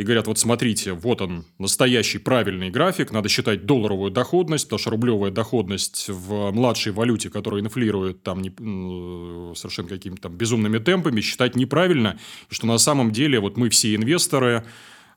и 0.00 0.02
говорят, 0.02 0.26
вот 0.28 0.38
смотрите, 0.38 0.94
вот 0.94 1.20
он, 1.20 1.44
настоящий 1.58 2.16
правильный 2.16 2.70
график, 2.70 3.10
надо 3.10 3.28
считать 3.28 3.66
долларовую 3.66 4.10
доходность, 4.10 4.64
потому 4.64 4.78
что 4.78 4.90
рублевая 4.90 5.30
доходность 5.30 6.08
в 6.08 6.52
младшей 6.52 6.92
валюте, 6.92 7.28
которая 7.28 7.60
инфлирует 7.60 8.22
там 8.22 8.40
не, 8.40 8.50
совершенно 9.54 9.88
какими-то 9.88 10.22
там 10.22 10.36
безумными 10.36 10.78
темпами, 10.78 11.20
считать 11.20 11.54
неправильно, 11.54 12.18
и 12.50 12.54
что 12.54 12.66
на 12.66 12.78
самом 12.78 13.10
деле 13.10 13.40
вот 13.40 13.58
мы 13.58 13.68
все 13.68 13.94
инвесторы, 13.94 14.64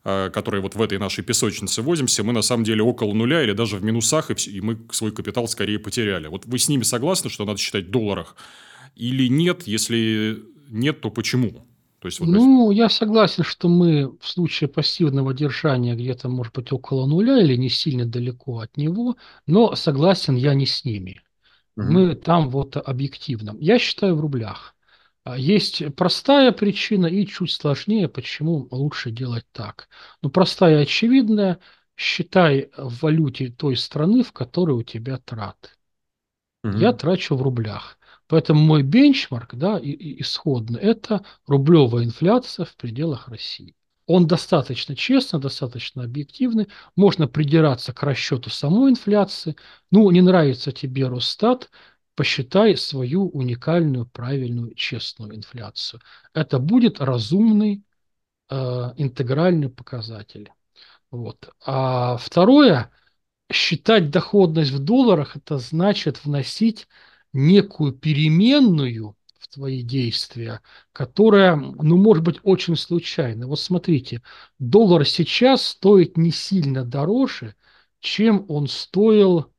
э, 0.04 0.30
которые 0.34 0.62
вот 0.62 0.76
в 0.76 0.82
этой 0.82 0.98
нашей 0.98 1.24
песочнице 1.24 1.82
возимся, 1.82 2.26
мы 2.26 2.34
на 2.34 2.42
самом 2.42 2.66
деле 2.66 2.84
около 2.84 3.14
нуля 3.14 3.42
или 3.42 3.54
даже 3.54 3.78
в 3.78 3.86
минусах, 3.86 4.32
и, 4.32 4.50
и 4.50 4.60
мы 4.60 4.80
свой 4.92 5.14
капитал 5.14 5.48
скорее 5.48 5.80
потеряли. 5.80 6.28
Вот 6.28 6.46
вы 6.46 6.60
с 6.60 6.68
ними 6.68 6.84
согласны, 6.84 7.30
что 7.30 7.46
надо 7.46 7.58
считать 7.58 7.86
в 7.86 7.90
долларах? 7.90 8.36
Или 8.96 9.28
нет? 9.28 9.64
Если 9.68 10.44
нет, 10.70 11.02
то 11.02 11.10
почему? 11.10 11.66
То 12.00 12.08
есть, 12.08 12.20
вот, 12.20 12.28
ну, 12.28 12.72
я 12.72 12.90
согласен, 12.90 13.44
что 13.44 13.70
мы 13.70 14.18
в 14.20 14.28
случае 14.28 14.68
пассивного 14.68 15.34
держания 15.34 15.96
где-то, 15.96 16.28
может 16.28 16.54
быть, 16.54 16.72
около 16.74 17.06
нуля 17.06 17.42
или 17.42 17.56
не 17.56 17.70
сильно 17.70 18.06
далеко 18.06 18.60
от 18.60 18.76
него, 18.76 19.16
но 19.48 19.76
согласен 19.76 20.36
я 20.36 20.54
не 20.54 20.66
с 20.66 20.84
ними. 20.84 21.22
Угу. 21.78 21.86
Мы 21.86 22.16
там 22.16 22.50
вот 22.50 22.76
объективно. 22.76 23.56
Я 23.60 23.80
считаю 23.80 24.16
в 24.16 24.20
рублях. 24.20 24.76
А, 25.24 25.38
есть 25.38 25.96
простая 25.96 26.52
причина 26.52 27.08
и 27.08 27.26
чуть 27.26 27.52
сложнее, 27.52 28.10
почему 28.10 28.68
лучше 28.72 29.10
делать 29.10 29.46
так. 29.54 29.88
Ну, 30.22 30.30
простая 30.30 30.80
и 30.80 30.84
очевидная. 30.84 31.60
Считай 31.96 32.70
в 32.76 33.02
валюте 33.04 33.50
той 33.50 33.78
страны, 33.78 34.24
в 34.24 34.34
которой 34.34 34.72
у 34.72 34.84
тебя 34.84 35.20
траты. 35.20 35.70
Угу. 36.64 36.78
Я 36.78 36.92
трачу 36.94 37.36
в 37.36 37.42
рублях. 37.42 37.98
Поэтому 38.28 38.62
мой 38.62 38.84
бенчмарк, 38.84 39.56
да, 39.56 39.78
и, 39.78 39.90
и 39.90 40.22
исходно, 40.22 40.78
это 40.78 41.26
рублевая 41.48 42.06
инфляция 42.06 42.66
в 42.66 42.76
пределах 42.76 43.28
России. 43.28 43.76
Он 44.06 44.28
достаточно 44.28 44.96
честный, 44.96 45.40
достаточно 45.40 46.04
объективный. 46.04 46.68
Можно 46.96 47.28
придираться 47.28 47.94
к 47.94 48.04
расчету 48.04 48.50
самой 48.50 48.92
инфляции. 48.92 49.56
Ну, 49.92 50.10
не 50.12 50.22
нравится 50.22 50.72
тебе 50.72 51.08
Росстат, 51.08 51.70
посчитай 52.16 52.76
свою 52.76 53.30
уникальную, 53.30 54.06
правильную, 54.06 54.76
честную 54.76 55.36
инфляцию. 55.36 56.02
Это 56.34 56.60
будет 56.60 57.00
разумный 57.00 57.84
э, 58.50 58.56
интегральный 58.98 59.70
показатель. 59.70 60.52
Вот. 61.10 61.54
А 61.66 62.18
второе, 62.18 62.92
считать 63.52 64.10
доходность 64.10 64.72
в 64.72 64.80
долларах, 64.80 65.38
это 65.38 65.60
значит 65.60 66.26
вносить 66.26 66.88
некую 67.34 67.94
переменную 67.94 69.16
в 69.40 69.48
твои 69.50 69.82
действия, 69.82 70.62
которая, 70.94 71.56
ну, 71.56 71.98
может 71.98 72.24
быть, 72.24 72.40
очень 72.44 72.76
случайна. 72.76 73.48
Вот 73.48 73.60
смотрите, 73.60 74.22
доллар 74.60 75.06
сейчас 75.06 75.66
стоит 75.68 76.18
не 76.18 76.32
сильно 76.32 76.86
дороже, 76.86 77.56
чем 78.00 78.46
он 78.48 78.68
стоил 78.68 79.52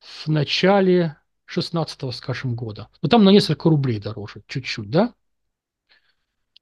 в 0.00 0.28
начале 0.28 1.16
16 1.44 2.14
скажем, 2.14 2.54
года. 2.54 2.88
Ну, 3.02 3.08
там 3.08 3.24
на 3.24 3.30
несколько 3.30 3.68
рублей 3.68 4.00
дороже, 4.00 4.42
чуть-чуть, 4.46 4.90
да? 4.90 5.14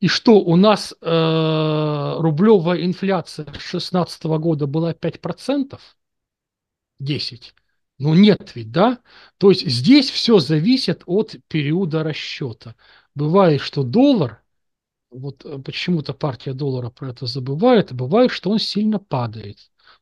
И 0.01 0.07
что, 0.07 0.41
у 0.41 0.55
нас 0.55 0.95
э, 1.01 2.15
рублевая 2.19 2.85
инфляция 2.85 3.53
16 3.59 4.39
года 4.39 4.67
была 4.67 4.95
5%? 4.95 5.81
10%. 7.01 7.55
Ну 7.99 8.15
нет 8.15 8.53
ведь, 8.55 8.71
да? 8.71 9.01
То 9.39 9.51
есть 9.51 9.67
здесь 9.69 10.11
все 10.11 10.39
зависит 10.39 11.03
от 11.07 11.37
периода 11.49 12.03
расчета. 12.05 12.77
Бывает, 13.15 13.61
что 13.61 13.83
доллар, 13.83 14.43
вот 15.11 15.45
э, 15.47 15.59
почему-то 15.61 16.15
партия 16.15 16.55
доллара 16.55 16.91
про 16.91 17.11
это 17.11 17.27
забывает, 17.27 17.93
бывает, 17.95 18.31
что 18.33 18.51
он 18.51 18.59
сильно 18.61 18.99
падает. 18.99 19.59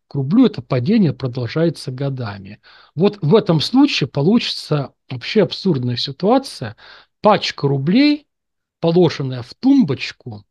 К 0.08 0.16
рублю 0.16 0.46
это 0.46 0.62
падение 0.62 1.14
продолжается 1.14 1.92
годами. 1.92 2.60
Вот 2.94 3.18
в 3.22 3.34
этом 3.36 3.60
случае 3.60 4.08
получится 4.08 4.94
вообще 5.10 5.42
абсурдная 5.44 5.96
ситуация. 5.96 6.76
Пачка 7.22 7.68
рублей, 7.68 8.28
положенная 8.80 9.42
в 9.42 9.54
тумбочку, 9.54 10.44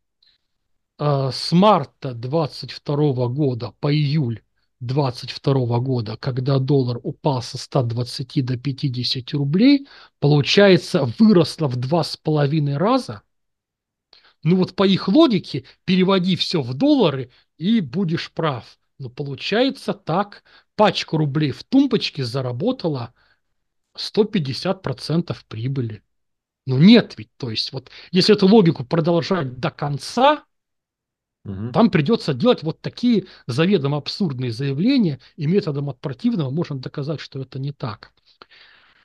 э, 1.00 1.30
с 1.32 1.52
марта 1.52 2.14
22 2.14 3.28
года 3.30 3.74
по 3.80 3.94
июль 3.94 4.42
2022 4.82 5.80
года, 5.80 6.18
когда 6.18 6.60
доллар 6.60 7.00
упал 7.04 7.42
со 7.42 7.58
120 7.58 8.46
до 8.46 8.58
50 8.58 9.32
рублей, 9.34 9.88
получается, 10.20 11.06
выросла 11.18 11.68
в 11.68 11.76
два 11.78 12.04
с 12.04 12.18
половиной 12.18 12.78
раза. 12.78 13.22
Ну 14.44 14.58
вот 14.58 14.76
по 14.76 14.86
их 14.86 15.08
логике 15.08 15.66
переводи 15.86 16.36
все 16.36 16.62
в 16.62 16.74
доллары 16.74 17.32
и 17.58 17.80
будешь 17.82 18.32
прав. 18.32 18.78
Но 19.00 19.10
получается 19.10 19.94
так, 19.94 20.44
пачка 20.76 21.18
рублей 21.18 21.52
в 21.52 21.64
тумбочке 21.64 22.24
заработала 22.24 23.14
150% 23.98 25.36
прибыли. 25.48 26.04
Ну 26.66 26.78
нет 26.78 27.16
ведь, 27.18 27.30
то 27.38 27.50
есть 27.50 27.74
вот 27.74 27.92
если 28.12 28.36
эту 28.36 28.48
логику 28.48 28.84
продолжать 28.86 29.60
до 29.60 29.72
конца, 29.72 30.46
Угу. 31.46 31.72
Там 31.72 31.90
придется 31.90 32.34
делать 32.34 32.64
вот 32.64 32.82
такие 32.82 33.26
заведомо 33.48 33.98
абсурдные 33.98 34.52
заявления, 34.52 35.20
и 35.38 35.46
методом 35.46 35.90
от 35.90 36.00
противного 36.02 36.50
можно 36.50 36.78
доказать, 36.78 37.20
что 37.22 37.40
это 37.40 37.60
не 37.60 37.72
так. 37.72 38.12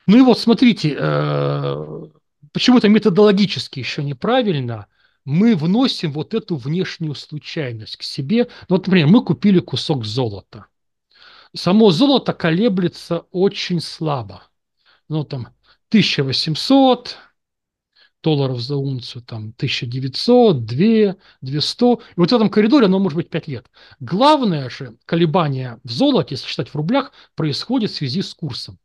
Ну 0.07 0.19
и 0.19 0.23
вот 0.23 0.39
смотрите, 0.39 0.97
э, 0.99 2.07
почему-то 2.53 2.89
методологически 2.89 3.79
еще 3.79 4.03
неправильно 4.03 4.87
мы 5.27 5.55
вносим 5.55 6.13
вот 6.13 6.33
эту 6.33 6.57
внешнюю 6.57 7.15
случайность 7.15 7.97
к 7.97 8.03
себе. 8.03 8.49
Ну, 8.69 8.77
вот, 8.77 8.87
например, 8.87 9.09
мы 9.09 9.23
купили 9.23 9.61
кусок 9.61 10.05
золота. 10.05 10.67
Само 11.55 11.91
золото 11.91 12.33
колеблется 12.33 13.27
очень 13.31 13.81
слабо. 13.81 14.45
Ну, 15.09 15.25
там, 15.25 15.49
1800, 15.91 17.17
долларов 18.23 18.61
за 18.61 18.77
унцию, 18.77 19.23
там 19.23 19.55
1900, 19.57 20.65
2, 20.65 21.17
200. 21.41 21.85
И 21.85 21.99
вот 22.17 22.31
в 22.31 22.35
этом 22.35 22.51
коридоре 22.51 22.87
оно 22.87 22.99
может 22.99 23.17
быть 23.17 23.31
5 23.31 23.49
лет. 23.49 23.71
Главное 24.01 24.71
же 24.71 24.97
колебание 25.07 25.81
в 25.85 25.91
золоте, 25.91 26.35
если 26.35 26.47
считать 26.47 26.69
в 26.69 26.75
рублях, 26.75 27.13
происходит 27.35 27.91
в 27.91 27.97
связи 27.97 28.23
с 28.23 28.35
курсом. 28.35 28.79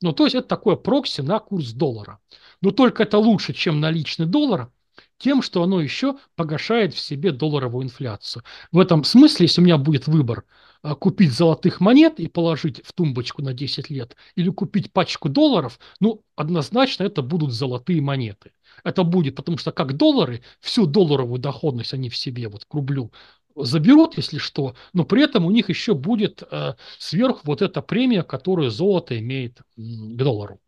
Ну, 0.00 0.12
то 0.12 0.24
есть 0.24 0.36
это 0.36 0.46
такое 0.46 0.76
прокси 0.76 1.22
на 1.22 1.40
курс 1.40 1.72
доллара. 1.72 2.20
Но 2.60 2.70
только 2.70 3.02
это 3.02 3.18
лучше, 3.18 3.52
чем 3.52 3.80
наличный 3.80 4.26
доллар, 4.26 4.70
тем, 5.18 5.42
что 5.42 5.62
оно 5.62 5.80
еще 5.80 6.16
погашает 6.36 6.94
в 6.94 7.00
себе 7.00 7.32
долларовую 7.32 7.84
инфляцию. 7.84 8.44
В 8.70 8.78
этом 8.78 9.04
смысле, 9.04 9.46
если 9.46 9.60
у 9.60 9.64
меня 9.64 9.78
будет 9.78 10.06
выбор 10.06 10.44
купить 10.82 11.32
золотых 11.32 11.80
монет 11.80 12.20
и 12.20 12.28
положить 12.28 12.80
в 12.84 12.92
тумбочку 12.92 13.42
на 13.42 13.52
10 13.52 13.90
лет, 13.90 14.16
или 14.36 14.50
купить 14.50 14.92
пачку 14.92 15.28
долларов, 15.28 15.78
ну, 16.00 16.22
однозначно 16.36 17.04
это 17.04 17.22
будут 17.22 17.52
золотые 17.52 18.00
монеты. 18.00 18.52
Это 18.84 19.02
будет, 19.02 19.34
потому 19.34 19.58
что 19.58 19.72
как 19.72 19.96
доллары, 19.96 20.42
всю 20.60 20.86
долларовую 20.86 21.40
доходность 21.40 21.94
они 21.94 22.08
в 22.08 22.16
себе, 22.16 22.48
вот 22.48 22.64
к 22.64 22.74
рублю, 22.74 23.12
заберут, 23.56 24.16
если 24.16 24.38
что, 24.38 24.74
но 24.92 25.04
при 25.04 25.22
этом 25.22 25.44
у 25.44 25.50
них 25.50 25.68
еще 25.68 25.94
будет 25.94 26.42
э, 26.50 26.74
сверху 26.98 27.40
вот 27.44 27.62
эта 27.62 27.82
премия, 27.82 28.22
которую 28.22 28.70
золото 28.70 29.18
имеет 29.18 29.60
к 29.60 29.62
доллару. 29.76 30.60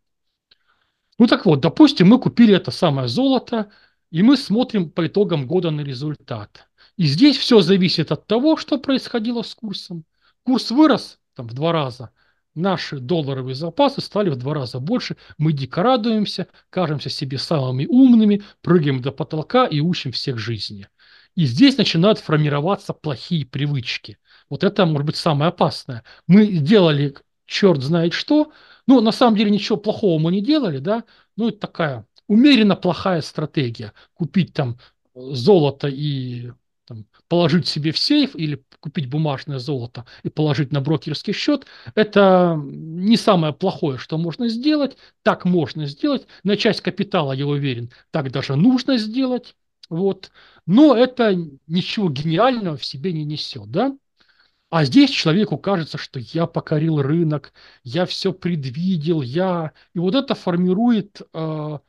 Ну 1.17 1.27
так 1.27 1.45
вот, 1.45 1.61
допустим, 1.61 2.07
мы 2.07 2.19
купили 2.19 2.55
это 2.55 2.71
самое 2.71 3.07
золото, 3.07 3.71
и 4.09 4.23
мы 4.23 4.37
смотрим 4.37 4.89
по 4.89 5.07
итогам 5.07 5.47
года 5.47 5.71
на 5.71 5.81
результат. 5.81 6.67
И 6.97 7.05
здесь 7.05 7.37
все 7.37 7.61
зависит 7.61 8.11
от 8.11 8.27
того, 8.27 8.57
что 8.57 8.77
происходило 8.77 9.41
с 9.41 9.55
курсом. 9.55 10.05
Курс 10.43 10.71
вырос 10.71 11.19
там, 11.35 11.47
в 11.47 11.53
два 11.53 11.71
раза. 11.71 12.11
Наши 12.53 12.99
долларовые 12.99 13.55
запасы 13.55 14.01
стали 14.01 14.29
в 14.29 14.35
два 14.35 14.53
раза 14.53 14.79
больше. 14.79 15.15
Мы 15.37 15.53
дико 15.53 15.83
радуемся, 15.83 16.47
кажемся 16.69 17.09
себе 17.09 17.37
самыми 17.37 17.85
умными, 17.85 18.43
прыгаем 18.61 19.01
до 19.01 19.11
потолка 19.11 19.65
и 19.65 19.79
учим 19.79 20.11
всех 20.11 20.37
жизни. 20.37 20.87
И 21.35 21.45
здесь 21.45 21.77
начинают 21.77 22.19
формироваться 22.19 22.93
плохие 22.93 23.45
привычки. 23.45 24.17
Вот 24.49 24.65
это 24.65 24.85
может 24.85 25.05
быть 25.05 25.15
самое 25.15 25.49
опасное. 25.49 26.03
Мы 26.27 26.47
делали 26.47 27.15
черт 27.45 27.81
знает 27.81 28.13
что, 28.13 28.51
ну, 28.87 29.01
на 29.01 29.11
самом 29.11 29.37
деле 29.37 29.51
ничего 29.51 29.77
плохого 29.77 30.19
мы 30.19 30.31
не 30.31 30.41
делали, 30.41 30.79
да, 30.79 31.03
ну, 31.35 31.49
это 31.49 31.59
такая 31.59 32.07
умеренно 32.27 32.75
плохая 32.75 33.21
стратегия. 33.21 33.93
Купить 34.13 34.53
там 34.53 34.77
золото 35.13 35.87
и 35.87 36.51
положить 37.31 37.65
себе 37.65 37.93
в 37.93 37.97
сейф 37.97 38.35
или 38.35 38.61
купить 38.81 39.09
бумажное 39.09 39.57
золото 39.57 40.05
и 40.23 40.29
положить 40.29 40.73
на 40.73 40.81
брокерский 40.81 41.31
счет, 41.31 41.65
это 41.95 42.61
не 42.61 43.15
самое 43.15 43.53
плохое, 43.53 43.97
что 43.97 44.17
можно 44.17 44.49
сделать. 44.49 44.97
Так 45.23 45.45
можно 45.45 45.85
сделать. 45.85 46.27
На 46.43 46.57
часть 46.57 46.81
капитала, 46.81 47.31
я 47.31 47.47
уверен, 47.47 47.89
так 48.11 48.31
даже 48.31 48.57
нужно 48.57 48.97
сделать. 48.97 49.55
Вот. 49.89 50.29
Но 50.65 50.93
это 50.93 51.33
ничего 51.67 52.09
гениального 52.09 52.75
в 52.75 52.83
себе 52.83 53.13
не 53.13 53.23
несет. 53.23 53.71
Да? 53.71 53.95
А 54.69 54.83
здесь 54.83 55.09
человеку 55.09 55.57
кажется, 55.57 55.97
что 55.97 56.19
я 56.19 56.47
покорил 56.47 57.01
рынок, 57.01 57.53
я 57.85 58.05
все 58.05 58.33
предвидел, 58.33 59.21
я... 59.21 59.71
И 59.93 59.99
вот 59.99 60.15
это 60.15 60.35
формирует 60.35 61.21
э, 61.33 61.79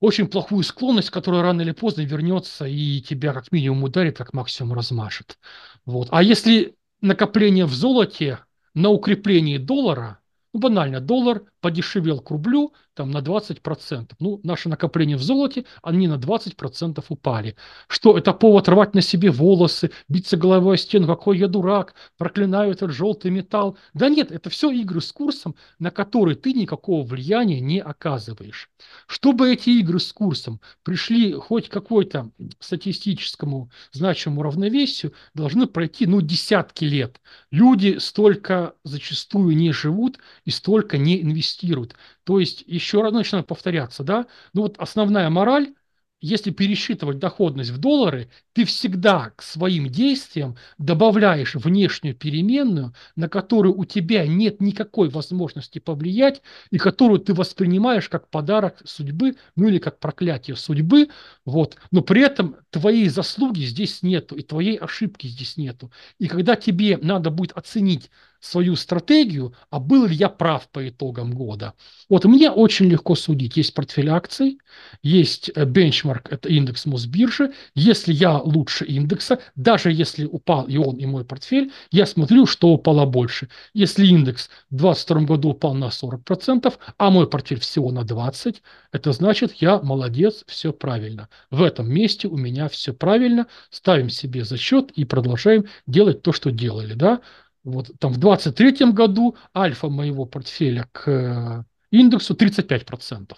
очень 0.00 0.28
плохую 0.28 0.62
склонность, 0.62 1.10
которая 1.10 1.42
рано 1.42 1.62
или 1.62 1.72
поздно 1.72 2.02
вернется 2.02 2.66
и 2.66 3.00
тебя 3.00 3.32
как 3.32 3.50
минимум 3.52 3.84
ударит, 3.84 4.18
как 4.18 4.34
максимум 4.34 4.74
размашет. 4.74 5.38
Вот. 5.84 6.08
А 6.10 6.22
если 6.22 6.76
накопление 7.00 7.66
в 7.66 7.74
золоте 7.74 8.40
на 8.74 8.90
укреплении 8.90 9.58
доллара, 9.58 10.20
ну 10.52 10.60
банально, 10.60 11.00
доллар 11.00 11.44
подешевел 11.60 12.20
к 12.20 12.30
рублю, 12.30 12.74
там 12.96 13.10
на 13.10 13.18
20%. 13.18 14.10
Ну, 14.18 14.40
наши 14.42 14.68
накопления 14.68 15.16
в 15.16 15.22
золоте, 15.22 15.66
они 15.82 16.08
на 16.08 16.16
20% 16.16 17.04
упали. 17.08 17.56
Что, 17.88 18.16
это 18.16 18.32
повод 18.32 18.68
рвать 18.68 18.94
на 18.94 19.02
себе 19.02 19.30
волосы, 19.30 19.90
биться 20.08 20.36
головой 20.36 20.74
о 20.74 20.78
стену, 20.78 21.06
какой 21.06 21.38
я 21.38 21.46
дурак, 21.46 21.94
проклинаю 22.16 22.72
этот 22.72 22.90
желтый 22.90 23.30
металл. 23.30 23.76
Да 23.94 24.08
нет, 24.08 24.32
это 24.32 24.50
все 24.50 24.70
игры 24.70 25.00
с 25.00 25.12
курсом, 25.12 25.54
на 25.78 25.90
которые 25.90 26.36
ты 26.36 26.52
никакого 26.54 27.06
влияния 27.06 27.60
не 27.60 27.80
оказываешь. 27.80 28.70
Чтобы 29.06 29.52
эти 29.52 29.70
игры 29.70 30.00
с 30.00 30.12
курсом 30.12 30.60
пришли 30.82 31.32
хоть 31.34 31.68
какой-то 31.68 32.30
статистическому 32.58 33.70
значимому 33.92 34.42
равновесию, 34.42 35.12
должны 35.34 35.66
пройти, 35.66 36.06
ну, 36.06 36.22
десятки 36.22 36.84
лет. 36.84 37.20
Люди 37.50 37.98
столько 37.98 38.74
зачастую 38.84 39.54
не 39.54 39.72
живут 39.72 40.18
и 40.46 40.50
столько 40.50 40.96
не 40.96 41.20
инвестируют. 41.20 41.94
То 42.26 42.40
есть, 42.40 42.64
еще 42.66 43.02
раз 43.02 43.14
начинаю 43.14 43.44
повторяться, 43.44 44.04
да, 44.04 44.26
ну 44.52 44.62
вот 44.64 44.78
основная 44.78 45.30
мораль– 45.30 45.74
если 46.22 46.50
пересчитывать 46.50 47.18
доходность 47.18 47.70
в 47.70 47.78
доллары, 47.78 48.30
ты 48.54 48.64
всегда 48.64 49.32
к 49.36 49.42
своим 49.42 49.88
действиям 49.88 50.56
добавляешь 50.78 51.54
внешнюю 51.54 52.16
переменную, 52.16 52.94
на 53.16 53.28
которую 53.28 53.76
у 53.78 53.84
тебя 53.84 54.26
нет 54.26 54.60
никакой 54.62 55.10
возможности 55.10 55.78
повлиять 55.78 56.40
и 56.70 56.78
которую 56.78 57.20
ты 57.20 57.34
воспринимаешь 57.34 58.08
как 58.08 58.30
подарок 58.30 58.76
судьбы, 58.86 59.36
ну 59.56 59.68
или 59.68 59.78
как 59.78 60.00
проклятие 60.00 60.56
судьбы, 60.56 61.10
вот. 61.44 61.76
Но 61.90 62.00
при 62.00 62.22
этом 62.22 62.56
твоей 62.70 63.08
заслуги 63.10 63.60
здесь 63.64 64.02
нету 64.02 64.36
и 64.36 64.42
твоей 64.42 64.78
ошибки 64.78 65.26
здесь 65.26 65.58
нету. 65.58 65.92
И 66.18 66.28
когда 66.28 66.56
тебе 66.56 66.96
надо 66.96 67.30
будет 67.30 67.52
оценить 67.52 68.10
свою 68.40 68.76
стратегию, 68.76 69.54
а 69.70 69.78
был 69.80 70.06
ли 70.06 70.14
я 70.14 70.28
прав 70.28 70.68
по 70.68 70.88
итогам 70.88 71.32
года. 71.32 71.74
Вот 72.08 72.24
мне 72.24 72.50
очень 72.50 72.86
легко 72.86 73.14
судить. 73.14 73.56
Есть 73.56 73.74
портфель 73.74 74.10
акций, 74.10 74.58
есть 75.02 75.50
э, 75.54 75.64
бенчмарк, 75.64 76.32
это 76.32 76.48
индекс 76.48 76.86
Мосбиржи. 76.86 77.52
Если 77.74 78.12
я 78.12 78.38
лучше 78.38 78.84
индекса, 78.84 79.40
даже 79.54 79.92
если 79.92 80.24
упал 80.24 80.66
и 80.66 80.76
он, 80.76 80.96
и 80.96 81.06
мой 81.06 81.24
портфель, 81.24 81.72
я 81.90 82.06
смотрю, 82.06 82.46
что 82.46 82.68
упало 82.68 83.06
больше. 83.06 83.48
Если 83.74 84.06
индекс 84.06 84.48
в 84.70 84.76
2022 84.76 85.20
году 85.22 85.48
упал 85.50 85.74
на 85.74 85.86
40%, 85.86 86.72
а 86.98 87.10
мой 87.10 87.28
портфель 87.28 87.60
всего 87.60 87.90
на 87.90 88.00
20%, 88.00 88.56
это 88.92 89.12
значит, 89.12 89.52
я 89.54 89.80
молодец, 89.80 90.44
все 90.46 90.72
правильно. 90.72 91.28
В 91.50 91.62
этом 91.62 91.92
месте 91.92 92.28
у 92.28 92.36
меня 92.36 92.68
все 92.68 92.92
правильно. 92.92 93.46
Ставим 93.70 94.10
себе 94.10 94.44
зачет 94.44 94.90
и 94.92 95.04
продолжаем 95.04 95.66
делать 95.86 96.22
то, 96.22 96.32
что 96.32 96.50
делали. 96.50 96.94
Да? 96.94 97.20
Вот 97.66 97.90
там 97.98 98.12
в 98.12 98.18
23 98.18 98.92
году 98.92 99.36
альфа 99.54 99.88
моего 99.88 100.24
портфеля 100.24 100.88
к 100.92 101.10
э, 101.10 101.64
индексу 101.90 102.34
35%. 102.34 103.32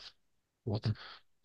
Вот. 0.66 0.86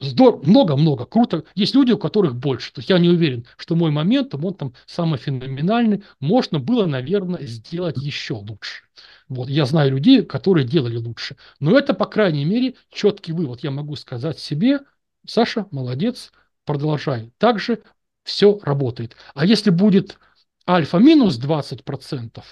Много-много, 0.01 1.05
круто. 1.05 1.45
Есть 1.55 1.75
люди, 1.75 1.93
у 1.93 1.97
которых 1.97 2.36
больше. 2.36 2.73
То 2.73 2.79
есть 2.79 2.89
я 2.89 2.99
не 2.99 3.07
уверен, 3.07 3.45
что 3.55 3.75
мой 3.75 3.89
момент, 3.89 4.36
он 4.36 4.53
там 4.53 4.73
самый 4.86 5.17
феноменальный. 5.17 6.03
Можно 6.19 6.59
было, 6.59 6.86
наверное, 6.86 7.45
сделать 7.45 7.95
еще 7.95 8.34
лучше. 8.34 8.84
Вот. 9.29 9.47
Я 9.47 9.65
знаю 9.65 9.91
людей, 9.91 10.21
которые 10.23 10.67
делали 10.67 10.97
лучше. 10.97 11.38
Но 11.61 11.77
это, 11.77 11.93
по 11.93 12.05
крайней 12.05 12.43
мере, 12.43 12.75
четкий 12.89 13.31
вывод. 13.31 13.63
Я 13.63 13.71
могу 13.71 13.95
сказать 13.95 14.39
себе, 14.39 14.81
Саша, 15.25 15.67
молодец, 15.71 16.34
продолжай. 16.65 17.31
Также 17.38 17.81
все 18.23 18.59
работает. 18.61 19.15
А 19.36 19.45
если 19.45 19.69
будет 19.69 20.19
альфа 20.67 20.97
минус 20.97 21.39
20%, 21.39 22.43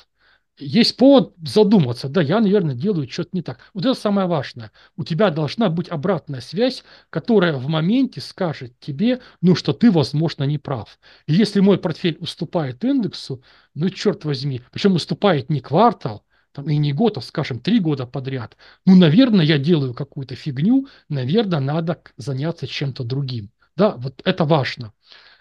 есть 0.58 0.98
повод 0.98 1.34
задуматься, 1.44 2.08
да, 2.10 2.22
я, 2.22 2.40
наверное, 2.40 2.76
делаю 2.76 3.10
что-то 3.10 3.30
не 3.34 3.42
так. 3.42 3.60
Вот 3.74 3.86
это 3.86 3.94
самое 3.94 4.28
важное. 4.28 4.72
У 4.96 5.04
тебя 5.04 5.30
должна 5.32 5.70
быть 5.70 5.90
обратная 5.90 6.42
связь, 6.42 6.84
которая 7.10 7.54
в 7.54 7.68
моменте 7.68 8.22
скажет 8.22 8.80
тебе, 8.80 9.22
ну, 9.42 9.56
что 9.56 9.74
ты, 9.74 9.90
возможно, 9.90 10.44
не 10.44 10.58
прав. 10.58 11.00
И 11.26 11.34
если 11.34 11.62
мой 11.62 11.78
портфель 11.78 12.18
уступает 12.20 12.84
индексу, 12.84 13.44
ну, 13.74 13.90
черт 13.90 14.26
возьми, 14.26 14.62
причем 14.72 14.94
уступает 14.96 15.50
не 15.50 15.62
квартал, 15.62 16.24
там, 16.52 16.70
и 16.70 16.78
не 16.78 16.94
год, 16.94 17.18
а, 17.18 17.22
скажем, 17.22 17.60
три 17.60 17.80
года 17.80 18.06
подряд, 18.06 18.58
ну, 18.86 18.96
наверное, 18.96 19.46
я 19.46 19.58
делаю 19.58 19.94
какую-то 19.94 20.36
фигню, 20.36 20.88
наверное, 21.10 21.60
надо 21.60 22.02
заняться 22.18 22.68
чем-то 22.68 23.04
другим. 23.04 23.50
Да, 23.78 23.96
вот 23.98 24.22
это 24.26 24.46
важно. 24.46 24.94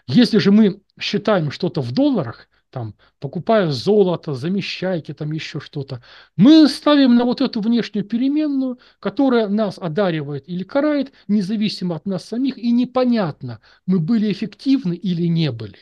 Если 0.06 0.38
же 0.38 0.50
мы 0.50 0.80
считаем 0.98 1.50
что-то 1.50 1.82
в 1.82 1.92
долларах, 1.92 2.48
там, 2.71 2.95
покупая 3.18 3.71
золото, 3.71 4.35
замещайки, 4.35 5.12
там 5.12 5.33
еще 5.33 5.61
что-то. 5.61 6.03
Мы 6.37 6.68
ставим 6.68 7.16
на 7.16 7.25
вот 7.25 7.41
эту 7.41 7.61
внешнюю 7.61 8.05
переменную, 8.05 8.79
которая 9.01 9.49
нас 9.49 9.79
одаривает 9.79 10.49
или 10.49 10.62
карает, 10.62 11.12
независимо 11.29 11.97
от 11.97 12.07
нас 12.07 12.25
самих, 12.25 12.59
и 12.59 12.71
непонятно, 12.71 13.61
мы 13.87 13.99
были 13.99 14.31
эффективны 14.33 14.95
или 14.95 15.27
не 15.27 15.51
были. 15.53 15.79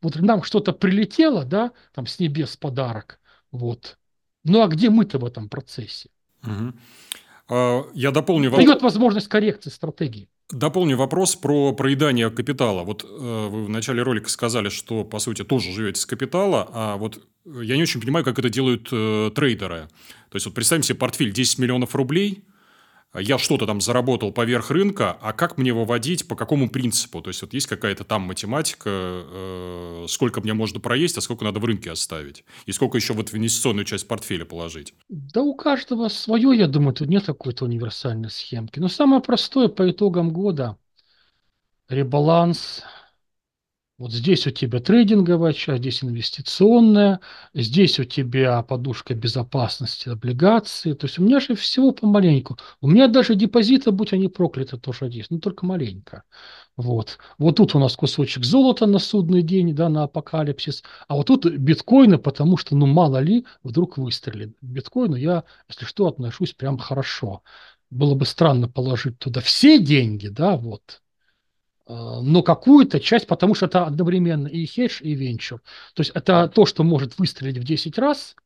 Вот 0.00 0.16
нам 0.16 0.42
что-то 0.42 0.72
прилетело, 0.72 1.44
да, 1.44 1.72
там 1.94 2.06
с 2.06 2.18
небес 2.18 2.56
подарок, 2.56 3.20
вот. 3.52 3.98
Ну 4.44 4.62
а 4.62 4.68
где 4.68 4.90
мы-то 4.90 5.18
в 5.18 5.24
этом 5.24 5.48
процессе? 5.48 6.10
Угу. 6.42 6.74
Я 7.94 8.10
дополню. 8.10 8.50
Дает 8.50 8.82
возможность 8.82 9.28
коррекции 9.28 9.70
стратегии. 9.70 10.28
Дополню 10.50 10.96
вопрос 10.96 11.36
про 11.36 11.72
проедание 11.72 12.30
капитала. 12.30 12.82
Вот 12.84 13.04
э, 13.04 13.48
вы 13.50 13.64
в 13.64 13.68
начале 13.70 14.02
ролика 14.02 14.28
сказали, 14.28 14.68
что, 14.68 15.04
по 15.04 15.18
сути, 15.18 15.42
тоже 15.42 15.72
живете 15.72 16.00
с 16.00 16.06
капитала, 16.06 16.68
а 16.72 16.96
вот 16.96 17.26
э, 17.46 17.60
я 17.62 17.76
не 17.76 17.82
очень 17.82 18.00
понимаю, 18.00 18.24
как 18.24 18.38
это 18.38 18.50
делают 18.50 18.88
э, 18.92 19.30
трейдеры. 19.34 19.88
То 20.28 20.36
есть, 20.36 20.46
вот 20.46 20.54
представим 20.54 20.82
себе 20.82 20.98
портфель 20.98 21.32
10 21.32 21.58
миллионов 21.58 21.94
рублей– 21.94 22.44
я 23.20 23.38
что-то 23.38 23.66
там 23.66 23.80
заработал 23.80 24.32
поверх 24.32 24.70
рынка, 24.70 25.16
а 25.20 25.32
как 25.32 25.58
мне 25.58 25.72
выводить, 25.72 26.26
по 26.26 26.34
какому 26.34 26.68
принципу? 26.68 27.20
То 27.22 27.30
есть, 27.30 27.42
вот 27.42 27.54
есть 27.54 27.66
какая-то 27.66 28.04
там 28.04 28.22
математика, 28.22 28.90
э, 28.90 30.06
сколько 30.08 30.40
мне 30.40 30.54
можно 30.54 30.80
проесть, 30.80 31.16
а 31.18 31.20
сколько 31.20 31.44
надо 31.44 31.60
в 31.60 31.64
рынке 31.64 31.90
оставить? 31.90 32.44
И 32.66 32.72
сколько 32.72 32.96
еще 32.96 33.12
вот 33.12 33.30
в 33.30 33.36
инвестиционную 33.36 33.84
часть 33.84 34.08
портфеля 34.08 34.44
положить? 34.44 34.94
Да 35.08 35.42
у 35.42 35.54
каждого 35.54 36.08
свое, 36.08 36.58
я 36.58 36.66
думаю, 36.66 36.94
тут 36.94 37.08
нет 37.08 37.24
какой-то 37.24 37.64
универсальной 37.64 38.30
схемки. 38.30 38.78
Но 38.78 38.88
самое 38.88 39.22
простое 39.22 39.68
по 39.68 39.88
итогам 39.90 40.32
года– 40.32 40.76
ребаланс– 41.88 42.82
вот 44.04 44.12
здесь 44.12 44.46
у 44.46 44.50
тебя 44.50 44.80
трейдинговая 44.80 45.54
часть, 45.54 45.80
здесь 45.80 46.04
инвестиционная, 46.04 47.20
здесь 47.54 47.98
у 47.98 48.04
тебя 48.04 48.62
подушка 48.62 49.14
безопасности, 49.14 50.10
облигации. 50.10 50.92
То 50.92 51.06
есть 51.06 51.18
у 51.18 51.22
меня 51.22 51.40
же 51.40 51.54
всего 51.54 51.90
помаленьку. 51.90 52.58
У 52.82 52.88
меня 52.88 53.08
даже 53.08 53.34
депозиты, 53.34 53.92
будь 53.92 54.12
они 54.12 54.28
прокляты, 54.28 54.76
тоже 54.76 55.06
есть, 55.06 55.30
но 55.30 55.38
только 55.38 55.64
маленько. 55.64 56.24
Вот. 56.76 57.16
вот 57.38 57.56
тут 57.56 57.74
у 57.74 57.78
нас 57.78 57.96
кусочек 57.96 58.44
золота 58.44 58.84
на 58.84 58.98
судный 58.98 59.40
день, 59.40 59.74
да, 59.74 59.88
на 59.88 60.02
апокалипсис. 60.02 60.82
А 61.08 61.16
вот 61.16 61.28
тут 61.28 61.46
биткоины, 61.46 62.18
потому 62.18 62.58
что, 62.58 62.76
ну, 62.76 62.84
мало 62.84 63.20
ли, 63.20 63.46
вдруг 63.62 63.96
выстрелит. 63.96 64.54
Биткоину 64.60 65.16
я, 65.16 65.44
если 65.70 65.86
что, 65.86 66.08
отношусь 66.08 66.52
прям 66.52 66.76
хорошо. 66.76 67.42
Было 67.88 68.14
бы 68.14 68.26
странно 68.26 68.68
положить 68.68 69.18
туда 69.18 69.40
все 69.40 69.78
деньги, 69.78 70.28
да, 70.28 70.58
вот, 70.58 71.00
но 71.86 72.42
какую-то 72.42 72.98
часть, 73.00 73.26
потому 73.26 73.54
что 73.54 73.66
это 73.66 73.86
одновременно 73.86 74.48
и 74.48 74.64
хедж, 74.66 75.02
и 75.02 75.14
венчур. 75.14 75.60
То 75.94 76.00
есть 76.00 76.12
это 76.14 76.48
то, 76.48 76.64
что 76.66 76.82
может 76.82 77.18
выстрелить 77.18 77.58
в 77.58 77.64
10 77.64 77.98
раз, 77.98 78.36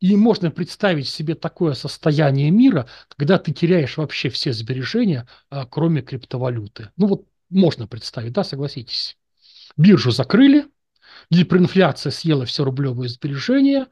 и 0.00 0.16
можно 0.16 0.50
представить 0.50 1.08
себе 1.08 1.36
такое 1.36 1.74
состояние 1.74 2.50
мира, 2.50 2.88
когда 3.16 3.38
ты 3.38 3.52
теряешь 3.52 3.96
вообще 3.96 4.30
все 4.30 4.52
сбережения, 4.52 5.28
э, 5.50 5.64
кроме 5.70 6.02
криптовалюты. 6.02 6.90
Ну 6.96 7.06
вот 7.06 7.26
можно 7.50 7.86
представить, 7.86 8.32
да, 8.32 8.42
согласитесь. 8.42 9.16
Биржу 9.76 10.10
закрыли, 10.10 10.66
гиперинфляция 11.30 12.10
съела 12.10 12.46
все 12.46 12.64
рублевые 12.64 13.08
сбережения, 13.08 13.86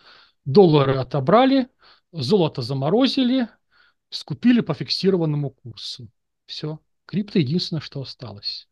доллары 0.44 0.96
отобрали, 0.96 1.68
золото 2.12 2.62
заморозили, 2.62 3.48
скупили 4.08 4.62
по 4.62 4.74
фиксированному 4.74 5.50
курсу. 5.50 6.08
Все. 6.46 6.80
Крипто 7.06 7.38
единственное, 7.38 7.80
что 7.80 8.00
осталось. 8.00 8.68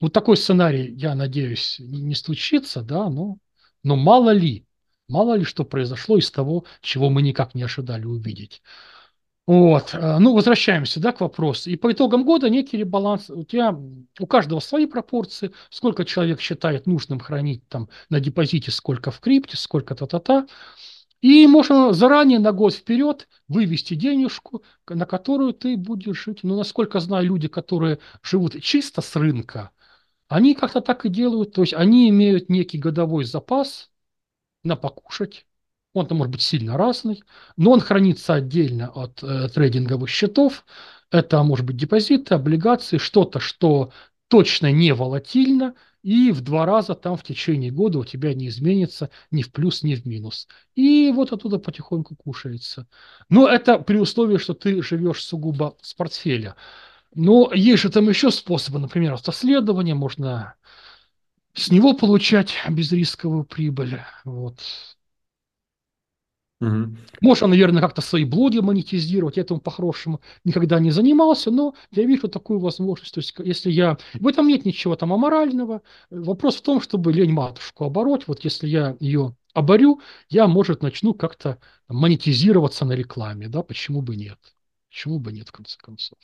Вот 0.00 0.12
такой 0.12 0.36
сценарий, 0.36 0.94
я 0.94 1.14
надеюсь, 1.14 1.76
не 1.78 2.14
случится, 2.14 2.82
да, 2.82 3.10
но, 3.10 3.36
но 3.82 3.96
мало 3.96 4.30
ли, 4.30 4.66
мало 5.08 5.34
ли 5.34 5.44
что 5.44 5.64
произошло 5.64 6.16
из 6.16 6.30
того, 6.30 6.64
чего 6.80 7.10
мы 7.10 7.22
никак 7.22 7.54
не 7.54 7.62
ожидали 7.62 8.06
увидеть. 8.06 8.62
Вот, 9.46 9.94
э, 9.94 10.18
ну, 10.20 10.34
возвращаемся, 10.34 11.00
да, 11.00 11.12
к 11.12 11.20
вопросу. 11.20 11.70
И 11.70 11.76
по 11.76 11.90
итогам 11.92 12.24
года 12.24 12.48
некий 12.48 12.76
ребаланс, 12.76 13.30
у 13.30 13.42
тебя, 13.44 13.76
у 14.20 14.26
каждого 14.26 14.60
свои 14.60 14.86
пропорции, 14.86 15.52
сколько 15.70 16.04
человек 16.04 16.40
считает 16.40 16.86
нужным 16.86 17.18
хранить 17.18 17.66
там 17.68 17.88
на 18.10 18.20
депозите, 18.20 18.70
сколько 18.70 19.10
в 19.10 19.20
крипте, 19.20 19.56
сколько 19.56 19.94
та-та-та. 19.94 20.46
И 21.20 21.46
можно 21.46 21.92
заранее 21.92 22.38
на 22.38 22.52
год 22.52 22.74
вперед 22.74 23.28
вывести 23.48 23.94
денежку, 23.94 24.62
на 24.88 25.04
которую 25.04 25.52
ты 25.52 25.76
будешь 25.76 26.24
жить. 26.24 26.40
Ну, 26.42 26.56
насколько 26.56 27.00
знаю, 27.00 27.26
люди, 27.26 27.48
которые 27.48 27.98
живут 28.22 28.62
чисто 28.62 29.02
с 29.02 29.16
рынка, 29.16 29.70
они 30.30 30.54
как-то 30.54 30.80
так 30.80 31.06
и 31.06 31.10
делают, 31.10 31.54
то 31.54 31.62
есть 31.62 31.74
они 31.74 32.08
имеют 32.10 32.48
некий 32.50 32.78
годовой 32.78 33.24
запас 33.24 33.90
на 34.64 34.76
покушать, 34.76 35.46
он 35.92 36.06
там 36.06 36.18
может 36.18 36.32
быть 36.32 36.42
сильно 36.42 36.76
разный, 36.76 37.22
но 37.56 37.72
он 37.72 37.80
хранится 37.80 38.34
отдельно 38.34 38.90
от 38.90 39.22
э, 39.22 39.48
трейдинговых 39.48 40.08
счетов, 40.08 40.64
Это 41.10 41.42
может 41.42 41.66
быть 41.66 41.76
депозиты, 41.76 42.34
облигации, 42.34 42.98
что-то, 42.98 43.40
что 43.40 43.92
точно 44.28 44.70
не 44.70 44.92
волатильно, 44.94 45.74
и 46.02 46.30
в 46.32 46.40
два 46.40 46.64
раза 46.66 46.94
там 46.94 47.16
в 47.16 47.24
течение 47.24 47.70
года 47.72 47.98
у 47.98 48.04
тебя 48.04 48.32
не 48.34 48.48
изменится 48.48 49.10
ни 49.30 49.42
в 49.42 49.52
плюс, 49.52 49.82
ни 49.82 49.94
в 49.96 50.06
минус. 50.06 50.48
И 50.76 51.12
вот 51.14 51.32
оттуда 51.32 51.58
потихоньку 51.58 52.16
кушается. 52.16 52.86
Но 53.28 53.48
это 53.48 53.78
при 53.78 53.98
условии, 53.98 54.38
что 54.38 54.54
ты 54.54 54.82
живешь 54.82 55.22
сугубо 55.24 55.76
с 55.82 55.92
портфеля. 55.94 56.56
Но 57.14 57.50
есть 57.52 57.82
же 57.82 57.90
там 57.90 58.08
еще 58.08 58.30
способы, 58.30 58.78
например, 58.78 59.14
автоследование, 59.14 59.94
можно 59.94 60.54
с 61.54 61.70
него 61.70 61.94
получать 61.94 62.54
безрисковую 62.68 63.44
прибыль. 63.44 64.00
Вот. 64.24 64.60
Угу. 66.60 66.96
Можно, 67.22 67.46
наверное, 67.46 67.80
как-то 67.80 68.02
свои 68.02 68.24
блоги 68.24 68.58
монетизировать. 68.58 69.36
Я 69.36 69.42
этому 69.42 69.60
по-хорошему 69.60 70.20
никогда 70.44 70.78
не 70.78 70.90
занимался, 70.90 71.50
но 71.50 71.74
я 71.90 72.04
вижу 72.04 72.28
такую 72.28 72.60
возможность. 72.60 73.14
То 73.14 73.20
есть, 73.20 73.34
если 73.38 73.70
я... 73.70 73.96
В 74.14 74.26
этом 74.26 74.46
нет 74.46 74.64
ничего 74.66 74.94
там 74.94 75.12
аморального. 75.12 75.82
Вопрос 76.10 76.56
в 76.56 76.62
том, 76.62 76.80
чтобы 76.80 77.12
лень 77.12 77.32
матушку 77.32 77.84
обороть. 77.84 78.28
Вот 78.28 78.44
если 78.44 78.68
я 78.68 78.96
ее 79.00 79.34
оборю, 79.54 80.00
я, 80.28 80.46
может, 80.46 80.82
начну 80.82 81.14
как-то 81.14 81.58
монетизироваться 81.88 82.84
на 82.84 82.92
рекламе. 82.92 83.48
Да, 83.48 83.62
почему 83.62 84.02
бы 84.02 84.16
нет? 84.16 84.38
Почему 84.90 85.18
бы 85.18 85.32
нет, 85.32 85.48
в 85.48 85.52
конце 85.52 85.78
концов? 85.78 86.18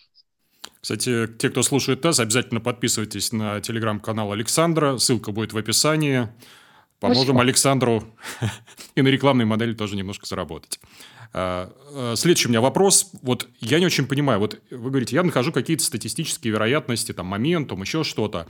Кстати, 0.86 1.26
те, 1.26 1.50
кто 1.50 1.64
слушает 1.64 2.02
ТЭС, 2.02 2.20
обязательно 2.20 2.60
подписывайтесь 2.60 3.32
на 3.32 3.60
телеграм-канал 3.60 4.30
Александра. 4.30 4.98
Ссылка 4.98 5.32
будет 5.32 5.52
в 5.52 5.58
описании. 5.58 6.28
Поможем. 7.00 7.40
Александру 7.40 8.04
и 8.94 9.02
на 9.02 9.08
рекламной 9.08 9.46
модели 9.46 9.74
тоже 9.74 9.96
немножко 9.96 10.26
заработать. 10.26 10.78
А, 11.32 11.72
а, 11.92 12.14
следующий 12.14 12.46
у 12.46 12.50
меня 12.50 12.60
вопрос. 12.60 13.10
Вот 13.22 13.48
я 13.58 13.80
не 13.80 13.86
очень 13.86 14.06
понимаю. 14.06 14.38
Вот 14.38 14.60
вы 14.70 14.90
говорите, 14.90 15.16
я 15.16 15.24
нахожу 15.24 15.50
какие-то 15.50 15.82
статистические 15.82 16.52
вероятности, 16.52 17.10
там, 17.10 17.26
моментум, 17.26 17.82
еще 17.82 18.04
что-то. 18.04 18.46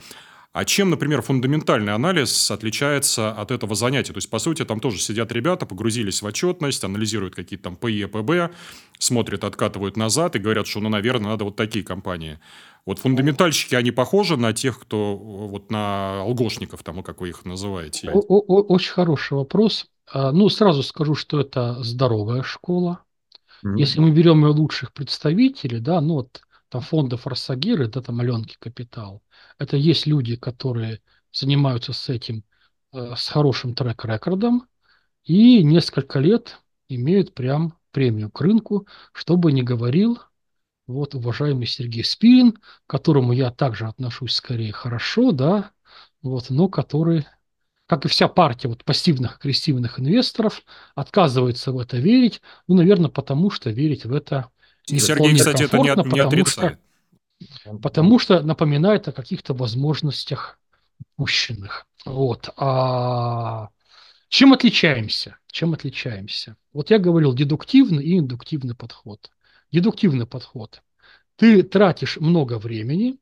А 0.57 0.65
чем, 0.65 0.89
например, 0.89 1.21
фундаментальный 1.21 1.93
анализ 1.93 2.49
отличается 2.49 3.29
от 3.29 3.51
этого 3.51 3.75
занятия? 3.75 4.11
То 4.11 4.17
есть, 4.17 4.31
по 4.31 4.39
сути, 4.39 4.65
там 4.65 4.79
тоже 4.79 4.97
сидят 4.97 5.31
ребята, 5.31 5.67
погрузились 5.67 6.23
в 6.23 6.25
отчетность, 6.25 6.83
анализируют 6.83 7.35
какие-то 7.35 7.65
там 7.65 7.75
ПИ, 7.75 8.07
ПБ, 8.07 8.51
смотрят, 8.97 9.43
откатывают 9.43 9.97
назад 9.97 10.35
и 10.35 10.39
говорят, 10.39 10.65
что, 10.65 10.79
ну, 10.79 10.89
наверное, 10.89 11.29
надо 11.29 11.43
вот 11.43 11.57
такие 11.57 11.85
компании. 11.85 12.39
Вот 12.87 12.97
фундаментальщики, 12.97 13.75
они 13.75 13.91
похожи 13.91 14.35
на 14.35 14.51
тех, 14.51 14.79
кто 14.79 15.15
вот 15.15 15.69
на 15.69 16.21
алгошников, 16.21 16.81
там, 16.81 17.03
как 17.03 17.21
вы 17.21 17.29
их 17.29 17.45
называете? 17.45 18.09
Очень 18.09 18.93
хороший 18.93 19.33
вопрос. 19.33 19.85
А, 20.11 20.31
ну, 20.31 20.49
сразу 20.49 20.81
скажу, 20.81 21.13
что 21.13 21.39
это 21.39 21.83
здоровая 21.83 22.41
школа. 22.41 23.01
Mm-hmm. 23.63 23.77
Если 23.77 23.99
мы 23.99 24.09
берем 24.09 24.43
ее 24.43 24.53
лучших 24.53 24.91
представителей, 24.91 25.79
да, 25.79 26.01
ну 26.01 26.15
вот 26.15 26.41
там 26.69 26.81
фондов 26.81 27.27
Росагиры, 27.27 27.87
да, 27.87 28.01
там 28.01 28.19
Аленки 28.19 28.57
Капитал, 28.59 29.23
это 29.57 29.77
есть 29.77 30.05
люди, 30.07 30.35
которые 30.35 31.01
занимаются 31.31 31.93
с 31.93 32.09
этим 32.09 32.43
э, 32.93 33.13
с 33.15 33.29
хорошим 33.29 33.75
трек-рекордом 33.75 34.67
и 35.23 35.63
несколько 35.63 36.19
лет 36.19 36.59
имеют 36.89 37.33
прям 37.33 37.77
премию 37.91 38.31
к 38.31 38.41
рынку, 38.41 38.87
чтобы 39.13 39.51
не 39.51 39.63
говорил 39.63 40.19
вот 40.87 41.15
уважаемый 41.15 41.67
Сергей 41.67 42.03
Спирин, 42.03 42.53
к 42.53 42.61
которому 42.87 43.33
я 43.33 43.51
также 43.51 43.87
отношусь 43.87 44.33
скорее 44.33 44.71
хорошо, 44.71 45.31
да, 45.31 45.71
вот, 46.21 46.49
но 46.49 46.69
который, 46.69 47.25
как 47.85 48.05
и 48.05 48.07
вся 48.07 48.27
партия 48.27 48.69
вот 48.69 48.83
пассивных 48.85 49.37
агрессивных 49.37 49.99
инвесторов, 49.99 50.63
отказывается 50.95 51.71
в 51.71 51.79
это 51.79 51.97
верить, 51.97 52.41
ну, 52.67 52.75
наверное, 52.75 53.09
потому 53.09 53.49
что 53.49 53.69
верить 53.69 54.05
в 54.05 54.13
это 54.13 54.49
не 54.89 54.99
Сергей, 54.99 55.35
кстати, 55.35 55.63
это 55.63 55.77
не, 55.77 56.13
не 56.13 56.19
отрицает. 56.19 56.79
Что, 57.39 57.77
потому 57.77 58.19
что 58.19 58.41
напоминает 58.41 59.07
о 59.07 59.11
каких-то 59.11 59.53
возможностях 59.53 60.59
упущенных. 61.15 61.85
Вот. 62.05 62.49
А 62.57 63.69
чем 64.29 64.53
отличаемся? 64.53 65.37
Чем 65.51 65.73
отличаемся? 65.73 66.55
Вот 66.73 66.89
я 66.89 66.99
говорил 66.99 67.33
дедуктивный 67.33 68.03
и 68.03 68.19
индуктивный 68.19 68.75
подход. 68.75 69.31
Дедуктивный 69.71 70.25
подход. 70.25 70.81
Ты 71.35 71.63
тратишь 71.63 72.17
много 72.17 72.57
времени 72.57 73.17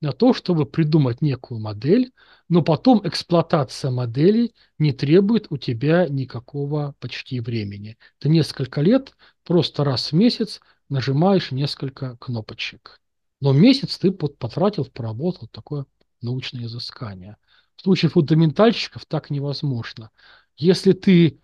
на 0.00 0.12
то, 0.12 0.34
чтобы 0.34 0.66
придумать 0.66 1.22
некую 1.22 1.60
модель, 1.60 2.12
но 2.48 2.62
потом 2.62 3.00
эксплуатация 3.06 3.90
модели 3.90 4.52
не 4.78 4.92
требует 4.92 5.46
у 5.50 5.56
тебя 5.56 6.06
никакого 6.08 6.94
почти 7.00 7.40
времени. 7.40 7.96
Ты 8.18 8.28
несколько 8.28 8.80
лет 8.80 9.16
просто 9.44 9.84
раз 9.84 10.12
в 10.12 10.14
месяц 10.14 10.60
нажимаешь 10.94 11.50
несколько 11.50 12.16
кнопочек. 12.18 13.00
Но 13.40 13.52
месяц 13.52 13.98
ты 13.98 14.12
потратил, 14.12 14.84
поработал 14.86 15.48
такое 15.48 15.86
научное 16.22 16.64
изыскание. 16.64 17.36
В 17.76 17.82
случае 17.82 18.10
фундаментальщиков 18.10 19.04
так 19.04 19.28
невозможно. 19.28 20.10
Если 20.56 20.92
ты 20.92 21.40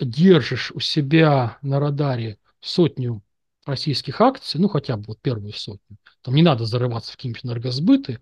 держишь 0.00 0.72
у 0.72 0.80
себя 0.80 1.58
на 1.60 1.78
радаре 1.78 2.38
сотню 2.60 3.22
российских 3.66 4.20
акций, 4.22 4.58
ну 4.58 4.68
хотя 4.68 4.96
бы 4.96 5.04
вот 5.08 5.20
первую 5.20 5.52
сотню, 5.52 5.98
там 6.22 6.34
не 6.34 6.42
надо 6.42 6.64
зарываться 6.64 7.12
в 7.12 7.16
какие-нибудь 7.16 7.44
энергосбыты, 7.44 8.20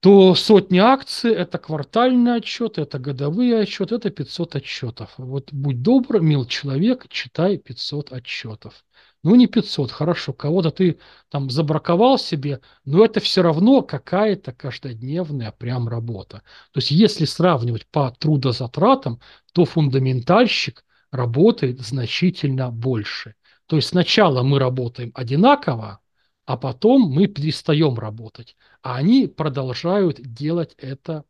то 0.00 0.34
сотни 0.34 0.78
акций– 0.78 1.32
это 1.34 1.58
квартальный 1.58 2.36
отчет, 2.36 2.78
это 2.78 2.98
годовые 2.98 3.60
отчеты, 3.60 3.96
это 3.96 4.10
500 4.10 4.56
отчетов. 4.56 5.14
Вот 5.16 5.52
будь 5.52 5.82
добр, 5.82 6.20
мил 6.20 6.44
человек, 6.44 7.08
читай 7.08 7.56
500 7.56 8.12
отчетов. 8.12 8.84
Ну, 9.24 9.34
не 9.34 9.48
500, 9.48 9.90
хорошо, 9.90 10.32
кого-то 10.32 10.70
ты 10.70 10.98
там 11.28 11.50
забраковал 11.50 12.18
себе, 12.18 12.60
но 12.84 13.04
это 13.04 13.18
все 13.20 13.42
равно 13.42 13.82
какая-то 13.82 14.52
каждодневная 14.52 15.50
прям 15.52 15.88
работа. 15.88 16.42
То 16.72 16.78
есть, 16.78 16.92
если 16.92 17.24
сравнивать 17.24 17.86
по 17.88 18.10
трудозатратам, 18.12 19.20
то 19.52 19.64
фундаментальщик 19.64 20.84
работает 21.10 21.80
значительно 21.80 22.70
больше. 22.70 23.34
То 23.66 23.76
есть, 23.76 23.88
сначала 23.88 24.42
мы 24.44 24.60
работаем 24.60 25.10
одинаково, 25.14 26.00
а 26.46 26.56
потом 26.56 27.02
мы 27.10 27.26
перестаем 27.26 27.98
работать. 27.98 28.56
А 28.82 28.96
они 28.96 29.26
продолжают 29.26 30.20
делать 30.20 30.74
это 30.78 31.24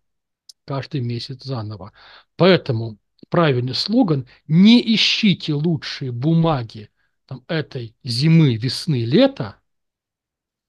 каждый 0.67 1.01
месяц 1.01 1.43
заново. 1.43 1.93
Поэтому 2.37 2.99
правильный 3.31 3.75
слоган 3.75 4.27
«Не 4.47 4.81
ищите 4.95 5.55
лучшие 5.55 6.13
бумаги 6.13 6.91
там, 7.29 7.45
этой 7.47 7.95
зимы, 8.03 8.57
весны, 8.57 9.05
лета, 9.05 9.61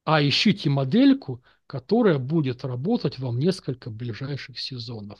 а 0.03 0.21
ищите 0.21 0.69
модельку, 0.69 1.41
которая 1.67 2.19
будет 2.19 2.65
работать 2.65 3.17
вам 3.17 3.39
несколько 3.39 3.89
ближайших 3.89 4.59
сезонов. 4.59 5.19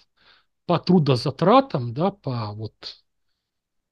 По 0.66 0.80
трудозатратам, 0.80 1.94
да, 1.94 2.12
по 2.12 2.52
вот 2.52 2.74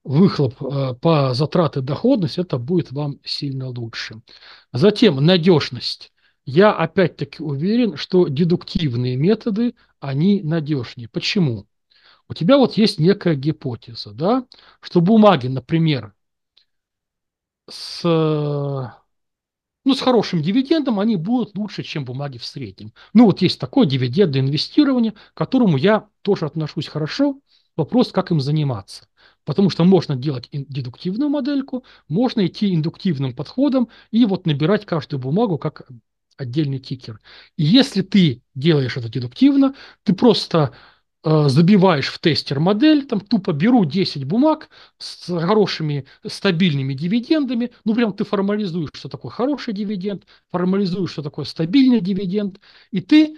выхлоп 0.04 0.62
э, 0.62 0.94
по 0.96 1.34
затраты 1.34 1.82
доходность, 1.82 2.38
это 2.38 2.58
будет 2.58 2.92
вам 2.92 3.20
сильно 3.24 3.70
лучше. 3.70 4.22
Затем 4.74 5.24
надежность. 5.26 6.12
Я 6.46 6.74
опять-таки 6.74 7.42
уверен, 7.42 7.96
что 7.96 8.28
дедуктивные 8.28 9.16
методы, 9.16 9.74
они 10.00 10.42
надежнее. 10.44 11.08
Почему? 11.10 11.66
У 12.30 12.34
тебя 12.34 12.58
вот 12.58 12.76
есть 12.76 13.00
некая 13.00 13.36
гипотеза, 13.36 14.12
да, 14.12 14.46
что 14.82 15.00
бумаги, 15.00 15.48
например, 15.48 16.14
с, 17.70 18.02
ну, 18.04 19.94
с 19.96 20.02
хорошим 20.02 20.42
дивидендом, 20.42 21.00
они 21.00 21.16
будут 21.16 21.58
лучше, 21.58 21.84
чем 21.84 22.04
бумаги 22.06 22.38
в 22.38 22.46
среднем. 22.46 22.94
Ну, 23.14 23.26
вот 23.26 23.42
есть 23.42 23.60
такое 23.60 23.86
дивидендное 23.86 24.42
инвестирование, 24.42 25.14
к 25.14 25.34
которому 25.34 25.78
я 25.78 26.08
тоже 26.22 26.46
отношусь 26.46 26.88
хорошо. 26.88 27.40
Вопрос, 27.78 28.12
как 28.12 28.32
им 28.32 28.42
заниматься. 28.42 29.08
Потому 29.46 29.70
что 29.70 29.86
можно 29.86 30.16
делать 30.16 30.50
дедуктивную 30.52 31.30
модельку, 31.30 31.86
можно 32.10 32.46
идти 32.46 32.74
индуктивным 32.74 33.34
подходом 33.34 33.88
и 34.12 34.26
вот 34.26 34.46
набирать 34.46 34.86
каждую 34.86 35.22
бумагу 35.22 35.58
как 35.58 35.88
отдельный 36.36 36.80
тикер. 36.80 37.22
И 37.56 37.64
если 37.64 38.02
ты 38.02 38.42
делаешь 38.56 38.98
это 38.98 39.10
дедуктивно, 39.10 39.74
ты 40.04 40.14
просто 40.14 40.74
Э, 40.74 40.74
забиваешь 41.24 42.08
в 42.08 42.20
тестер 42.20 42.60
модель, 42.60 43.06
там 43.06 43.20
тупо 43.20 43.52
беру 43.52 43.86
10 43.86 44.24
бумаг 44.26 44.70
с 44.98 45.28
хорошими 45.28 46.06
стабильными 46.26 46.94
дивидендами, 46.94 47.72
ну 47.86 47.96
прям 47.96 48.14
ты 48.14 48.24
формализуешь, 48.24 48.92
что 48.94 49.10
такое 49.10 49.32
хороший 49.32 49.74
дивиденд, 49.74 50.24
формализуешь, 50.52 51.12
что 51.12 51.24
такое 51.24 51.46
стабильный 51.46 52.02
дивиденд, 52.02 52.60
и 52.92 53.02
ты 53.02 53.38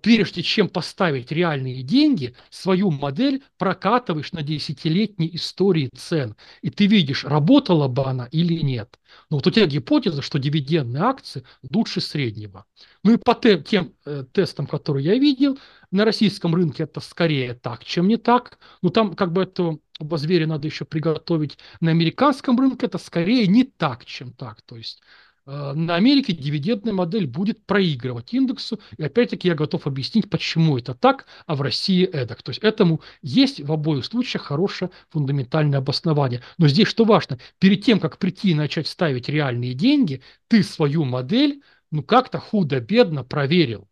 прежде 0.00 0.42
чем 0.42 0.68
поставить 0.68 1.30
реальные 1.30 1.82
деньги, 1.82 2.34
свою 2.50 2.90
модель 2.90 3.42
прокатываешь 3.58 4.32
на 4.32 4.42
десятилетней 4.42 5.30
истории 5.34 5.90
цен. 5.94 6.36
И 6.62 6.70
ты 6.70 6.86
видишь, 6.86 7.24
работала 7.24 7.88
бы 7.88 8.04
она 8.04 8.26
или 8.26 8.54
нет. 8.62 8.98
Но 9.30 9.36
вот 9.36 9.46
у 9.46 9.50
тебя 9.50 9.66
гипотеза, 9.66 10.22
что 10.22 10.38
дивидендные 10.38 11.02
акции 11.02 11.44
лучше 11.70 12.00
среднего. 12.00 12.64
Ну 13.02 13.12
и 13.12 13.16
по 13.18 13.34
те, 13.34 13.58
тем 13.58 13.92
э, 14.06 14.24
тестам, 14.32 14.66
которые 14.66 15.04
я 15.04 15.14
видел, 15.18 15.58
на 15.90 16.04
российском 16.04 16.54
рынке 16.54 16.84
это 16.84 17.00
скорее 17.00 17.54
так, 17.54 17.84
чем 17.84 18.08
не 18.08 18.16
так. 18.16 18.58
Но 18.80 18.88
там 18.88 19.14
как 19.14 19.32
бы 19.32 19.42
это 19.42 19.78
оба 20.00 20.18
зверя 20.18 20.46
надо 20.46 20.66
еще 20.66 20.84
приготовить. 20.84 21.58
На 21.80 21.90
американском 21.90 22.58
рынке 22.58 22.86
это 22.86 22.98
скорее 22.98 23.46
не 23.46 23.64
так, 23.64 24.04
чем 24.04 24.32
так. 24.32 24.62
То 24.62 24.76
есть 24.76 25.00
Э, 25.02 25.33
на 25.46 25.96
Америке 25.96 26.32
дивидендная 26.32 26.94
модель 26.94 27.26
будет 27.26 27.66
проигрывать 27.66 28.32
индексу, 28.32 28.80
и 28.96 29.02
опять-таки 29.02 29.48
я 29.48 29.54
готов 29.54 29.86
объяснить, 29.86 30.30
почему 30.30 30.78
это 30.78 30.94
так, 30.94 31.26
а 31.46 31.54
в 31.54 31.60
России 31.62 32.04
эдак. 32.04 32.42
То 32.42 32.50
есть 32.50 32.62
этому 32.62 33.00
есть 33.20 33.60
в 33.60 33.70
обоих 33.70 34.04
случаях 34.04 34.44
хорошее 34.44 34.90
фундаментальное 35.10 35.80
обоснование. 35.80 36.42
Но 36.56 36.68
здесь 36.68 36.88
что 36.88 37.04
важно, 37.04 37.38
перед 37.58 37.84
тем, 37.84 38.00
как 38.00 38.18
прийти 38.18 38.50
и 38.50 38.54
начать 38.54 38.88
ставить 38.88 39.28
реальные 39.28 39.74
деньги, 39.74 40.22
ты 40.48 40.62
свою 40.62 41.04
модель 41.04 41.62
ну 41.90 42.02
как-то 42.02 42.38
худо-бедно 42.38 43.22
проверил. 43.22 43.88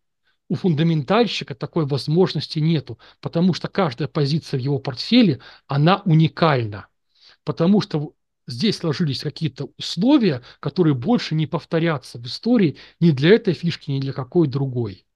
У 0.49 0.55
фундаментальщика 0.57 1.55
такой 1.55 1.87
возможности 1.87 2.59
нету, 2.59 2.99
потому 3.21 3.55
что 3.55 3.69
каждая 3.69 4.09
позиция 4.09 4.59
в 4.59 4.63
его 4.63 4.79
портфеле, 4.79 5.41
она 5.67 6.03
уникальна. 6.05 6.89
Потому 7.45 7.81
что 7.81 8.15
здесь 8.47 8.79
сложились 8.79 9.21
какие-то 9.21 9.71
условия, 9.79 10.43
которые 10.61 10.95
больше 10.95 11.35
не 11.35 11.47
повторятся 11.47 12.19
в 12.19 12.27
истории 12.27 12.77
ни 13.01 13.11
для 13.11 13.35
этой 13.35 13.55
фишки, 13.55 13.91
ни 13.91 14.01
для 14.01 14.13
какой 14.13 14.49
другой. 14.49 15.07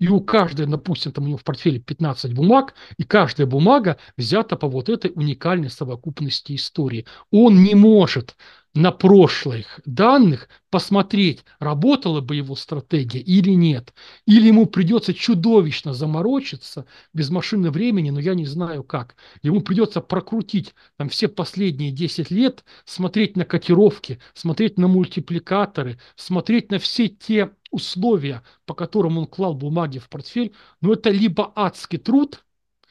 И 0.00 0.08
у 0.08 0.20
каждой, 0.20 0.66
допустим, 0.66 1.12
там 1.12 1.24
у 1.24 1.28
него 1.28 1.38
в 1.38 1.44
портфеле 1.44 1.78
15 1.78 2.34
бумаг, 2.34 2.74
и 2.98 3.04
каждая 3.04 3.46
бумага 3.46 3.96
взята 4.16 4.56
по 4.56 4.68
вот 4.68 4.88
этой 4.88 5.12
уникальной 5.14 5.70
совокупности 5.70 6.54
истории. 6.56 7.06
Он 7.30 7.62
не 7.62 7.74
может 7.74 8.36
на 8.74 8.90
прошлых 8.90 9.80
данных 9.84 10.48
посмотреть, 10.68 11.44
работала 11.60 12.20
бы 12.20 12.34
его 12.34 12.56
стратегия 12.56 13.20
или 13.20 13.50
нет. 13.50 13.94
Или 14.26 14.48
ему 14.48 14.66
придется 14.66 15.14
чудовищно 15.14 15.94
заморочиться 15.94 16.86
без 17.12 17.30
машины 17.30 17.70
времени, 17.70 18.10
но 18.10 18.18
я 18.18 18.34
не 18.34 18.46
знаю 18.46 18.82
как. 18.82 19.14
Ему 19.42 19.60
придется 19.60 20.00
прокрутить 20.00 20.74
там 20.96 21.08
все 21.08 21.28
последние 21.28 21.92
10 21.92 22.32
лет, 22.32 22.64
смотреть 22.84 23.36
на 23.36 23.44
котировки, 23.44 24.18
смотреть 24.34 24.76
на 24.76 24.88
мультипликаторы, 24.88 25.98
смотреть 26.16 26.72
на 26.72 26.80
все 26.80 27.08
те 27.08 27.50
условия, 27.70 28.42
по 28.66 28.74
которым 28.74 29.18
он 29.18 29.26
клал 29.26 29.54
бумаги 29.54 29.98
в 29.98 30.08
портфель. 30.08 30.52
Но 30.80 30.92
это 30.94 31.10
либо 31.10 31.52
адский 31.54 31.98
труд, 31.98 32.44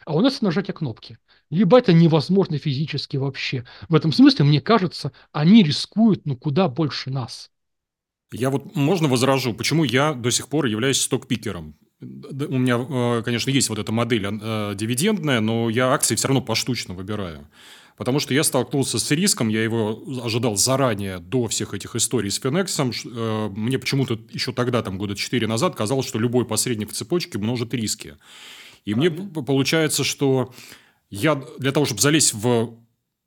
а 0.05 0.15
у 0.15 0.21
нас 0.21 0.41
нажатие 0.41 0.73
кнопки 0.73 1.17
либо 1.53 1.77
это 1.77 1.93
невозможно 1.93 2.57
физически 2.57 3.17
вообще. 3.17 3.65
В 3.89 3.95
этом 3.95 4.11
смысле, 4.11 4.45
мне 4.45 4.61
кажется, 4.61 5.11
они 5.31 5.63
рискуют 5.63 6.25
ну 6.25 6.35
куда 6.35 6.67
больше 6.67 7.09
нас. 7.09 7.51
Я 8.31 8.49
вот 8.49 8.75
можно 8.75 9.07
возражу, 9.07 9.53
почему 9.53 9.83
я 9.83 10.13
до 10.13 10.31
сих 10.31 10.47
пор 10.47 10.65
являюсь 10.65 10.99
стокпикером. 10.99 11.75
У 12.01 12.57
меня, 12.57 12.77
э, 12.77 13.21
конечно, 13.23 13.49
есть 13.51 13.69
вот 13.69 13.79
эта 13.79 13.91
модель 13.91 14.25
э, 14.25 14.73
дивидендная, 14.75 15.39
но 15.39 15.69
я 15.69 15.93
акции 15.93 16.15
все 16.15 16.27
равно 16.27 16.41
поштучно 16.41 16.93
выбираю. 16.95 17.47
Потому 17.95 18.19
что 18.19 18.33
я 18.33 18.43
столкнулся 18.43 18.97
с 18.97 19.11
риском, 19.11 19.49
я 19.49 19.63
его 19.63 20.03
ожидал 20.23 20.55
заранее, 20.55 21.19
до 21.19 21.47
всех 21.47 21.75
этих 21.75 21.95
историй 21.95 22.31
с 22.31 22.39
Финексом. 22.39 22.91
Э, 23.05 23.49
мне 23.49 23.77
почему-то 23.77 24.19
еще 24.31 24.51
тогда, 24.51 24.81
там 24.81 24.97
года 24.97 25.15
4 25.15 25.45
назад, 25.47 25.75
казалось, 25.75 26.07
что 26.07 26.17
любой 26.17 26.45
посредник 26.45 26.89
в 26.89 26.93
цепочке 26.93 27.37
множит 27.37 27.73
риски. 27.73 28.17
И 28.83 28.95
мне 28.95 29.11
получается, 29.11 30.03
что 30.03 30.53
я 31.15 31.41
для 31.59 31.71
того, 31.71 31.85
чтобы 31.85 32.01
залезть 32.01 32.33
в 32.33 32.79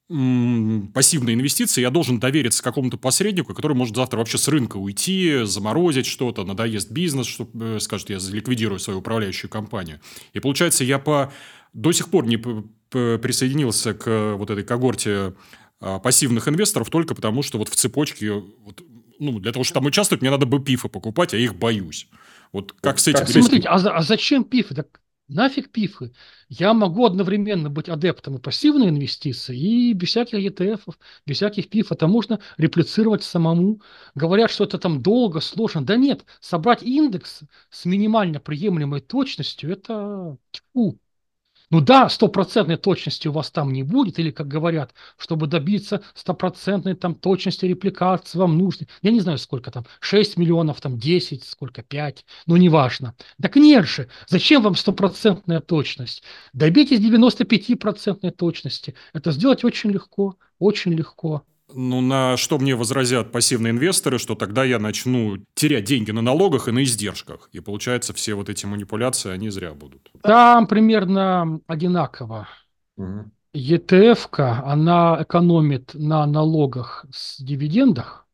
пассивные 0.09 1.34
инвестиции, 1.34 1.80
я 1.80 1.91
должен 1.91 2.20
довериться 2.20 2.62
какому-то 2.62 2.97
посреднику, 2.97 3.55
который 3.55 3.76
может 3.76 3.97
завтра 3.97 4.18
вообще 4.18 4.39
с 4.39 4.47
рынка 4.47 4.76
уйти, 4.76 5.41
заморозить 5.45 6.07
что-то, 6.07 6.45
надоест 6.45 6.91
бизнес, 6.91 7.26
что 7.26 7.49
э, 7.55 7.78
скажет, 7.80 8.11
я 8.11 8.18
ликвидирую 8.18 8.78
свою 8.78 9.01
управляющую 9.01 9.51
компанию. 9.51 10.01
И 10.32 10.39
получается, 10.39 10.84
я 10.84 11.01
по 11.01 11.32
до 11.72 11.93
сих 11.93 12.09
пор 12.09 12.26
не 12.26 12.39
присоединился 12.39 13.95
к 13.95 14.37
вот 14.37 14.51
этой 14.51 14.64
когорте 14.64 15.34
а, 15.80 15.99
пассивных 15.99 16.49
инвесторов 16.49 16.89
только 16.89 17.14
потому, 17.14 17.43
что 17.43 17.59
вот 17.59 17.68
в 17.68 17.74
цепочке, 17.74 18.32
вот, 18.32 18.82
ну, 19.18 19.39
для 19.41 19.53
того, 19.53 19.64
чтобы 19.64 19.80
там 19.80 19.87
участвовать, 19.87 20.22
мне 20.22 20.30
надо 20.30 20.47
бы 20.47 20.62
пифы 20.62 20.89
покупать, 20.89 21.34
а 21.34 21.37
их 21.37 21.57
боюсь. 21.57 22.09
Вот 22.53 22.72
как 22.80 22.99
с 22.99 23.09
этим... 23.09 23.26
Смотрите, 23.26 23.68
а, 23.68 23.74
а 23.74 24.03
зачем 24.03 24.45
пифы? 24.45 24.74
Так 24.74 25.01
Нафиг 25.28 25.72
пифы. 25.72 26.12
Я 26.48 26.72
могу 26.72 27.04
одновременно 27.04 27.68
быть 27.68 27.88
адептом 27.88 28.36
и 28.36 28.40
пассивной 28.40 28.90
инвестиции, 28.90 29.58
и 29.58 29.92
без 29.92 30.10
всяких 30.10 30.38
ETF, 30.38 30.94
без 31.26 31.36
всяких 31.36 31.68
пиф. 31.68 31.90
Это 31.90 32.06
можно 32.06 32.38
реплицировать 32.58 33.24
самому. 33.24 33.82
Говорят, 34.14 34.52
что 34.52 34.64
это 34.64 34.78
там 34.78 35.02
долго, 35.02 35.40
сложно. 35.40 35.84
Да 35.84 35.96
нет, 35.96 36.24
собрать 36.40 36.84
индекс 36.84 37.40
с 37.70 37.84
минимально 37.84 38.38
приемлемой 38.38 39.00
точностью– 39.00 39.70
это 39.72 40.38
тьфу, 40.52 41.00
ну 41.70 41.80
да, 41.80 42.08
стопроцентной 42.08 42.76
точности 42.76 43.28
у 43.28 43.32
вас 43.32 43.50
там 43.50 43.72
не 43.72 43.82
будет, 43.82 44.18
или, 44.18 44.30
как 44.30 44.46
говорят, 44.46 44.94
чтобы 45.18 45.46
добиться 45.46 46.02
стопроцентной 46.14 46.94
там 46.94 47.14
точности 47.14 47.66
репликации 47.66 48.38
вам 48.38 48.56
нужно, 48.56 48.86
я 49.02 49.10
не 49.10 49.20
знаю 49.20 49.38
сколько 49.38 49.70
там, 49.70 49.84
6 50.00 50.36
миллионов, 50.36 50.80
там 50.80 50.98
10, 50.98 51.44
сколько, 51.44 51.82
5, 51.82 52.24
ну 52.46 52.56
неважно. 52.56 53.14
Так 53.40 53.56
нет 53.56 53.86
же, 53.86 54.08
зачем 54.28 54.62
вам 54.62 54.76
стопроцентная 54.76 55.60
точность? 55.60 56.22
Добейтесь 56.52 57.00
95% 57.00 58.30
точности. 58.30 58.94
Это 59.12 59.32
сделать 59.32 59.64
очень 59.64 59.90
легко, 59.90 60.36
очень 60.58 60.92
легко. 60.92 61.44
Ну, 61.74 62.00
на 62.00 62.36
что 62.36 62.58
мне 62.58 62.74
возразят 62.74 63.32
пассивные 63.32 63.72
инвесторы, 63.72 64.18
что 64.18 64.34
тогда 64.34 64.64
я 64.64 64.78
начну 64.78 65.38
терять 65.54 65.84
деньги 65.84 66.12
на 66.12 66.22
налогах 66.22 66.68
и 66.68 66.72
на 66.72 66.84
издержках. 66.84 67.48
И 67.52 67.60
получается, 67.60 68.12
все 68.12 68.34
вот 68.34 68.48
эти 68.48 68.66
манипуляции, 68.66 69.30
они 69.30 69.50
зря 69.50 69.74
будут. 69.74 70.10
Там 70.22 70.66
примерно 70.66 71.60
одинаково. 71.66 72.48
Угу. 72.96 73.30
ETF-ка, 73.54 74.62
она 74.64 75.18
экономит 75.22 75.92
на 75.94 76.26
налогах 76.26 77.06
с 77.10 77.40
дивидендах, 77.42 78.26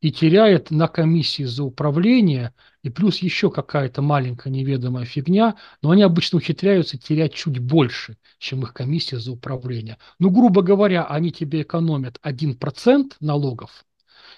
и 0.00 0.12
теряет 0.12 0.70
на 0.70 0.88
комиссии 0.88 1.44
за 1.44 1.64
управление, 1.64 2.52
и 2.86 2.88
плюс 2.88 3.18
еще 3.18 3.50
какая-то 3.50 4.00
маленькая 4.00 4.48
неведомая 4.50 5.04
фигня, 5.04 5.56
но 5.82 5.90
они 5.90 6.02
обычно 6.02 6.38
ухитряются 6.38 6.96
терять 6.96 7.34
чуть 7.34 7.58
больше, 7.58 8.16
чем 8.38 8.62
их 8.62 8.72
комиссия 8.72 9.18
за 9.18 9.32
управление. 9.32 9.98
Ну, 10.20 10.30
грубо 10.30 10.62
говоря, 10.62 11.04
они 11.04 11.32
тебе 11.32 11.62
экономят 11.62 12.20
1% 12.22 13.14
налогов, 13.18 13.84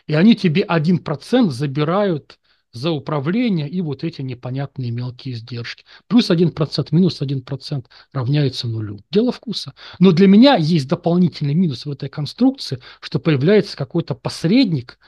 и 0.07 0.15
они 0.15 0.35
тебе 0.35 0.63
1% 0.63 1.51
забирают 1.51 2.39
за 2.73 2.91
управление 2.91 3.69
и 3.69 3.83
вот 3.83 4.03
эти 4.03 4.23
непонятные 4.23 4.93
мелкие 4.93 5.35
издержки. 5.35 5.85
Плюс 6.07 6.31
1%, 6.31 6.89
минус 6.93 7.21
1% 7.21 7.85
равняется 8.15 8.67
нулю. 8.67 9.01
Дело 9.11 9.31
вкуса. 9.31 9.75
Но 9.99 10.13
для 10.13 10.27
меня 10.27 10.57
есть 10.57 10.89
дополнительный 10.89 11.55
минус 11.55 11.85
в 11.85 11.91
этой 11.91 12.09
конструкции, 12.09 12.81
что 13.01 13.19
появляется 13.19 13.77
какой-то 13.77 14.15
посредник, 14.15 14.99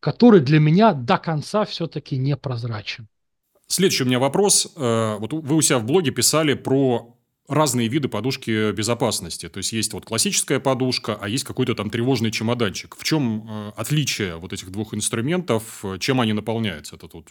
который 0.00 0.40
для 0.40 0.58
меня 0.58 0.92
до 0.92 1.18
конца 1.18 1.64
все-таки 1.64 2.16
непрозрачен. 2.16 3.08
Следующий 3.66 4.02
у 4.02 4.06
меня 4.06 4.18
вопрос. 4.18 4.72
Э, 4.76 5.16
вот 5.18 5.32
вы 5.32 5.56
у 5.56 5.60
себя 5.60 5.78
в 5.78 5.84
блоге 5.84 6.10
писали 6.10 6.54
про 6.54 7.16
разные 7.46 7.88
виды 7.88 8.08
подушки 8.08 8.72
безопасности. 8.72 9.48
То 9.48 9.58
есть, 9.58 9.72
есть 9.72 9.92
вот 9.92 10.04
классическая 10.04 10.60
подушка, 10.60 11.18
а 11.20 11.28
есть 11.28 11.44
какой-то 11.44 11.74
там 11.74 11.90
тревожный 11.90 12.30
чемоданчик. 12.30 12.96
В 12.96 13.04
чем 13.04 13.46
э, 13.48 13.72
отличие 13.76 14.36
вот 14.36 14.52
этих 14.52 14.70
двух 14.70 14.94
инструментов? 14.94 15.84
Чем 16.00 16.20
они 16.20 16.32
наполняются? 16.32 16.96
Это 16.96 17.06
тут 17.06 17.28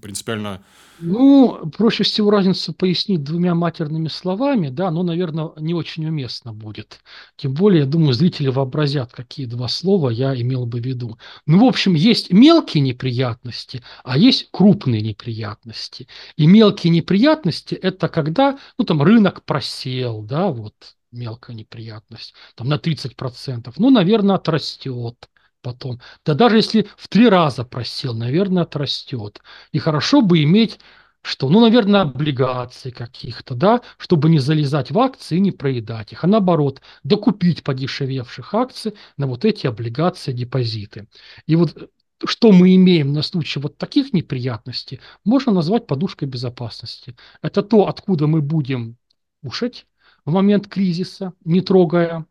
принципиально... 0.00 0.64
Ну, 1.00 1.70
проще 1.76 2.04
всего 2.04 2.30
разницу 2.30 2.72
пояснить 2.72 3.24
двумя 3.24 3.54
матерными 3.54 4.08
словами, 4.08 4.68
да, 4.68 4.90
но, 4.90 5.02
наверное, 5.02 5.50
не 5.56 5.74
очень 5.74 6.06
уместно 6.06 6.52
будет. 6.52 7.00
Тем 7.36 7.54
более, 7.54 7.80
я 7.80 7.86
думаю, 7.86 8.12
зрители 8.12 8.48
вообразят, 8.48 9.12
какие 9.12 9.46
два 9.46 9.66
слова 9.66 10.10
я 10.10 10.40
имел 10.40 10.64
бы 10.64 10.80
в 10.80 10.84
виду. 10.84 11.18
Ну, 11.46 11.64
в 11.64 11.64
общем, 11.64 11.94
есть 11.94 12.32
мелкие 12.32 12.82
неприятности, 12.82 13.82
а 14.04 14.16
есть 14.16 14.48
крупные 14.52 15.02
неприятности. 15.02 16.06
И 16.36 16.46
мелкие 16.46 16.92
неприятности– 16.92 17.74
это 17.82 18.08
когда, 18.08 18.58
ну, 18.78 18.84
там, 18.84 19.02
рынок 19.02 19.44
просел, 19.44 20.22
да, 20.22 20.48
вот, 20.48 20.74
мелкая 21.10 21.56
неприятность, 21.56 22.34
там, 22.54 22.68
на 22.68 22.76
30%, 22.76 23.72
ну, 23.76 23.90
наверное, 23.90 24.36
отрастет 24.36 25.28
потом. 25.62 26.00
Да 26.24 26.34
даже 26.34 26.56
если 26.56 26.88
в 26.96 27.08
три 27.08 27.28
раза 27.28 27.64
просел, 27.64 28.14
наверное, 28.14 28.64
отрастет. 28.64 29.40
И 29.72 29.78
хорошо 29.78 30.20
бы 30.20 30.42
иметь 30.42 30.78
что, 31.22 31.48
ну, 31.48 31.60
наверное, 31.60 32.02
облигации 32.02 32.90
каких-то, 32.90 33.54
да, 33.54 33.80
чтобы 33.96 34.28
не 34.28 34.40
залезать 34.40 34.90
в 34.90 34.98
акции 34.98 35.36
и 35.36 35.40
не 35.40 35.52
проедать 35.52 36.12
их, 36.12 36.24
а 36.24 36.26
наоборот, 36.26 36.82
докупить 37.04 37.62
подешевевших 37.62 38.54
акций 38.54 38.94
на 39.16 39.26
вот 39.28 39.44
эти 39.44 39.66
облигации, 39.68 40.32
депозиты. 40.32 41.06
И 41.46 41.54
вот 41.54 41.76
э, 41.76 41.86
что 42.24 42.50
мы 42.52 42.74
имеем 42.74 43.12
на 43.12 43.22
случай 43.22 43.60
вот 43.60 43.78
таких 43.78 44.12
неприятностей, 44.12 45.00
можно 45.24 45.52
назвать 45.52 45.86
подушкой 45.86 46.28
безопасности. 46.28 47.16
Это 47.40 47.62
то, 47.62 47.86
откуда 47.86 48.26
мы 48.26 48.40
будем 48.42 48.96
кушать 49.42 49.86
в 50.24 50.32
момент 50.32 50.68
кризиса, 50.68 51.34
не 51.44 51.60
трогая 51.60 52.26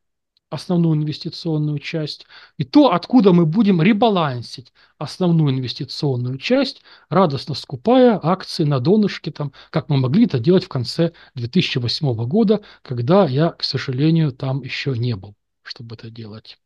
основную 0.52 0.97
инвестиционную 0.97 1.80
часть, 1.80 2.28
и 2.58 2.64
то, 2.66 2.93
откуда 2.93 3.32
мы 3.34 3.45
будем 3.45 3.82
ребалансить 3.82 4.74
основную 4.97 5.56
инвестиционную 5.56 6.38
часть, 6.38 6.84
радостно 7.10 7.56
скупая 7.56 8.20
акции 8.22 8.66
на 8.66 8.80
донышке, 8.80 9.32
там, 9.32 9.54
как 9.72 9.89
мы 9.89 9.97
могли 9.97 10.26
это 10.26 10.39
делать 10.39 10.66
в 10.66 10.70
конце 10.70 11.14
2008 11.36 12.14
года, 12.28 12.62
когда 12.84 13.26
я, 13.26 13.52
к 13.52 13.64
сожалению, 13.64 14.34
там 14.34 14.62
еще 14.62 14.91
не 14.91 15.16
был, 15.16 15.36
чтобы 15.64 15.95
это 15.95 16.12
делать. 16.12 16.60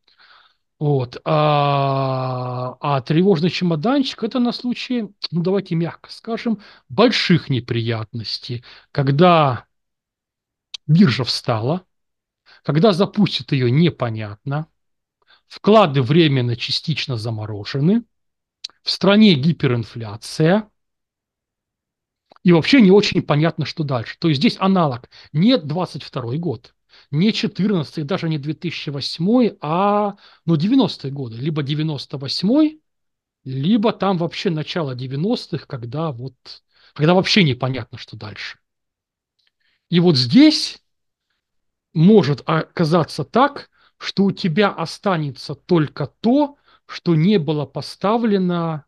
Вот. 0.78 1.18
А, 1.24 2.76
а 2.80 3.00
тревожный 3.00 3.50
чемоданчик– 3.50 4.24
это 4.24 4.40
на 4.40 4.52
случай, 4.52 5.08
ну 5.30 5.42
давайте 5.42 5.74
мягко 5.76 6.10
скажем, 6.12 6.58
больших 6.88 7.48
неприятностей, 7.48 8.64
когда 8.92 9.64
биржа 10.86 11.24
встала, 11.24 11.84
когда 12.66 12.92
запустит 12.92 13.52
ее 13.52 13.70
непонятно, 13.70 14.66
вклады 15.46 16.02
временно 16.02 16.56
частично 16.56 17.16
заморожены, 17.16 18.02
в 18.82 18.90
стране 18.90 19.34
гиперинфляция, 19.34 20.68
и 22.42 22.50
вообще 22.50 22.80
не 22.80 22.90
очень 22.90 23.22
понятно, 23.22 23.66
что 23.66 23.84
дальше. 23.84 24.16
То 24.18 24.26
есть 24.26 24.40
здесь 24.40 24.56
аналог 24.58 25.08
не 25.32 25.56
22 25.56 26.38
год, 26.38 26.74
не 27.12 27.32
14 27.32 28.04
даже 28.04 28.28
не 28.28 28.38
2008, 28.38 29.58
а 29.60 30.16
ну, 30.44 30.56
90-е 30.56 31.12
годы. 31.12 31.36
Либо 31.36 31.62
98 31.62 32.80
либо 33.44 33.92
там 33.92 34.18
вообще 34.18 34.50
начало 34.50 34.96
90-х, 34.96 35.66
когда 35.66 36.10
вот 36.10 36.34
когда 36.94 37.14
вообще 37.14 37.44
непонятно, 37.44 37.96
что 37.96 38.16
дальше. 38.16 38.58
И 39.88 40.00
вот 40.00 40.16
здесь 40.16 40.82
может 41.96 42.42
оказаться 42.44 43.24
так, 43.24 43.70
что 43.96 44.24
у 44.24 44.30
тебя 44.30 44.68
останется 44.68 45.54
только 45.54 46.06
то, 46.06 46.58
что 46.84 47.14
не 47.14 47.38
было 47.38 47.64
поставлено 47.64 48.84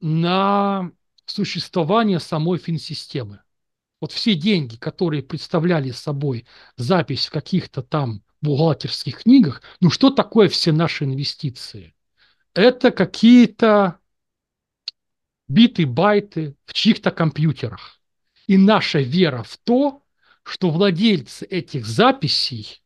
на 0.00 0.92
существование 1.26 2.20
самой 2.20 2.58
финсистемы. 2.58 3.40
Вот 4.00 4.12
все 4.12 4.36
деньги, 4.36 4.76
которые 4.76 5.24
представляли 5.24 5.90
собой 5.90 6.46
запись 6.76 7.26
в 7.26 7.32
каких-то 7.32 7.82
там 7.82 8.22
бухгалтерских 8.42 9.24
книгах, 9.24 9.60
ну 9.80 9.90
что 9.90 10.10
такое 10.10 10.48
все 10.48 10.70
наши 10.70 11.02
инвестиции? 11.02 11.96
Это 12.54 12.92
какие-то 12.92 13.98
биты, 15.48 15.84
байты 15.84 16.54
в 16.64 16.74
чьих-то 16.74 17.10
компьютерах. 17.10 18.00
И 18.46 18.56
наша 18.56 19.00
вера 19.00 19.42
в 19.42 19.56
то, 19.56 20.04
что 20.48 20.70
владельцы 20.70 21.44
этих 21.44 21.86
записей, 21.86 22.82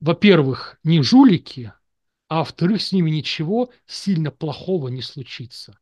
во-первых, 0.00 0.78
не 0.84 1.02
жулики, 1.02 1.72
а 2.28 2.40
во-вторых, 2.40 2.82
с 2.82 2.92
ними 2.92 3.10
ничего 3.10 3.70
сильно 3.86 4.30
плохого 4.30 4.88
не 4.88 5.00
случится. 5.00 5.78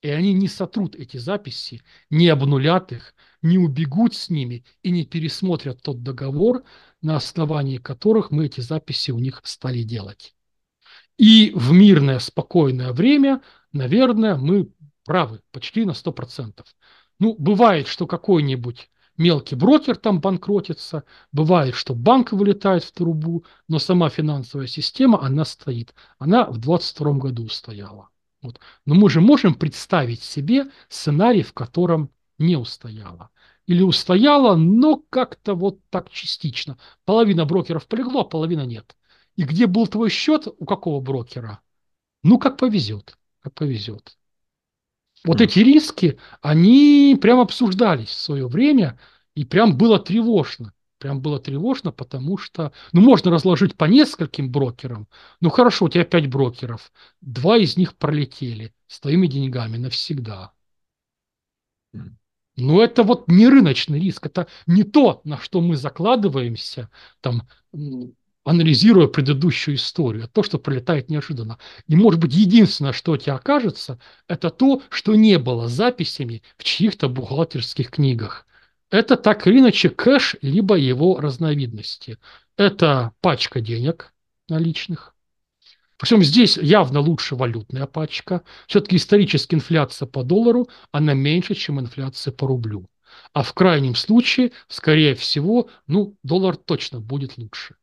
И 0.00 0.08
они 0.08 0.32
не 0.32 0.48
сотрут 0.48 0.96
эти 0.96 1.18
записи, 1.18 1.82
не 2.08 2.28
обнулят 2.28 2.92
их, 2.92 3.14
не 3.42 3.58
убегут 3.58 4.14
с 4.14 4.30
ними 4.30 4.64
и 4.82 4.90
не 4.90 5.04
пересмотрят 5.04 5.82
тот 5.82 6.02
договор, 6.02 6.64
на 7.02 7.16
основании 7.16 7.76
которых 7.76 8.30
мы 8.30 8.46
эти 8.46 8.62
записи 8.62 9.10
у 9.10 9.18
них 9.18 9.42
стали 9.44 9.82
делать. 9.82 10.34
И 11.18 11.52
в 11.54 11.72
мирное, 11.72 12.18
спокойное 12.18 12.92
время, 12.92 13.42
наверное, 13.72 14.36
мы 14.36 14.72
правы 15.04 15.42
почти 15.50 15.84
на 15.84 15.92
100%. 15.92 16.64
Ну, 17.18 17.36
бывает, 17.38 17.86
что 17.86 18.06
какой-нибудь 18.06 18.88
мелкий 19.22 19.54
брокер 19.54 19.96
там 19.96 20.20
банкротится, 20.20 21.04
бывает, 21.32 21.74
что 21.74 21.94
банк 21.94 22.32
вылетает 22.32 22.84
в 22.84 22.92
трубу, 22.92 23.44
но 23.68 23.78
сама 23.78 24.10
финансовая 24.10 24.66
система, 24.66 25.22
она 25.22 25.44
стоит. 25.44 25.94
Она 26.18 26.46
в 26.46 26.58
22 26.58 27.12
году 27.12 27.48
стояла. 27.48 28.08
Вот. 28.42 28.60
Но 28.84 28.94
мы 28.94 29.08
же 29.08 29.20
можем 29.20 29.54
представить 29.54 30.22
себе 30.22 30.66
сценарий, 30.88 31.42
в 31.42 31.52
котором 31.52 32.10
не 32.38 32.56
устояла. 32.56 33.30
Или 33.66 33.82
устояла, 33.82 34.56
но 34.56 35.02
как-то 35.08 35.54
вот 35.54 35.78
так 35.88 36.10
частично. 36.10 36.76
Половина 37.04 37.44
брокеров 37.44 37.86
полегло, 37.86 38.22
а 38.22 38.24
половина 38.24 38.66
нет. 38.66 38.96
И 39.36 39.44
где 39.44 39.66
был 39.66 39.86
твой 39.86 40.10
счет, 40.10 40.48
у 40.58 40.64
какого 40.64 41.00
брокера? 41.00 41.60
Ну, 42.24 42.38
как 42.38 42.58
повезет, 42.58 43.16
как 43.40 43.54
повезет. 43.54 44.18
Вот 45.24 45.40
mm. 45.40 45.44
эти 45.44 45.58
риски, 45.60 46.18
они 46.40 47.16
прям 47.20 47.40
обсуждались 47.40 48.08
в 48.08 48.20
свое 48.20 48.46
время, 48.48 48.98
и 49.34 49.44
прям 49.44 49.76
было 49.76 49.98
тревожно. 49.98 50.72
Прям 50.98 51.20
было 51.20 51.40
тревожно, 51.40 51.90
потому 51.90 52.38
что, 52.38 52.72
ну, 52.92 53.00
можно 53.00 53.32
разложить 53.32 53.76
по 53.76 53.86
нескольким 53.86 54.52
брокерам. 54.52 55.08
Ну, 55.40 55.50
хорошо, 55.50 55.86
у 55.86 55.88
тебя 55.88 56.04
пять 56.04 56.28
брокеров. 56.28 56.92
Два 57.20 57.58
из 57.58 57.76
них 57.76 57.96
пролетели 57.96 58.72
с 58.86 59.00
твоими 59.00 59.26
деньгами 59.26 59.78
навсегда. 59.78 60.52
Но 62.56 62.82
это 62.82 63.02
вот 63.02 63.28
не 63.28 63.48
рыночный 63.48 63.98
риск, 63.98 64.26
это 64.26 64.46
не 64.66 64.84
то, 64.84 65.22
на 65.24 65.38
что 65.38 65.60
мы 65.60 65.74
закладываемся, 65.76 66.90
там, 67.20 67.48
анализируя 68.44 69.06
предыдущую 69.06 69.76
историю, 69.76 70.28
то, 70.28 70.42
что 70.42 70.58
пролетает 70.58 71.08
неожиданно. 71.08 71.58
И, 71.86 71.94
может 71.94 72.20
быть, 72.20 72.34
единственное, 72.34 72.92
что 72.92 73.12
у 73.12 73.16
тебя 73.16 73.36
окажется, 73.36 73.98
это 74.26 74.50
то, 74.50 74.82
что 74.90 75.14
не 75.14 75.38
было 75.38 75.68
записями 75.68 76.42
в 76.56 76.64
чьих-то 76.64 77.08
бухгалтерских 77.08 77.90
книгах. 77.90 78.46
Это 78.90 79.16
так 79.16 79.46
или 79.46 79.60
иначе 79.60 79.88
кэш, 79.88 80.36
либо 80.42 80.76
его 80.76 81.18
разновидности. 81.18 82.18
Это 82.56 83.12
пачка 83.20 83.60
денег 83.60 84.12
наличных. 84.48 85.14
Причем 85.96 86.22
здесь 86.22 86.56
явно 86.56 86.98
лучше 87.00 87.36
валютная 87.36 87.86
пачка. 87.86 88.42
Все-таки 88.66 88.96
исторически 88.96 89.54
инфляция 89.54 90.06
по 90.06 90.24
доллару, 90.24 90.68
она 90.90 91.14
меньше, 91.14 91.54
чем 91.54 91.78
инфляция 91.80 92.32
по 92.32 92.48
рублю. 92.48 92.90
А 93.32 93.42
в 93.42 93.54
крайнем 93.54 93.94
случае, 93.94 94.52
скорее 94.68 95.14
всего, 95.14 95.70
ну, 95.86 96.16
доллар 96.22 96.56
точно 96.56 96.98
будет 96.98 97.38
лучше 97.38 97.76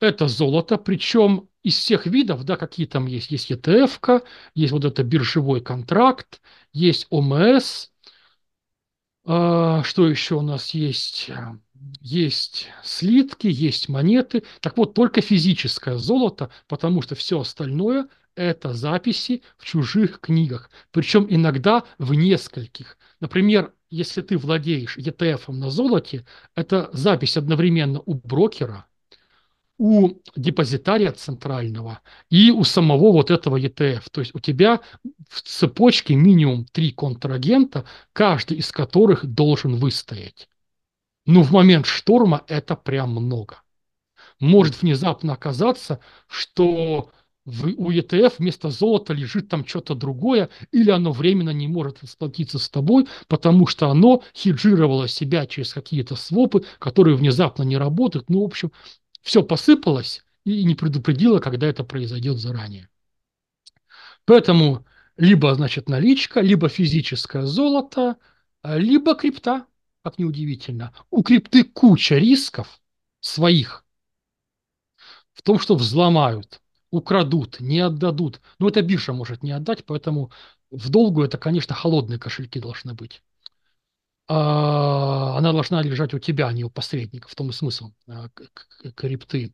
это 0.00 0.28
золото, 0.28 0.76
причем 0.76 1.48
из 1.62 1.76
всех 1.78 2.06
видов, 2.06 2.44
да, 2.44 2.56
какие 2.56 2.86
там 2.86 3.06
есть, 3.06 3.30
есть 3.30 3.50
ETF, 3.50 4.22
есть 4.54 4.72
вот 4.72 4.84
это 4.84 5.02
биржевой 5.02 5.60
контракт, 5.60 6.40
есть 6.72 7.06
ОМС, 7.10 7.88
а, 9.24 9.82
что 9.82 10.08
еще 10.08 10.36
у 10.36 10.42
нас 10.42 10.70
есть? 10.70 11.30
Есть 12.00 12.68
слитки, 12.84 13.48
есть 13.48 13.88
монеты. 13.88 14.44
Так 14.60 14.76
вот, 14.76 14.94
только 14.94 15.20
физическое 15.20 15.96
золото, 15.96 16.50
потому 16.68 17.02
что 17.02 17.14
все 17.16 17.40
остальное– 17.40 18.08
это 18.36 18.72
записи 18.74 19.42
в 19.58 19.64
чужих 19.64 20.20
книгах. 20.20 20.70
Причем 20.92 21.26
иногда 21.28 21.84
в 21.98 22.14
нескольких. 22.14 22.98
Например, 23.20 23.72
если 23.90 24.22
ты 24.22 24.38
владеешь 24.38 24.96
ETF 24.96 25.52
на 25.52 25.70
золоте, 25.70 26.24
это 26.54 26.90
запись 26.92 27.36
одновременно 27.36 28.00
у 28.04 28.14
брокера– 28.14 28.86
у 29.78 30.14
депозитария 30.34 31.12
центрального 31.12 32.00
и 32.30 32.50
у 32.50 32.64
самого 32.64 33.12
вот 33.12 33.30
этого 33.30 33.60
ETF. 33.60 34.04
То 34.10 34.20
есть 34.20 34.34
у 34.34 34.38
тебя 34.38 34.80
в 35.28 35.42
цепочке 35.42 36.14
минимум 36.14 36.64
три 36.64 36.92
контрагента, 36.92 37.84
каждый 38.12 38.58
из 38.58 38.72
которых 38.72 39.26
должен 39.26 39.76
выстоять. 39.76 40.48
Но 41.26 41.42
в 41.42 41.50
момент 41.50 41.86
шторма 41.86 42.42
это 42.46 42.76
прям 42.76 43.10
много. 43.10 43.62
Может 44.40 44.82
внезапно 44.82 45.32
оказаться, 45.32 46.00
что 46.28 47.10
в, 47.46 47.66
у 47.76 47.90
ETF 47.90 48.34
вместо 48.38 48.70
золота 48.70 49.12
лежит 49.12 49.48
там 49.48 49.66
что-то 49.66 49.94
другое, 49.94 50.50
или 50.72 50.90
оно 50.90 51.12
временно 51.12 51.50
не 51.50 51.68
может 51.68 52.02
расплатиться 52.02 52.58
с 52.58 52.68
тобой, 52.68 53.06
потому 53.28 53.66
что 53.66 53.88
оно 53.88 54.22
хеджировало 54.34 55.08
себя 55.08 55.46
через 55.46 55.72
какие-то 55.72 56.16
свопы, 56.16 56.64
которые 56.78 57.16
внезапно 57.16 57.62
не 57.62 57.76
работают. 57.76 58.28
Ну, 58.28 58.42
в 58.42 58.44
общем, 58.44 58.72
все 59.26 59.42
посыпалось 59.42 60.24
и 60.44 60.62
не 60.62 60.76
предупредило, 60.76 61.40
когда 61.40 61.66
это 61.66 61.82
произойдет 61.82 62.38
заранее. 62.38 62.88
Поэтому 64.24 64.86
либо, 65.16 65.52
значит, 65.56 65.88
наличка, 65.88 66.40
либо 66.40 66.68
физическое 66.68 67.44
золото, 67.44 68.18
либо 68.62 69.16
крипта, 69.16 69.66
как 70.04 70.18
неудивительно. 70.18 70.94
У 71.10 71.24
крипты 71.24 71.64
куча 71.64 72.18
рисков 72.18 72.80
своих 73.18 73.84
в 75.32 75.42
том, 75.42 75.58
что 75.58 75.74
взломают, 75.74 76.62
украдут, 76.92 77.58
не 77.58 77.80
отдадут. 77.80 78.40
Но 78.60 78.68
это 78.68 78.80
биржа 78.80 79.12
может 79.12 79.42
не 79.42 79.50
отдать, 79.50 79.84
поэтому 79.84 80.30
в 80.70 80.88
долгу 80.88 81.24
это, 81.24 81.36
конечно, 81.36 81.74
холодные 81.74 82.20
кошельки 82.20 82.60
должны 82.60 82.94
быть. 82.94 83.24
А, 84.28 85.36
она 85.38 85.52
должна 85.52 85.82
лежать 85.82 86.14
у 86.14 86.18
тебя, 86.18 86.48
а 86.48 86.52
не 86.52 86.64
у 86.64 86.70
посредника, 86.70 87.28
в 87.28 87.34
том 87.34 87.50
и 87.50 87.52
смысл 87.52 87.92
а, 88.08 88.28
крипты. 88.94 89.52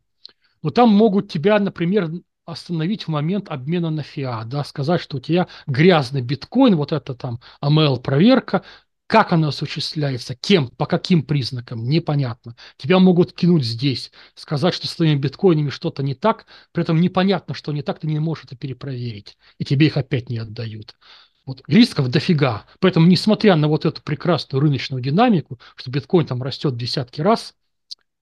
Но 0.62 0.70
там 0.70 0.90
могут 0.90 1.30
тебя, 1.30 1.58
например, 1.58 2.10
остановить 2.44 3.04
в 3.04 3.08
момент 3.08 3.48
обмена 3.48 3.90
на 3.90 4.02
фиат, 4.02 4.48
да, 4.48 4.64
сказать, 4.64 5.00
что 5.00 5.18
у 5.18 5.20
тебя 5.20 5.48
грязный 5.66 6.22
биткоин, 6.22 6.76
вот 6.76 6.92
это 6.92 7.14
там 7.14 7.40
AML-проверка, 7.60 8.64
как 9.06 9.32
она 9.32 9.48
осуществляется, 9.48 10.34
кем, 10.34 10.68
по 10.68 10.86
каким 10.86 11.22
признакам, 11.22 11.84
непонятно. 11.84 12.56
Тебя 12.78 12.98
могут 12.98 13.34
кинуть 13.34 13.64
здесь, 13.64 14.10
сказать, 14.34 14.72
что 14.74 14.88
с 14.88 14.96
твоими 14.96 15.18
биткоинами 15.18 15.68
что-то 15.68 16.02
не 16.02 16.14
так, 16.14 16.46
при 16.72 16.82
этом 16.82 17.00
непонятно, 17.00 17.54
что 17.54 17.72
не 17.72 17.82
так, 17.82 18.00
ты 18.00 18.06
не 18.06 18.18
можешь 18.20 18.46
это 18.46 18.56
перепроверить, 18.56 19.36
и 19.58 19.64
тебе 19.64 19.86
их 19.86 19.96
опять 19.98 20.30
не 20.30 20.38
отдают. 20.38 20.96
Вот, 21.44 21.62
рисков 21.66 22.08
дофига. 22.08 22.64
Поэтому, 22.78 23.06
несмотря 23.06 23.56
на 23.56 23.68
вот 23.68 23.84
эту 23.84 24.00
прекрасную 24.02 24.60
рыночную 24.62 25.02
динамику, 25.02 25.58
что 25.74 25.90
биткоин 25.90 26.26
там 26.26 26.42
растет 26.42 26.76
десятки 26.76 27.20
раз, 27.20 27.54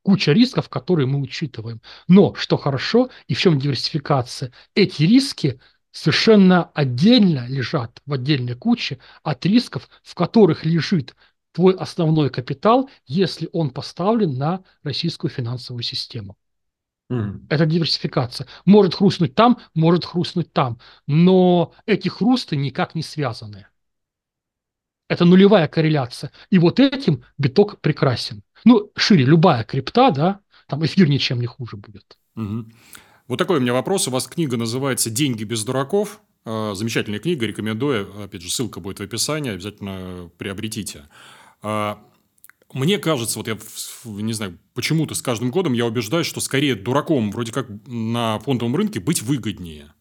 куча 0.02 0.32
рисков, 0.32 0.68
которые 0.68 1.06
мы 1.06 1.20
учитываем. 1.20 1.82
Но, 2.08 2.34
что 2.34 2.56
хорошо, 2.56 3.10
и 3.28 3.34
в 3.34 3.38
чем 3.38 3.58
диверсификация, 3.58 4.52
эти 4.74 5.02
риски 5.02 5.60
совершенно 5.92 6.64
отдельно 6.74 7.46
лежат 7.46 8.00
в 8.06 8.12
отдельной 8.12 8.54
куче 8.54 8.98
от 9.22 9.44
рисков, 9.44 9.88
в 10.02 10.14
которых 10.14 10.64
лежит 10.64 11.14
твой 11.52 11.74
основной 11.74 12.30
капитал, 12.30 12.88
если 13.06 13.48
он 13.52 13.70
поставлен 13.70 14.38
на 14.38 14.62
российскую 14.82 15.30
финансовую 15.30 15.82
систему. 15.82 16.36
Mm. 17.10 17.46
Это 17.48 17.66
диверсификация. 17.66 18.46
Может 18.64 18.94
хрустнуть 18.94 19.34
там, 19.34 19.58
может 19.74 20.04
хрустнуть 20.04 20.52
там. 20.52 20.78
Но 21.06 21.74
эти 21.84 22.08
хрусты 22.08 22.56
никак 22.56 22.94
не 22.94 23.02
связаны. 23.02 23.66
Это 25.08 25.24
нулевая 25.24 25.66
корреляция. 25.66 26.30
И 26.50 26.58
вот 26.58 26.78
этим 26.78 27.24
биток 27.36 27.80
прекрасен. 27.80 28.42
Ну, 28.64 28.92
шире, 28.96 29.24
любая 29.24 29.64
крипта, 29.64 30.12
да, 30.12 30.40
там 30.68 30.84
эфир 30.86 31.08
ничем 31.08 31.40
не 31.40 31.46
хуже 31.46 31.76
будет. 31.76 32.16
Угу. 32.36 32.66
Вот 33.26 33.36
такой 33.36 33.58
у 33.58 33.60
меня 33.60 33.72
вопрос. 33.72 34.06
У 34.06 34.12
вас 34.12 34.28
книга 34.28 34.56
называется 34.56 35.10
«Деньги 35.10 35.42
без 35.42 35.64
дураков». 35.64 36.20
А, 36.44 36.74
замечательная 36.74 37.18
книга, 37.18 37.44
рекомендую. 37.44 38.22
Опять 38.22 38.42
же, 38.42 38.50
ссылка 38.50 38.78
будет 38.78 39.00
в 39.00 39.02
описании, 39.02 39.50
обязательно 39.50 40.30
приобретите. 40.38 41.08
Мне 42.72 42.98
кажется, 42.98 43.38
вот 43.38 43.48
я 43.48 43.58
не 44.04 44.32
знаю, 44.32 44.58
почему-то 44.74 45.14
с 45.14 45.22
каждым 45.22 45.50
годом 45.50 45.72
я 45.72 45.86
убеждаюсь, 45.86 46.26
что 46.26 46.40
скорее 46.40 46.74
дураком 46.74 47.30
вроде 47.30 47.52
как 47.52 47.66
на 47.86 48.38
фондовом 48.40 48.76
рынке 48.76 49.00
быть 49.00 49.22
выгоднее. 49.22 49.92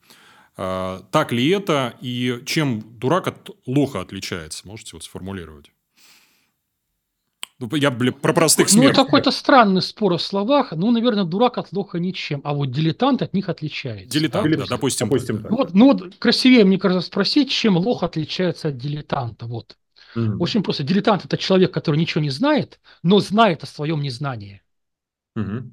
А, 0.58 1.04
так 1.12 1.32
ли 1.32 1.48
это 1.50 1.96
и 2.02 2.42
чем 2.46 2.84
дурак 3.00 3.28
от 3.28 3.50
лоха 3.66 4.02
отличается? 4.02 4.68
Можете 4.68 4.92
вот 4.94 5.04
сформулировать? 5.04 5.72
Ну, 7.60 7.76
я, 7.76 7.92
бля, 7.92 8.14
про 8.14 8.34
простых 8.34 8.68
ну, 8.68 8.74
смертных. 8.74 8.98
Ну, 8.98 9.02
это 9.02 9.06
какой-то 9.06 9.32
странный 9.32 9.82
спор 9.82 10.14
о 10.14 10.18
словах. 10.18 10.72
Ну, 10.72 10.92
наверное, 10.92 11.26
дурак 11.26 11.58
от 11.58 11.74
лоха 11.74 12.00
ничем, 12.00 12.40
а 12.46 12.54
вот 12.54 12.72
дилетант 12.72 13.22
от 13.22 13.34
них 13.34 13.50
отличается. 13.50 14.18
Дилетант, 14.18 14.50
да, 14.52 14.58
да 14.60 14.66
допустим. 14.66 15.08
допустим 15.08 15.42
так. 15.42 15.52
Вот, 15.52 15.74
ну, 15.74 15.94
вот 15.94 16.16
красивее, 16.20 16.64
мне 16.64 16.80
кажется, 16.80 17.08
спросить, 17.08 17.52
чем 17.52 17.78
лох 17.78 18.04
отличается 18.04 18.70
от 18.70 18.78
дилетанта. 18.78 19.46
Вот. 19.46 19.76
Mm. 20.16 20.38
Очень 20.40 20.64
просто. 20.64 20.84
Дилетант– 20.84 21.26
это 21.26 21.38
человек, 21.38 21.74
который 21.74 21.98
ничего 21.98 22.22
не 22.22 22.30
знает, 22.30 22.80
но 23.04 23.20
знает 23.20 23.64
о 23.64 23.68
своем 23.68 24.02
незнании. 24.02 24.62
Mm-hmm. 25.38 25.70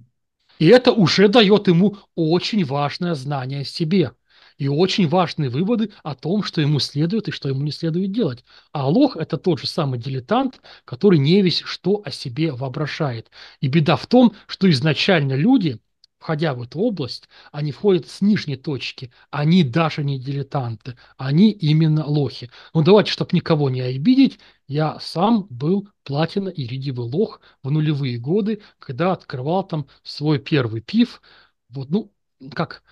И 0.58 0.66
это 0.66 0.92
уже 0.92 1.28
дает 1.28 1.68
ему 1.68 1.98
очень 2.14 2.64
важное 2.64 3.14
знание 3.14 3.60
о 3.60 3.64
себе 3.64 4.12
и 4.58 4.68
очень 4.68 5.06
важные 5.08 5.50
выводы 5.50 5.90
о 6.02 6.14
том, 6.14 6.42
что 6.42 6.60
ему 6.60 6.78
следует 6.80 7.28
и 7.28 7.30
что 7.30 7.48
ему 7.48 7.62
не 7.62 7.72
следует 7.72 8.12
делать. 8.12 8.44
А 8.72 8.88
лох– 8.88 9.16
это 9.18 9.36
тот 9.36 9.60
же 9.60 9.66
самый 9.66 9.98
дилетант, 9.98 10.60
который 10.84 11.18
не 11.18 11.42
весь 11.42 11.60
что 11.60 12.02
о 12.04 12.10
себе 12.10 12.52
воображает. 12.52 13.30
И 13.60 13.68
беда 13.68 13.96
в 13.96 14.06
том, 14.06 14.34
что 14.46 14.70
изначально 14.70 15.34
люди, 15.34 15.78
входя 16.26 16.54
в 16.54 16.62
эту 16.62 16.80
область, 16.80 17.28
они 17.52 17.70
входят 17.70 18.08
с 18.08 18.20
нижней 18.20 18.56
точки. 18.56 19.12
Они 19.30 19.62
даже 19.62 20.02
не 20.02 20.18
дилетанты, 20.18 20.96
они 21.16 21.52
именно 21.52 22.04
лохи. 22.04 22.50
Ну 22.74 22.82
давайте, 22.82 23.12
чтобы 23.12 23.30
никого 23.32 23.70
не 23.70 23.80
обидеть, 23.80 24.40
я 24.66 24.98
сам 24.98 25.46
был 25.50 25.88
платина 26.02 26.48
и 26.48 26.66
редивый 26.66 27.06
лох 27.06 27.40
в 27.62 27.70
нулевые 27.70 28.18
годы, 28.18 28.60
когда 28.80 29.12
открывал 29.12 29.62
там 29.62 29.86
свой 30.02 30.40
первый 30.40 30.80
пив. 30.80 31.22
Вот, 31.68 31.90
ну, 31.90 32.12
как 32.52 32.82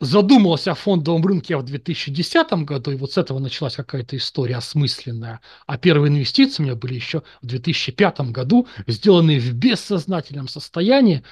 задумался 0.00 0.72
о 0.72 0.74
фондовом 0.74 1.24
рынке 1.24 1.56
в 1.56 1.62
2010 1.62 2.64
году, 2.64 2.90
и 2.90 2.96
вот 2.96 3.12
с 3.12 3.18
этого 3.18 3.38
началась 3.38 3.76
какая-то 3.76 4.16
история 4.16 4.56
осмысленная. 4.56 5.40
А 5.66 5.78
первые 5.78 6.10
инвестиции 6.10 6.62
у 6.62 6.66
меня 6.66 6.76
были 6.76 6.94
еще 6.94 7.22
в 7.42 7.46
2005 7.46 8.20
году, 8.32 8.68
сделанные 8.86 9.40
в 9.40 9.52
бессознательном 9.54 10.48
состоянии, 10.48 11.22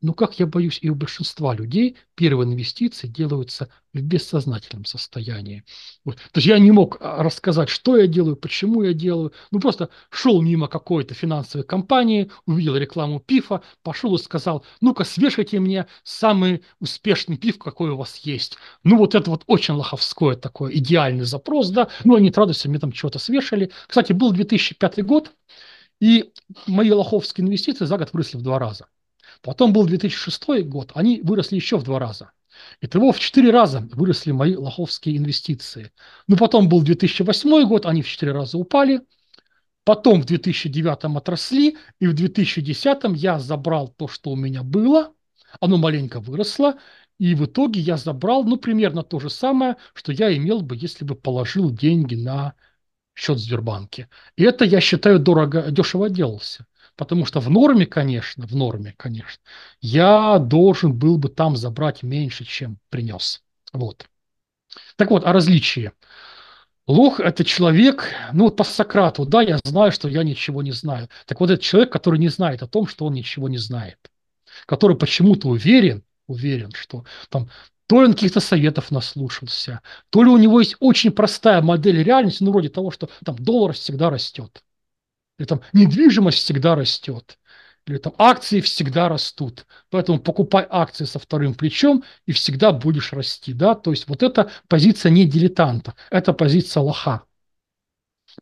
ну, 0.00 0.14
как 0.14 0.38
я 0.38 0.46
боюсь, 0.46 0.78
и 0.80 0.90
у 0.90 0.94
большинства 0.94 1.54
людей 1.54 1.96
первые 2.14 2.46
инвестиции 2.46 3.08
делаются 3.08 3.68
в 3.92 4.00
бессознательном 4.00 4.84
состоянии. 4.84 5.64
Вот. 6.04 6.16
То 6.16 6.38
есть 6.38 6.46
я 6.46 6.58
не 6.58 6.70
мог 6.70 6.98
а, 7.00 7.22
рассказать, 7.22 7.68
что 7.68 7.96
я 7.96 8.06
делаю, 8.06 8.36
почему 8.36 8.82
я 8.82 8.92
делаю. 8.92 9.32
Ну, 9.50 9.58
просто 9.60 9.88
шел 10.10 10.40
мимо 10.40 10.68
какой-то 10.68 11.14
финансовой 11.14 11.66
компании, 11.66 12.30
увидел 12.46 12.76
рекламу 12.76 13.18
пифа, 13.18 13.62
пошел 13.82 14.14
и 14.14 14.18
сказал, 14.18 14.64
ну-ка, 14.80 15.04
свешайте 15.04 15.58
мне 15.58 15.86
самый 16.04 16.62
успешный 16.80 17.36
пиф, 17.36 17.58
какой 17.58 17.90
у 17.90 17.96
вас 17.96 18.18
есть. 18.18 18.56
Ну, 18.84 18.98
вот 18.98 19.16
это 19.16 19.30
вот 19.30 19.42
очень 19.46 19.74
лоховское 19.74 20.36
такой 20.36 20.78
идеальный 20.78 21.24
запрос, 21.24 21.70
да. 21.70 21.88
Ну, 22.04 22.14
они 22.14 22.30
радостью 22.30 22.70
мне 22.70 22.78
там 22.78 22.92
чего-то 22.92 23.18
свешали. 23.18 23.72
Кстати, 23.88 24.12
был 24.12 24.30
2005 24.30 25.04
год, 25.04 25.32
и 26.00 26.32
мои 26.68 26.90
лоховские 26.92 27.44
инвестиции 27.46 27.84
за 27.84 27.98
год 27.98 28.12
выросли 28.12 28.36
в 28.36 28.42
два 28.42 28.58
раза. 28.60 28.86
Потом 29.42 29.72
был 29.72 29.86
2006 29.86 30.64
год, 30.64 30.92
они 30.94 31.20
выросли 31.22 31.56
еще 31.56 31.78
в 31.78 31.84
два 31.84 31.98
раза. 31.98 32.32
Итого 32.80 33.12
в 33.12 33.20
четыре 33.20 33.50
раза 33.50 33.88
выросли 33.92 34.32
мои 34.32 34.56
лоховские 34.56 35.16
инвестиции. 35.16 35.92
Ну, 36.26 36.36
потом 36.36 36.68
был 36.68 36.82
2008 36.82 37.68
год, 37.68 37.86
они 37.86 38.02
в 38.02 38.08
четыре 38.08 38.32
раза 38.32 38.58
упали. 38.58 39.00
Потом 39.84 40.20
в 40.20 40.26
2009 40.26 41.16
отросли, 41.16 41.78
и 41.98 42.06
в 42.06 42.14
2010 42.14 42.98
я 43.16 43.38
забрал 43.38 43.88
то, 43.88 44.08
что 44.08 44.30
у 44.30 44.36
меня 44.36 44.62
было. 44.62 45.14
Оно 45.60 45.78
маленько 45.78 46.20
выросло, 46.20 46.74
и 47.18 47.34
в 47.34 47.46
итоге 47.46 47.80
я 47.80 47.96
забрал, 47.96 48.44
ну, 48.44 48.58
примерно 48.58 49.02
то 49.02 49.18
же 49.18 49.30
самое, 49.30 49.76
что 49.94 50.12
я 50.12 50.36
имел 50.36 50.60
бы, 50.60 50.76
если 50.76 51.04
бы 51.04 51.14
положил 51.14 51.70
деньги 51.70 52.16
на 52.16 52.54
счет 53.14 53.38
в 53.38 53.40
Сбербанке. 53.40 54.08
И 54.36 54.44
это, 54.44 54.64
я 54.64 54.80
считаю, 54.80 55.18
дорого, 55.18 55.70
дешево 55.70 56.06
отделался. 56.06 56.66
Потому 56.98 57.24
что 57.24 57.38
в 57.38 57.48
норме, 57.48 57.86
конечно, 57.86 58.44
в 58.44 58.56
норме, 58.56 58.92
конечно, 58.96 59.40
я 59.80 60.40
должен 60.40 60.92
был 60.92 61.16
бы 61.16 61.28
там 61.28 61.56
забрать 61.56 62.02
меньше, 62.02 62.44
чем 62.44 62.78
принес. 62.90 63.40
Вот. 63.72 64.06
Так 64.96 65.12
вот, 65.12 65.24
о 65.24 65.32
различии. 65.32 65.92
Лох– 66.88 67.20
это 67.20 67.44
человек, 67.44 68.12
ну 68.32 68.50
по 68.50 68.64
Сократу, 68.64 69.26
да, 69.26 69.42
я 69.42 69.60
знаю, 69.62 69.92
что 69.92 70.08
я 70.08 70.24
ничего 70.24 70.60
не 70.62 70.72
знаю. 70.72 71.08
Так 71.26 71.38
вот, 71.38 71.50
это 71.50 71.62
человек, 71.62 71.92
который 71.92 72.18
не 72.18 72.30
знает 72.30 72.64
о 72.64 72.66
том, 72.66 72.88
что 72.88 73.06
он 73.06 73.14
ничего 73.14 73.48
не 73.48 73.58
знает. 73.58 73.98
Который 74.66 74.96
почему-то 74.96 75.48
уверен, 75.48 76.02
уверен, 76.26 76.72
что 76.72 77.04
там 77.28 77.48
то 77.86 78.00
ли 78.00 78.08
он 78.08 78.14
каких-то 78.14 78.40
советов 78.40 78.90
наслушался, 78.90 79.82
то 80.10 80.24
ли 80.24 80.30
у 80.30 80.36
него 80.36 80.58
есть 80.58 80.74
очень 80.80 81.12
простая 81.12 81.62
модель 81.62 82.02
реальности, 82.02 82.42
ну, 82.42 82.50
вроде 82.50 82.70
того, 82.70 82.90
что 82.90 83.08
там 83.24 83.36
доллар 83.36 83.72
всегда 83.72 84.10
растет. 84.10 84.64
Или 85.38 85.46
там 85.46 85.60
недвижимость 85.72 86.38
всегда 86.38 86.74
растет. 86.74 87.38
Или 87.86 87.98
там 87.98 88.12
акции 88.18 88.60
всегда 88.60 89.08
растут. 89.08 89.66
Поэтому 89.90 90.18
покупай 90.18 90.66
акции 90.68 91.04
со 91.04 91.18
вторым 91.18 91.54
плечом 91.54 92.04
и 92.26 92.32
всегда 92.32 92.72
будешь 92.72 93.12
расти. 93.12 93.52
Да? 93.52 93.74
То 93.74 93.92
есть 93.92 94.08
вот 94.08 94.22
это 94.22 94.50
позиция 94.68 95.10
не 95.10 95.26
дилетанта, 95.26 95.94
это 96.10 96.32
позиция 96.32 96.82
лоха. 96.82 97.22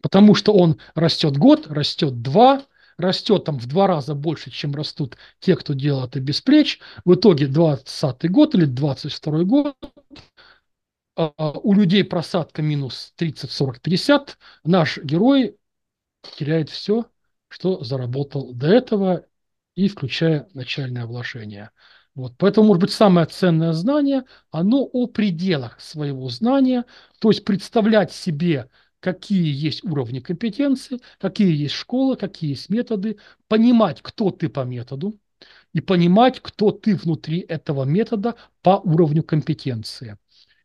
Потому 0.02 0.34
что 0.34 0.52
он 0.52 0.78
растет 0.94 1.36
год, 1.36 1.68
растет 1.68 2.22
два, 2.22 2.62
растет 2.98 3.44
там 3.44 3.58
в 3.58 3.66
два 3.66 3.86
раза 3.86 4.14
больше, 4.14 4.50
чем 4.50 4.74
растут 4.74 5.16
те, 5.38 5.54
кто 5.54 5.74
делает 5.74 6.10
это 6.10 6.20
без 6.20 6.40
плеч. 6.40 6.80
В 7.04 7.14
итоге 7.14 7.46
20 7.46 8.30
год 8.30 8.54
или 8.54 8.64
22 8.64 9.44
год 9.44 9.76
а, 11.14 11.52
у 11.52 11.72
людей 11.72 12.04
просадка 12.04 12.62
минус 12.62 13.12
30, 13.16 13.50
40, 13.50 13.80
50. 13.80 14.38
Наш 14.64 14.98
герой 14.98 15.56
теряет 16.36 16.70
все, 16.70 17.06
что 17.48 17.82
заработал 17.82 18.52
до 18.52 18.68
этого, 18.68 19.26
и 19.74 19.88
включая 19.88 20.48
начальное 20.54 21.06
вложение. 21.06 21.70
Вот. 22.14 22.34
Поэтому, 22.38 22.68
может 22.68 22.80
быть, 22.80 22.92
самое 22.92 23.26
ценное 23.26 23.72
знание, 23.72 24.24
оно 24.50 24.82
о 24.82 25.06
пределах 25.06 25.78
своего 25.80 26.28
знания, 26.30 26.86
то 27.20 27.28
есть 27.28 27.44
представлять 27.44 28.10
себе, 28.10 28.70
какие 29.00 29.52
есть 29.52 29.84
уровни 29.84 30.20
компетенции, 30.20 31.00
какие 31.20 31.54
есть 31.54 31.74
школы, 31.74 32.16
какие 32.16 32.50
есть 32.50 32.70
методы, 32.70 33.18
понимать, 33.48 34.00
кто 34.00 34.30
ты 34.30 34.48
по 34.48 34.60
методу, 34.60 35.18
и 35.74 35.82
понимать, 35.82 36.40
кто 36.40 36.70
ты 36.70 36.96
внутри 36.96 37.40
этого 37.40 37.84
метода 37.84 38.36
по 38.62 38.80
уровню 38.82 39.22
компетенции. 39.22 40.16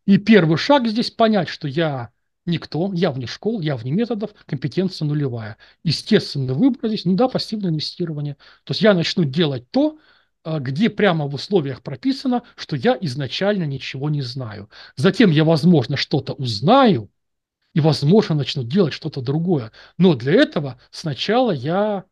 И 0.06 0.16
первый 0.16 0.56
шаг 0.56 0.88
здесь 0.88 1.10
понять, 1.10 1.48
что 1.48 1.68
я 1.68 2.10
Никто, 2.44 2.90
я 2.92 3.12
вне 3.12 3.26
школ, 3.26 3.60
я 3.60 3.76
вне 3.76 3.92
методов, 3.92 4.30
компетенция 4.46 5.06
нулевая. 5.06 5.56
Естественный 5.84 6.54
выбор 6.54 6.88
здесь, 6.88 7.04
ну 7.04 7.14
да, 7.14 7.28
пассивное 7.28 7.70
инвестирование. 7.70 8.34
То 8.64 8.72
есть 8.72 8.82
я 8.82 8.94
начну 8.94 9.24
делать 9.24 9.70
то, 9.70 9.98
а, 10.42 10.58
где 10.58 10.90
прямо 10.90 11.28
в 11.28 11.34
условиях 11.34 11.82
прописано, 11.82 12.42
что 12.56 12.74
я 12.74 12.98
изначально 13.00 13.62
ничего 13.64 14.10
не 14.10 14.22
знаю. 14.22 14.68
Затем 14.96 15.30
я, 15.30 15.44
возможно, 15.44 15.96
что-то 15.96 16.32
узнаю, 16.32 17.10
и, 17.74 17.80
возможно, 17.80 18.34
начну 18.34 18.64
делать 18.64 18.92
что-то 18.92 19.22
другое. 19.22 19.72
Но 19.98 20.14
для 20.14 20.32
этого 20.34 20.80
сначала 20.90 21.52
я 21.52 22.04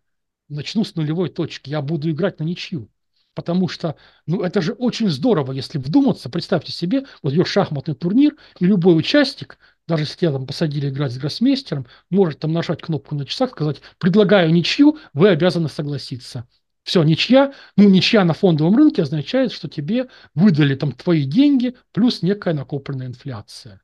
начну 0.49 0.85
с 0.85 0.95
нулевой 0.95 1.29
точки, 1.29 1.71
я 1.71 1.83
буду 1.83 2.11
играть 2.11 2.39
на 2.41 2.45
ничью. 2.45 2.91
Потому 3.35 3.69
что, 3.69 3.97
ну, 4.27 4.43
это 4.43 4.61
же 4.61 4.73
очень 4.73 5.09
здорово, 5.09 5.53
если 5.53 5.79
вдуматься. 5.79 6.29
Представьте 6.31 6.73
себе, 6.73 7.05
вот 7.23 7.33
идет 7.33 7.47
шахматный 7.47 7.95
турнир, 7.95 8.37
и 8.59 8.67
любой 8.67 8.99
участник 8.99 9.59
даже 9.87 10.05
если 10.05 10.19
тебя 10.19 10.33
там 10.33 10.47
посадили 10.47 10.89
играть 10.89 11.13
с 11.13 11.19
гроссмейстером, 11.19 11.87
может 12.11 12.41
там 12.41 12.53
нажать 12.53 12.83
кнопку 12.83 13.15
на 13.15 13.27
часах, 13.27 13.51
сказать, 13.51 13.81
предлагаю 13.99 14.53
ничью, 14.53 14.99
вы 15.13 15.29
обязаны 15.29 15.69
согласиться. 15.69 16.47
Все, 16.83 17.03
ничья. 17.03 17.53
Ну, 17.77 17.89
ничья 17.89 18.25
на 18.25 18.33
фондовом 18.33 18.77
рынке 18.77 19.03
означает, 19.03 19.53
что 19.53 19.69
тебе 19.69 20.09
выдали 20.35 20.75
там 20.75 20.93
твои 20.93 21.25
деньги 21.25 21.77
плюс 21.93 22.23
некая 22.23 22.55
накопленная 22.55 23.07
инфляция. 23.07 23.81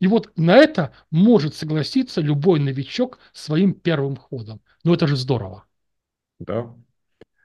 И 0.00 0.06
вот 0.06 0.32
на 0.36 0.56
это 0.56 0.92
может 1.10 1.54
согласиться 1.54 2.20
любой 2.20 2.58
новичок 2.58 3.18
своим 3.32 3.74
первым 3.74 4.16
ходом. 4.16 4.60
Ну, 4.82 4.94
это 4.94 5.06
же 5.06 5.16
здорово. 5.16 5.64
Да. 6.38 6.74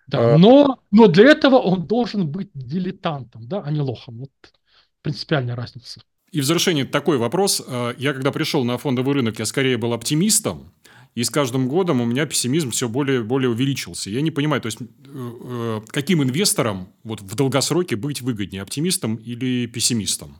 Да, 0.07 0.35
а... 0.35 0.37
но, 0.37 0.79
но 0.91 1.07
для 1.07 1.31
этого 1.31 1.57
он 1.57 1.87
должен 1.87 2.29
быть 2.29 2.49
дилетантом, 2.53 3.47
да, 3.47 3.61
а 3.61 3.71
не 3.71 3.81
лохом. 3.81 4.19
Вот 4.19 4.31
принципиальная 5.01 5.55
разница. 5.55 6.01
И 6.35 6.41
в 6.41 6.43
завершение 6.43 6.83
такой 6.83 7.17
вопрос. 7.17 7.63
А, 7.65 7.95
я 7.97 8.11
когда 8.11 8.29
пришел 8.29 8.65
на 8.65 8.77
фондовый 8.77 9.15
рынок, 9.15 9.39
я 9.39 9.45
скорее 9.45 9.77
был 9.77 9.93
оптимистом, 9.93 10.69
и 11.13 11.23
с 11.23 11.29
каждым 11.29 11.69
годом 11.69 12.01
у 12.01 12.05
меня 12.05 12.25
пессимизм 12.25 12.71
все 12.71 12.89
более 12.89 13.21
и 13.21 13.23
более 13.23 13.49
увеличился. 13.49 14.09
Я 14.09 14.19
не 14.19 14.31
понимаю, 14.31 14.61
то 14.61 14.65
есть, 14.65 14.79
э, 14.81 14.85
э, 15.05 15.81
каким 15.87 16.21
инвесторам 16.23 16.89
вот 17.05 17.21
в 17.21 17.35
долгосроке 17.35 17.95
быть 17.95 18.21
выгоднее, 18.21 18.63
оптимистом 18.63 19.15
или 19.15 19.65
пессимистом? 19.67 20.37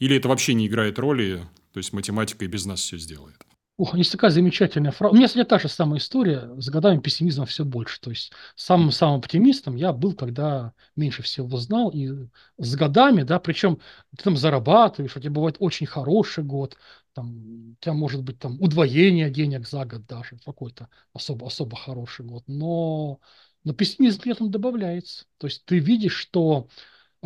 Или 0.00 0.16
это 0.16 0.26
вообще 0.28 0.52
не 0.52 0.66
играет 0.66 0.98
роли, 0.98 1.44
то 1.72 1.78
есть 1.78 1.92
математика 1.92 2.44
и 2.44 2.48
без 2.48 2.66
нас 2.66 2.80
все 2.80 2.98
сделает? 2.98 3.45
Ох, 3.78 3.94
есть 3.94 4.10
такая 4.10 4.30
замечательная 4.30 4.90
фраза. 4.90 5.12
У 5.12 5.16
меня, 5.16 5.26
кстати, 5.26 5.46
та 5.46 5.58
же 5.58 5.68
самая 5.68 5.98
история. 5.98 6.50
С 6.58 6.70
годами 6.70 6.98
пессимизма 6.98 7.44
все 7.44 7.62
больше. 7.62 8.00
То 8.00 8.08
есть 8.08 8.32
самым-самым 8.54 9.18
оптимистом 9.18 9.76
я 9.76 9.92
был, 9.92 10.14
когда 10.14 10.72
меньше 10.96 11.22
всего 11.22 11.54
знал. 11.58 11.90
И 11.90 12.08
с 12.56 12.74
годами, 12.74 13.22
да, 13.22 13.38
причем 13.38 13.78
ты 14.16 14.24
там 14.24 14.36
зарабатываешь, 14.38 15.14
у 15.14 15.20
тебя 15.20 15.30
бывает 15.32 15.56
очень 15.58 15.86
хороший 15.86 16.42
год, 16.42 16.78
там, 17.12 17.72
у 17.72 17.76
тебя 17.80 17.92
может 17.92 18.22
быть 18.22 18.38
там 18.38 18.58
удвоение 18.62 19.28
денег 19.30 19.68
за 19.68 19.84
год 19.84 20.06
даже, 20.06 20.38
какой-то 20.42 20.88
особо, 21.12 21.46
особо 21.46 21.76
хороший 21.76 22.24
год. 22.24 22.44
Но, 22.46 23.20
но 23.62 23.74
пессимизм 23.74 24.22
при 24.22 24.32
этом 24.32 24.50
добавляется. 24.50 25.26
То 25.36 25.48
есть 25.48 25.66
ты 25.66 25.78
видишь, 25.80 26.14
что 26.16 26.68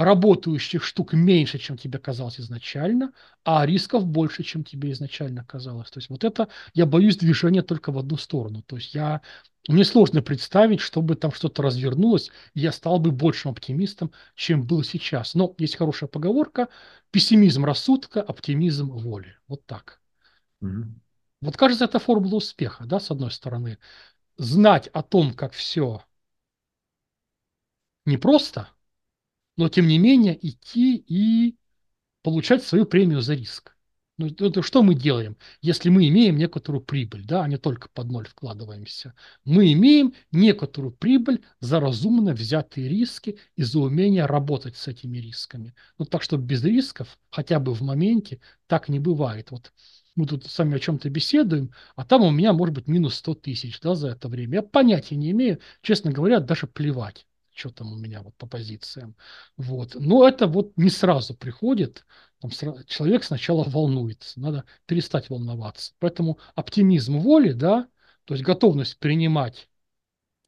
работающих 0.00 0.82
штук 0.82 1.12
меньше, 1.12 1.58
чем 1.58 1.76
тебе 1.76 1.98
казалось 1.98 2.40
изначально, 2.40 3.12
а 3.44 3.66
рисков 3.66 4.06
больше, 4.06 4.42
чем 4.42 4.64
тебе 4.64 4.92
изначально 4.92 5.44
казалось. 5.44 5.90
То 5.90 5.98
есть 5.98 6.08
вот 6.08 6.24
это, 6.24 6.48
я 6.72 6.86
боюсь 6.86 7.18
движения 7.18 7.60
только 7.60 7.92
в 7.92 7.98
одну 7.98 8.16
сторону. 8.16 8.62
То 8.62 8.76
есть 8.76 8.94
я, 8.94 9.20
мне 9.68 9.84
сложно 9.84 10.22
представить, 10.22 10.80
чтобы 10.80 11.16
там 11.16 11.32
что-то 11.32 11.62
развернулось, 11.62 12.30
и 12.54 12.60
я 12.60 12.72
стал 12.72 12.98
бы 12.98 13.10
большим 13.10 13.50
оптимистом, 13.50 14.10
чем 14.34 14.66
был 14.66 14.82
сейчас. 14.84 15.34
Но 15.34 15.54
есть 15.58 15.76
хорошая 15.76 16.08
поговорка, 16.08 16.68
пессимизм 17.10 17.66
рассудка, 17.66 18.22
оптимизм 18.22 18.88
воли. 18.88 19.36
Вот 19.48 19.66
так. 19.66 20.00
Mm-hmm. 20.62 20.94
Вот 21.42 21.58
кажется, 21.58 21.84
это 21.84 21.98
формула 21.98 22.36
успеха, 22.36 22.86
да, 22.86 23.00
с 23.00 23.10
одной 23.10 23.30
стороны. 23.30 23.76
Знать 24.38 24.88
о 24.94 25.02
том, 25.02 25.34
как 25.34 25.52
все 25.52 26.02
непросто– 28.06 28.70
но 29.60 29.68
тем 29.68 29.86
не 29.88 29.98
менее 29.98 30.38
идти 30.40 30.96
и 30.96 31.54
получать 32.22 32.64
свою 32.64 32.86
премию 32.86 33.20
за 33.20 33.34
риск. 33.34 33.76
Ну, 34.16 34.26
это 34.26 34.62
что 34.62 34.82
мы 34.82 34.94
делаем, 34.94 35.36
если 35.60 35.90
мы 35.90 36.08
имеем 36.08 36.38
некоторую 36.38 36.80
прибыль, 36.80 37.26
да, 37.26 37.44
а 37.44 37.48
не 37.48 37.58
только 37.58 37.90
под 37.90 38.10
ноль 38.10 38.26
вкладываемся? 38.26 39.12
Мы 39.44 39.74
имеем 39.74 40.14
некоторую 40.32 40.92
прибыль 40.92 41.44
за 41.60 41.78
разумно 41.78 42.32
взятые 42.32 42.88
риски 42.88 43.38
и 43.54 43.62
за 43.62 43.80
умение 43.80 44.24
работать 44.24 44.78
с 44.78 44.88
этими 44.88 45.18
рисками. 45.18 45.74
Ну, 45.98 46.06
так 46.06 46.22
что 46.22 46.38
без 46.38 46.64
рисков, 46.64 47.18
хотя 47.30 47.60
бы 47.60 47.74
в 47.74 47.82
моменте, 47.82 48.40
так 48.66 48.88
не 48.88 48.98
бывает. 48.98 49.50
Вот 49.50 49.74
мы 50.16 50.24
тут 50.24 50.46
с 50.46 50.58
вами 50.58 50.76
о 50.76 50.80
чем-то 50.80 51.10
беседуем, 51.10 51.70
а 51.96 52.06
там 52.06 52.22
у 52.22 52.30
меня 52.30 52.54
может 52.54 52.74
быть 52.74 52.88
минус 52.88 53.16
100 53.16 53.34
тысяч 53.34 53.78
да, 53.80 53.94
за 53.94 54.08
это 54.08 54.28
время. 54.28 54.54
Я 54.54 54.62
понятия 54.62 55.16
не 55.16 55.32
имею, 55.32 55.60
честно 55.82 56.12
говоря, 56.12 56.40
даже 56.40 56.66
плевать 56.66 57.26
что 57.60 57.70
там 57.70 57.92
у 57.92 57.96
меня 57.96 58.22
вот 58.22 58.34
по 58.36 58.46
позициям. 58.46 59.14
Вот. 59.56 59.94
Но 59.94 60.26
это 60.26 60.46
вот 60.46 60.72
не 60.76 60.90
сразу 60.90 61.34
приходит. 61.34 62.06
Там 62.40 62.50
человек 62.86 63.24
сначала 63.24 63.64
волнуется, 63.64 64.40
надо 64.40 64.64
перестать 64.86 65.30
волноваться. 65.30 65.92
Поэтому 65.98 66.38
оптимизм 66.54 67.18
воли, 67.18 67.52
да, 67.52 67.88
то 68.24 68.34
есть 68.34 68.44
готовность 68.44 68.98
принимать 68.98 69.68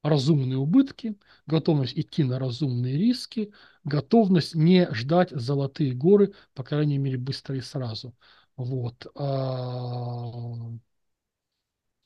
разумные 0.02 0.58
убытки, 0.58 1.16
готовность 1.46 1.98
идти 1.98 2.24
на 2.24 2.38
разумные 2.38 2.96
риски, 2.98 3.52
готовность 3.84 4.54
не 4.54 4.88
ждать 4.92 5.30
золотые 5.30 5.92
горы, 5.94 6.34
по 6.54 6.64
крайней 6.64 6.98
мере, 6.98 7.18
быстро 7.18 7.56
и 7.56 7.60
сразу. 7.60 8.14
Вот. 8.56 9.06
А, 9.14 10.70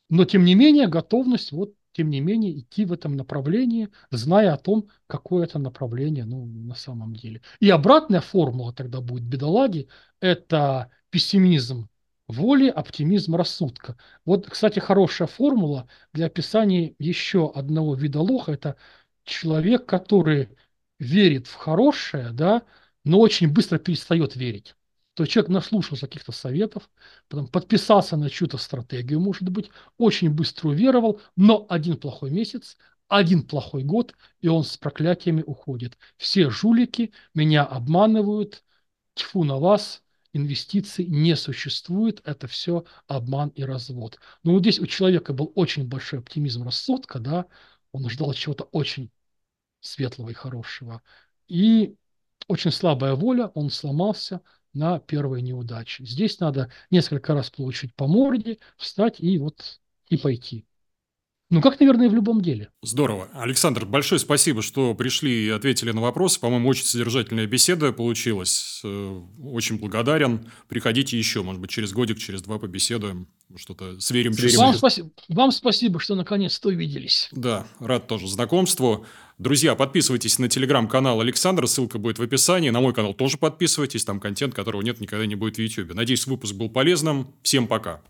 но, 0.09 0.25
тем 0.25 0.45
не 0.45 0.55
менее, 0.55 0.87
готовность 0.89 1.53
вот 1.53 1.75
тем 1.97 2.11
не 2.11 2.21
менее, 2.21 2.59
идти 2.59 2.85
в 2.85 2.93
этом 2.93 3.17
направлении, 3.17 3.89
зная 4.11 4.53
о 4.53 4.59
том, 4.59 4.91
какое 5.07 5.45
это 5.47 5.59
направление 5.59 6.27
ну, 6.27 6.45
на 6.45 6.75
самом 6.75 7.17
деле. 7.17 7.41
И 7.59 7.71
обратная 7.71 8.21
формула 8.21 8.75
тогда 8.75 9.01
будет 9.01 9.23
бедолаги– 9.23 9.89
это 10.21 10.91
пессимизм 11.09 11.89
воли, 12.29 12.69
оптимизм 12.69 13.35
рассудка. 13.35 13.97
Вот, 14.27 14.47
кстати, 14.47 14.79
хорошая 14.79 15.27
формула 15.27 15.89
для 16.13 16.27
описания 16.27 16.95
еще 16.99 17.51
одного 17.55 17.95
вида 17.95 18.21
лоха– 18.21 18.53
это 18.53 18.77
человек, 19.25 19.87
который 19.87 20.51
верит 20.99 21.47
в 21.47 21.55
хорошее, 21.55 22.29
да, 22.33 22.63
но 23.05 23.21
очень 23.21 23.51
быстро 23.51 23.79
перестает 23.79 24.37
верить 24.37 24.77
то 25.17 25.25
человек 25.25 25.49
наслушался 25.49 26.07
каких-то 26.07 26.31
советов, 26.31 26.91
потом 27.29 27.49
подписался 27.49 28.19
на 28.19 28.29
чью-то 28.29 28.59
стратегию, 28.59 29.19
может 29.19 29.49
быть, 29.49 29.71
очень 29.97 30.29
быстро 30.29 30.69
уверовал, 30.69 31.23
но 31.37 31.65
один 31.71 31.97
плохой 31.97 32.31
месяц, 32.31 32.77
один 33.09 33.43
плохой 33.43 33.83
год, 33.83 34.15
и 34.43 34.49
он 34.49 34.63
с 34.63 34.77
проклятиями 34.77 35.43
уходит. 35.47 35.97
Все 36.19 36.51
жулики 36.51 37.15
меня 37.33 37.65
обманывают, 37.65 38.63
тьфу 39.15 39.45
на 39.45 39.57
вас, 39.59 40.03
инвестиций 40.35 41.07
не 41.07 41.35
существует, 41.35 42.21
это 42.25 42.47
все 42.47 42.85
обман 43.07 43.49
и 43.55 43.63
развод. 43.63 44.19
Но 44.43 44.53
вот 44.53 44.61
здесь 44.61 44.81
у 44.81 44.87
человека 44.87 45.33
был 45.33 45.51
очень 45.55 45.89
большой 45.89 46.19
оптимизм 46.19 46.63
рассудка, 46.63 47.21
да, 47.21 47.47
он 47.91 48.07
ждал 48.11 48.35
чего-то 48.35 48.65
очень 48.65 49.11
светлого 49.81 50.29
и 50.29 50.35
хорошего. 50.35 51.01
И 51.49 51.97
очень 52.49 52.71
слабая 52.71 53.15
воля, 53.15 53.47
он 53.55 53.71
сломался, 53.71 54.43
на 54.77 55.01
первой 55.01 55.43
неудаче. 55.43 56.05
Здесь 56.05 56.39
надо 56.39 56.71
несколько 56.91 57.35
раз 57.35 57.51
получить 57.51 57.95
по 57.95 58.07
морде, 58.07 58.59
встать 58.77 59.17
и 59.19 59.39
вот 59.39 59.81
и 60.09 60.17
пойти. 60.17 60.67
Ну, 61.49 61.61
как, 61.61 61.79
наверное, 61.79 62.09
в 62.09 62.15
любом 62.15 62.41
деле. 62.41 62.71
Здорово. 62.83 63.29
Александр, 63.33 63.87
большое 63.87 64.19
спасибо, 64.19 64.63
что 64.63 64.95
пришли 64.97 65.47
и 65.47 65.49
ответили 65.49 65.93
на 65.93 66.01
вопросы. 66.01 66.41
По-моему, 66.41 66.69
очень 66.69 66.85
содержательная 66.85 67.47
беседа 67.47 67.93
получилась. 67.93 68.81
Э, 68.83 69.21
очень 69.45 69.79
благодарен. 69.79 70.51
Приходите 70.67 71.17
еще, 71.17 71.45
может 71.45 71.61
быть, 71.61 71.71
через 71.71 71.93
годик, 71.93 72.19
через 72.19 72.43
два 72.43 72.59
побеседуем. 72.59 73.29
Что-то 73.55 74.01
сверим. 74.01 74.33
сверим. 74.33 74.59
Вам, 74.59 74.75
спасибо, 74.75 75.11
вам 75.29 75.53
спасибо, 75.53 76.01
что 76.01 76.17
наконец-то 76.17 76.69
увиделись. 76.69 77.29
Да, 77.31 77.65
рад 77.79 78.09
тоже 78.09 78.27
знакомству. 78.27 79.07
Друзья, 79.39 79.75
подписывайтесь 79.75 80.39
на 80.39 80.49
телеграм-канал 80.49 81.21
Александра, 81.21 81.67
ссылка 81.67 81.99
будет 81.99 82.19
в 82.19 82.23
описании. 82.23 82.71
На 82.71 82.81
мой 82.81 82.95
канал 82.95 83.13
тоже 83.13 83.37
подписывайтесь, 83.37 84.03
там 84.03 84.19
контент, 84.19 84.55
которого 84.55 84.81
нет, 84.81 84.99
никогда 84.99 85.27
не 85.27 85.35
будет 85.35 85.57
в 85.57 85.59
YouTube. 85.59 85.93
Надеюсь, 85.93 86.27
выпуск 86.27 86.55
был 86.55 86.71
полезным. 86.71 87.35
Всем 87.43 87.67
пока. 87.67 88.01